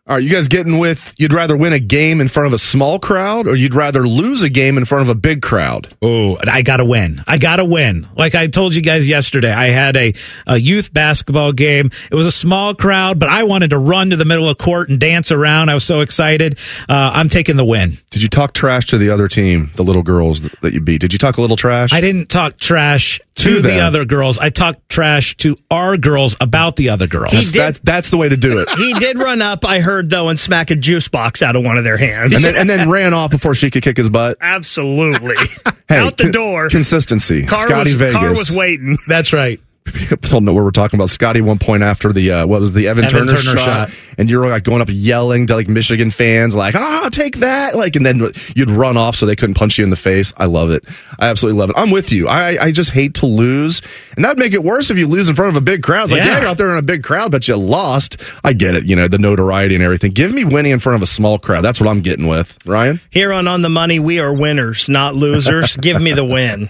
[0.10, 2.58] All right, you guys getting with you'd rather win a game in front of a
[2.58, 5.96] small crowd or you'd rather lose a game in front of a big crowd?
[6.02, 7.24] Oh, I got to win.
[7.28, 8.08] I got to win.
[8.18, 10.16] Like I told you guys yesterday, I had a,
[10.48, 11.92] a youth basketball game.
[12.10, 14.90] It was a small crowd, but I wanted to run to the middle of court
[14.90, 15.70] and dance around.
[15.70, 16.58] I was so excited.
[16.90, 18.00] Uh, I'm taking the win.
[18.10, 21.02] Did you talk trash to the other team, the little girls that, that you beat?
[21.02, 21.94] Did you talk a little trash?
[21.94, 24.38] I didn't talk trash to, To the other girls.
[24.38, 27.32] I talked trash to our girls about the other girls.
[27.34, 28.70] That's, that's, that's the way to do it.
[28.72, 31.78] He did run up, I heard though, and smack a juice box out of one
[31.78, 32.34] of their hands.
[32.36, 34.38] and then and then ran off before she could kick his butt.
[34.42, 35.36] Absolutely.
[35.88, 36.70] Hey, Out the con- door.
[36.70, 37.46] Consistency.
[37.46, 38.16] Car Scotty was, Vegas.
[38.16, 38.98] car was waiting.
[39.08, 39.60] That's right.
[39.90, 41.10] People don't know where we're talking about.
[41.10, 43.98] Scotty one point after the uh, what was the Evan, Evan Turner, Turner shot, shot.
[44.18, 47.96] and you're like going up yelling to like Michigan fans like ah take that like
[47.96, 48.22] and then
[48.56, 50.32] you'd run off so they couldn't punch you in the face.
[50.38, 50.84] I love it.
[51.18, 51.76] I absolutely love it.
[51.78, 52.28] I'm with you.
[52.28, 53.82] I I just hate to lose,
[54.16, 56.06] and that'd make it worse if you lose in front of a big crowd.
[56.06, 56.28] It's like Yeah.
[56.34, 58.18] yeah, you're out there in a big crowd, but you lost.
[58.44, 58.86] I get it.
[58.86, 60.12] You know the notoriety and everything.
[60.12, 61.62] Give me winning in front of a small crowd.
[61.64, 63.02] That's what I'm getting with Ryan.
[63.10, 65.76] Here on On the Money, we are winners, not losers.
[65.78, 66.70] Give me the win.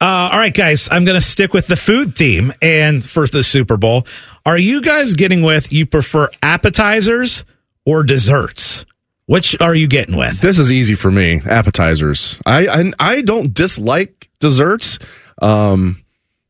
[0.00, 3.42] Uh, all right, guys, I'm going to stick with the food theme and for the
[3.42, 4.06] Super Bowl.
[4.46, 7.44] Are you guys getting with you prefer appetizers
[7.84, 8.86] or desserts?
[9.26, 10.40] Which are you getting with?
[10.40, 11.40] This is easy for me.
[11.44, 12.36] Appetizers.
[12.46, 14.98] I I, I don't dislike desserts.
[15.40, 16.02] Um,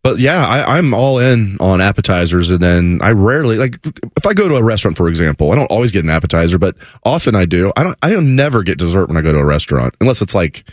[0.03, 3.85] But yeah, I, I'm all in on appetizers, and then I rarely like
[4.17, 6.75] if I go to a restaurant, for example, I don't always get an appetizer, but
[7.05, 7.71] often I do.
[7.77, 7.99] I don't.
[8.01, 10.65] I don't never get dessert when I go to a restaurant unless it's like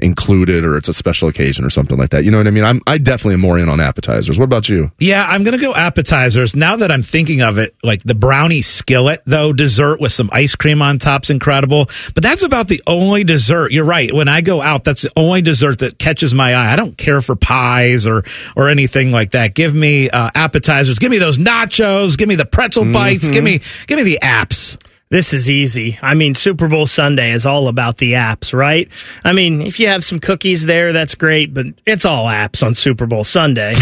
[0.00, 2.24] included or it's a special occasion or something like that.
[2.24, 2.64] You know what I mean?
[2.64, 4.38] I'm I definitely am more in on appetizers.
[4.38, 4.90] What about you?
[4.98, 6.56] Yeah, I'm going to go appetizers.
[6.56, 10.54] Now that I'm thinking of it, like the brownie skillet, though, dessert with some ice
[10.54, 11.88] cream on top's incredible.
[12.14, 13.72] But that's about the only dessert.
[13.72, 14.12] You're right.
[14.12, 16.72] When I go out, that's the only dessert that catches my eye.
[16.72, 18.24] I don't care for pies or,
[18.56, 19.54] or anything like that.
[19.54, 20.98] Give me uh, appetizers.
[20.98, 22.16] Give me those nachos.
[22.16, 23.28] Give me the pretzel bites.
[23.28, 24.78] Give me, give me the apps.
[25.10, 25.98] This is easy.
[26.02, 28.88] I mean, Super Bowl Sunday is all about the apps, right?
[29.24, 32.76] I mean, if you have some cookies there, that's great, but it's all apps on
[32.76, 33.74] Super Bowl Sunday.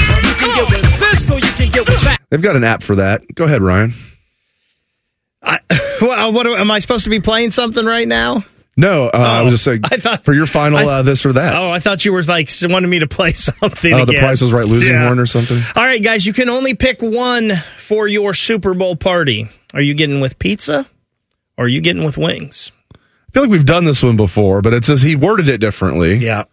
[2.30, 3.22] They've got an app for that.
[3.34, 3.92] Go ahead, Ryan.
[6.00, 8.44] Well, what am I supposed to be playing something right now?
[8.76, 11.56] No, uh, I was just saying I thought- for your final uh, this or that.
[11.56, 13.92] Oh, I thought you were like wanted me to play something.
[13.92, 14.14] Oh, the.
[14.16, 15.06] Price is Right losing Yeah.
[15.06, 15.60] horn or something.
[15.74, 19.48] All right, guys, you can only pick one for your Super Bowl party.
[19.74, 20.86] Are you getting with pizza
[21.58, 22.72] are you getting with wings?
[22.94, 22.98] I
[23.34, 26.16] feel like we've done this one before, but it says he worded it differently.
[26.16, 26.44] Yeah.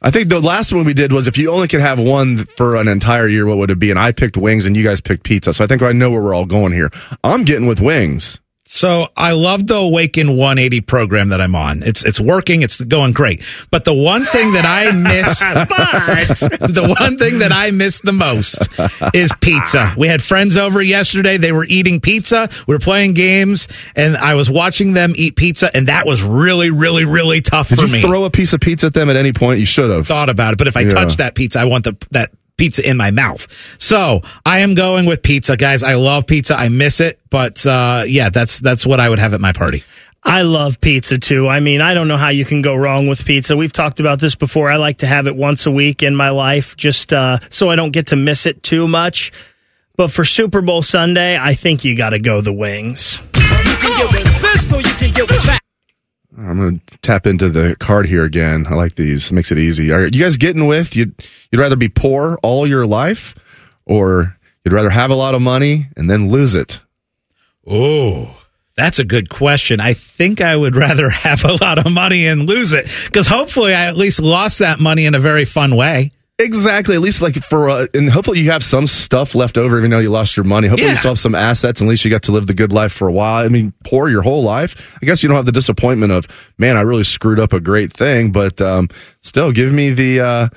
[0.00, 2.76] I think the last one we did was if you only could have one for
[2.76, 3.90] an entire year, what would it be?
[3.90, 5.52] And I picked wings and you guys picked pizza.
[5.52, 6.90] So I think I know where we're all going here.
[7.22, 8.40] I'm getting with wings.
[8.72, 11.82] So I love the Awaken 180 program that I'm on.
[11.82, 12.62] It's it's working.
[12.62, 13.42] It's going great.
[13.72, 15.40] But the one thing that I miss,
[16.60, 18.68] the one thing that I miss the most
[19.12, 19.92] is pizza.
[19.98, 21.36] We had friends over yesterday.
[21.36, 22.48] They were eating pizza.
[22.68, 23.66] We were playing games,
[23.96, 27.80] and I was watching them eat pizza, and that was really, really, really tough Did
[27.80, 28.02] for you me.
[28.02, 29.58] throw a piece of pizza at them at any point?
[29.58, 30.06] You should have.
[30.06, 30.90] Thought about it, but if I Yeah.
[30.90, 32.30] touch that pizza, I want the that
[32.60, 33.48] pizza in my mouth.
[33.78, 35.82] So I am going with pizza, guys.
[35.82, 36.54] I love pizza.
[36.54, 39.82] I miss it, but uh, yeah, that's that's what I would have at my party.
[40.22, 41.48] I love pizza too.
[41.48, 43.56] I mean, I don't know how you can go wrong with pizza.
[43.56, 44.70] We've talked about this before.
[44.70, 47.76] I like to have it once a week in my life just uh, so I
[47.76, 49.32] don't get to miss it too much.
[49.96, 53.20] But for Super Bowl Sunday, I think you got to go the wings.
[56.48, 58.66] I'm going to tap into the card here again.
[58.68, 59.32] I like these.
[59.32, 59.92] Makes it easy.
[59.92, 60.96] Are you guys getting with?
[60.96, 61.14] You'd,
[61.50, 63.34] you'd rather be poor all your life
[63.84, 66.80] or you'd rather have a lot of money and then lose it?
[67.66, 68.34] Oh,
[68.76, 69.80] that's a good question.
[69.80, 73.74] I think I would rather have a lot of money and lose it because hopefully
[73.74, 76.12] I at least lost that money in a very fun way.
[76.40, 76.94] Exactly.
[76.94, 79.98] At least like for, uh, and hopefully you have some stuff left over, even though
[79.98, 80.68] you lost your money.
[80.68, 80.92] Hopefully Yeah.
[80.92, 81.82] you still have some assets.
[81.82, 83.44] At least you got to live the good life for a while.
[83.44, 84.96] I mean, poor your whole life.
[85.02, 86.26] I guess you don't have the disappointment of,
[86.56, 88.88] man, I really screwed up a great thing, but, um,
[89.20, 90.48] still give me the, uh,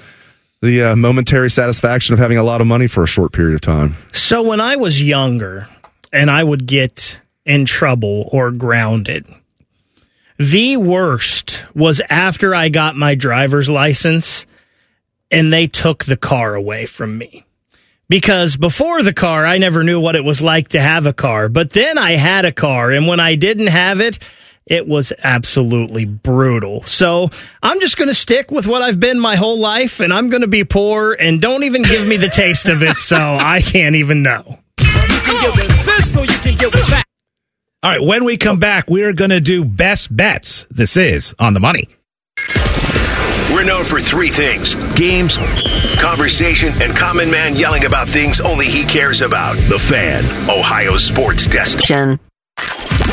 [0.62, 3.60] the uh, momentary satisfaction of having a lot of money for a short period of
[3.62, 3.98] time.
[4.14, 5.68] So when I was younger
[6.14, 9.26] and I would get in trouble or grounded,
[10.40, 14.46] the worst was after I got my driver's license
[15.34, 17.46] and they took the car away from me.
[18.08, 21.50] Because before the car, I never knew what it was like to have a car.
[21.50, 24.20] But then I had a car, and when I didn't have it,
[24.66, 26.84] it was absolutely brutal.
[26.84, 27.30] So
[27.62, 30.42] I'm just going to stick with what I've been my whole life, and I'm going
[30.42, 33.96] to be poor, and don't even give me the taste of it, so I can't
[33.96, 34.44] even know.
[37.82, 40.66] All right, when we come back, we're going to do best bets.
[40.70, 41.90] This is on the money.
[43.52, 45.38] We're known for three things games,
[46.00, 49.56] conversation, and Common Man yelling about things only he cares about.
[49.70, 52.20] The Fan, Ohio sports destination.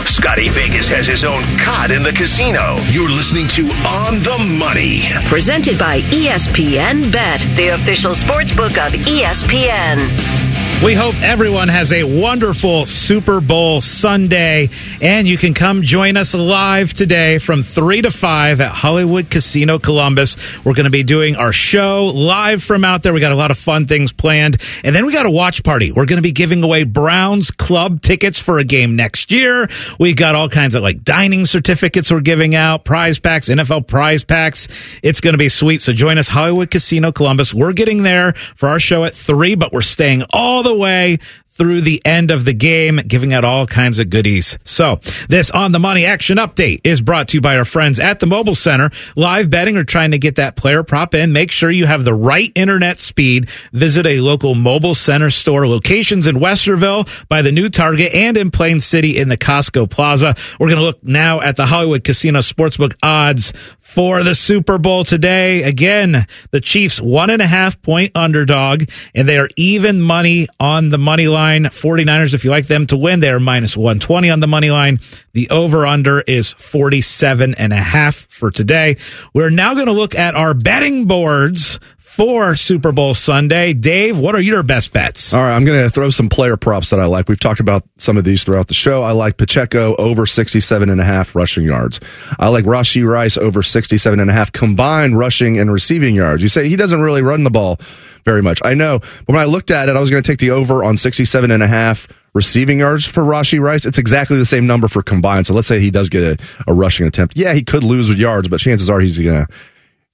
[0.04, 2.76] Scotty Vegas has his own cod in the casino.
[2.90, 5.00] You're listening to On the Money.
[5.26, 10.49] Presented by ESPN Bet, the official sports book of ESPN.
[10.82, 14.70] We hope everyone has a wonderful Super Bowl Sunday,
[15.02, 19.78] and you can come join us live today from 3 to 5 at Hollywood Casino
[19.78, 20.38] Columbus.
[20.64, 23.12] We're going to be doing our show live from out there.
[23.12, 25.92] We got a lot of fun things planned, and then we got a watch party.
[25.92, 29.68] We're going to be giving away Browns Club tickets for a game next year.
[29.98, 34.24] We got all kinds of like dining certificates we're giving out, prize packs, NFL prize
[34.24, 34.66] packs.
[35.02, 35.82] It's going to be sweet.
[35.82, 37.52] So join us, Hollywood Casino Columbus.
[37.52, 41.18] We're getting there for our show at 3, but we're staying all the way
[41.60, 44.58] through the end of the game, giving out all kinds of goodies.
[44.64, 48.18] So, this on the money action update is brought to you by our friends at
[48.18, 48.90] the Mobile Center.
[49.14, 52.14] Live betting or trying to get that player prop in, make sure you have the
[52.14, 53.50] right internet speed.
[53.74, 58.50] Visit a local Mobile Center store locations in Westerville by the new Target and in
[58.50, 60.34] Plain City in the Costco Plaza.
[60.58, 65.02] We're going to look now at the Hollywood Casino Sportsbook odds for the Super Bowl
[65.02, 65.64] today.
[65.64, 68.84] Again, the Chiefs one and a half point underdog,
[69.14, 71.49] and they are even money on the money line.
[71.58, 75.00] 49ers, if you like them to win, they are minus 120 on the money line.
[75.32, 78.96] The over under is 47 and a half for today.
[79.34, 83.72] We're now going to look at our betting boards for Super Bowl Sunday.
[83.72, 85.32] Dave, what are your best bets?
[85.32, 87.28] All right, I'm going to throw some player props that I like.
[87.28, 89.02] We've talked about some of these throughout the show.
[89.02, 92.00] I like Pacheco over 67 and a half rushing yards.
[92.38, 96.42] I like Rashee Rice over 67 and a half combined rushing and receiving yards.
[96.42, 97.78] You say he doesn't really run the ball
[98.24, 98.60] very much.
[98.64, 100.84] I know, but when I looked at it, I was going to take the over
[100.84, 103.84] on 67 and a half receiving yards for Rashee Rice.
[103.84, 105.46] It's exactly the same number for combined.
[105.46, 107.36] So let's say he does get a, a rushing attempt.
[107.36, 109.52] Yeah, he could lose with yards, but chances are he's going to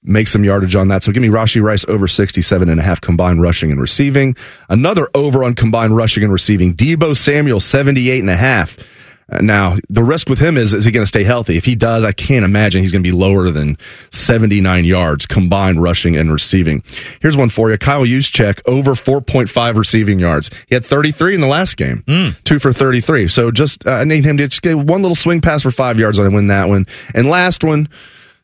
[0.03, 1.03] make some yardage on that.
[1.03, 4.35] So give me Rashee Rice over 67 and a half combined rushing and receiving.
[4.69, 6.73] Another over on combined rushing and receiving.
[6.75, 8.77] Deebo Samuel 78 and a half.
[9.29, 11.57] Now, the risk with him is, is he going to stay healthy?
[11.57, 13.77] If he does, I can't imagine he's going to be lower than
[14.11, 16.81] 79 yards combined rushing and receiving.
[17.21, 17.77] Here's one for you.
[17.77, 20.49] Kyle Juszczyk over 4.5 receiving yards.
[20.67, 22.03] He had 33 in the last game.
[22.45, 23.27] Two for 33.
[23.27, 25.99] So just, uh, I need him to just get one little swing pass for five
[25.99, 26.87] yards on win that one.
[27.13, 27.89] And last one,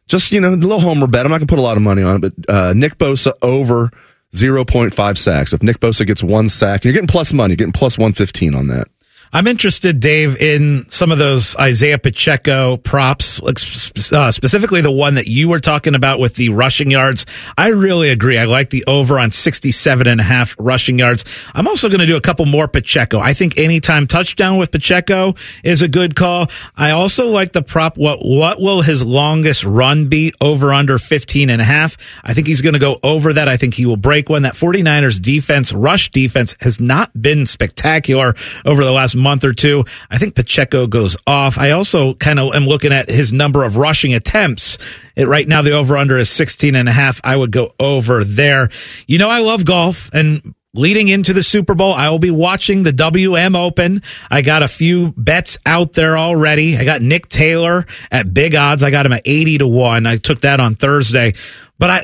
[0.07, 1.25] just, you know, a little homer bet.
[1.25, 3.31] I'm not going to put a lot of money on it, but, uh, Nick Bosa
[3.41, 3.89] over
[4.33, 5.53] 0.5 sacks.
[5.53, 8.67] If Nick Bosa gets one sack, you're getting plus money, you're getting plus 115 on
[8.67, 8.87] that.
[9.35, 15.25] I'm interested, Dave, in some of those Isaiah Pacheco props, uh, specifically the one that
[15.25, 17.25] you were talking about with the rushing yards.
[17.57, 18.37] I really agree.
[18.37, 21.25] I like the over on 67 and a half rushing yards.
[21.55, 23.17] I'm also going to do a couple more Pacheco.
[23.17, 25.33] I think anytime touchdown with Pacheco
[25.63, 26.51] is a good call.
[26.77, 27.97] I also like the prop.
[27.97, 31.97] What, what will his longest run be over under 15 and a half?
[32.23, 33.49] I think he's going to go over that.
[33.49, 34.43] I think he will break one.
[34.43, 39.85] That 49ers defense, rush defense has not been spectacular over the last month or two.
[40.11, 41.57] I think Pacheco goes off.
[41.57, 44.77] I also kind of am looking at his number of rushing attempts.
[45.15, 47.19] It, right now, the over under is 16 and a half.
[47.23, 48.69] I would go over there.
[49.07, 52.81] You know, I love golf and Leading into the Super Bowl, I will be watching
[52.81, 54.01] the WM Open.
[54.31, 56.75] I got a few bets out there already.
[56.79, 58.81] I got Nick Taylor at big odds.
[58.81, 60.07] I got him at 80 to 1.
[60.07, 61.35] I took that on Thursday.
[61.77, 62.03] But I,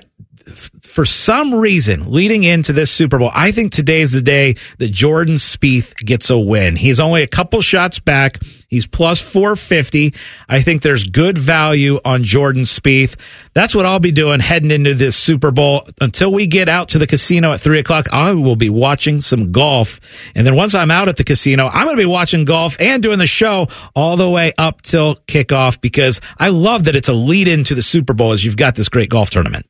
[0.89, 4.89] for some reason, leading into this Super Bowl, I think today is the day that
[4.89, 6.75] Jordan Spieth gets a win.
[6.75, 8.39] He's only a couple shots back.
[8.67, 10.15] He's plus 450.
[10.47, 13.15] I think there's good value on Jordan Spieth.
[13.53, 15.87] That's what I'll be doing heading into this Super Bowl.
[16.01, 19.51] Until we get out to the casino at three o'clock, I will be watching some
[19.51, 19.99] golf.
[20.33, 23.01] And then once I'm out at the casino, I'm going to be watching golf and
[23.03, 27.13] doing the show all the way up till kickoff because I love that it's a
[27.13, 29.65] lead into the Super Bowl as you've got this great golf tournament.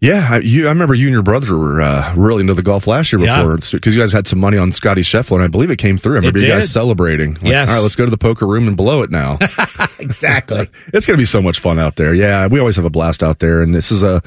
[0.00, 2.86] Yeah, I- you, I remember you and your brother were uh, really into the golf
[2.86, 5.70] last year before because you guys had some money on Scottie Scheffler, and I believe
[5.70, 6.14] it came through.
[6.14, 7.34] I remember you guys celebrating.
[7.34, 7.68] Like, Yes.
[7.68, 9.38] All right, let's go to the poker room and blow it now.
[9.98, 10.68] exactly.
[10.94, 12.14] it's going to be so much fun out there.
[12.14, 14.22] Yeah, we always have a blast out there, and this is a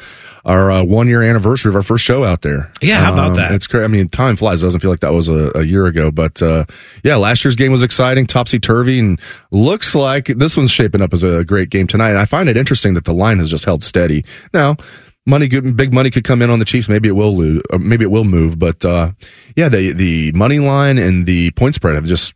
[0.45, 2.69] our uh, one year anniversary of our first show out there.
[2.81, 3.51] Yeah, how about Um, that?
[3.53, 3.85] It's crazy.
[3.85, 4.61] I mean, time flies.
[4.61, 6.65] It doesn't feel like that was a, a year ago, but uh,
[7.03, 9.19] yeah, last year's game was exciting, topsy turvy, and
[9.51, 12.15] looks like this one's shaping up as a great game tonight.
[12.17, 14.25] I find it interesting that the line has just held steady.
[14.53, 14.75] Now,
[15.25, 16.89] money, big money could come in on the Chiefs.
[16.89, 19.11] Maybe it will lose, maybe it will move, but uh,
[19.55, 22.33] yeah, the the money line and the point spread have just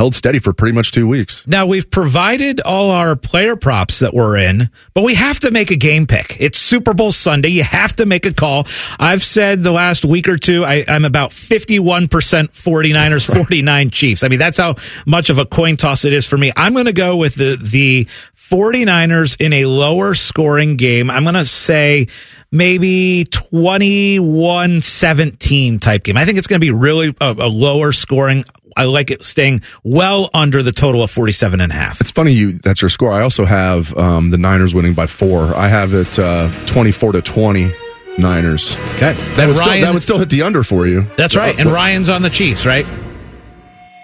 [0.00, 1.46] held steady for pretty much two weeks.
[1.46, 5.70] Now we've provided all our player props that we're in, but we have to make
[5.70, 6.38] a game pick.
[6.40, 7.50] It's Super Bowl Sunday.
[7.50, 8.66] You have to make a call.
[8.98, 14.24] I've said the last week or two, I, I'm about 51% 49ers, 49 Chiefs.
[14.24, 16.50] I mean, that's how much of a coin toss it is for me.
[16.56, 21.10] I'm going to go with the, the 49ers in a lower scoring game.
[21.10, 22.08] I'm going to say
[22.50, 26.16] maybe 21 17 type game.
[26.16, 28.44] I think it's going to be really a, a lower scoring.
[28.80, 32.00] I like it staying well under the total of 47 and a half.
[32.00, 33.12] It's funny you that's your score.
[33.12, 35.54] I also have um, the Niners winning by four.
[35.54, 37.70] I have it uh, twenty four to twenty.
[38.18, 38.74] Niners.
[38.96, 41.06] Okay, That would, still, that would still hit the under for you.
[41.16, 41.58] That's right.
[41.58, 42.84] And Ryan's on the Chiefs, right?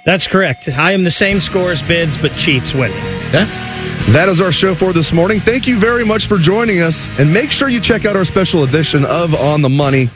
[0.07, 0.69] That's correct.
[0.69, 2.97] I am the same score as bids, but Chiefs winning.
[3.29, 3.45] Okay.
[4.11, 5.41] That is our show for this morning.
[5.41, 7.07] Thank you very much for joining us.
[7.19, 10.07] And make sure you check out our special edition of On the Money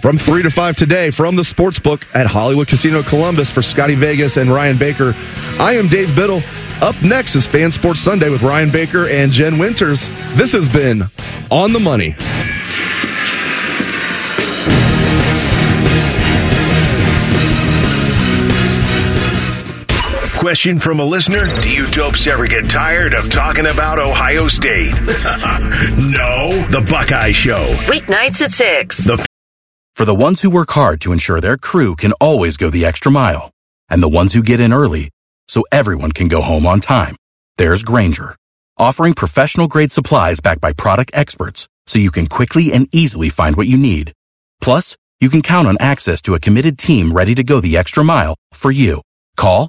[0.00, 4.36] from 3 to 5 today from the Sportsbook at Hollywood Casino Columbus for Scotty Vegas
[4.36, 5.14] and Ryan Baker.
[5.58, 6.40] I am Dave Biddle.
[6.80, 10.08] Up next is Fan Sports Sunday with Ryan Baker and Jen Winters.
[10.34, 11.02] This has been
[11.50, 12.14] On the Money.
[20.42, 24.90] Question from a listener Do you dopes ever get tired of talking about Ohio State?
[25.00, 26.50] no.
[26.68, 27.72] The Buckeye Show.
[27.86, 28.98] Weeknights at 6.
[29.04, 29.24] The
[29.94, 33.12] For the ones who work hard to ensure their crew can always go the extra
[33.12, 33.52] mile,
[33.88, 35.10] and the ones who get in early
[35.46, 37.14] so everyone can go home on time,
[37.56, 38.34] there's Grainger,
[38.76, 43.56] offering professional grade supplies backed by product experts so you can quickly and easily find
[43.56, 44.12] what you need.
[44.60, 48.02] Plus, you can count on access to a committed team ready to go the extra
[48.02, 49.00] mile for you.
[49.36, 49.68] Call,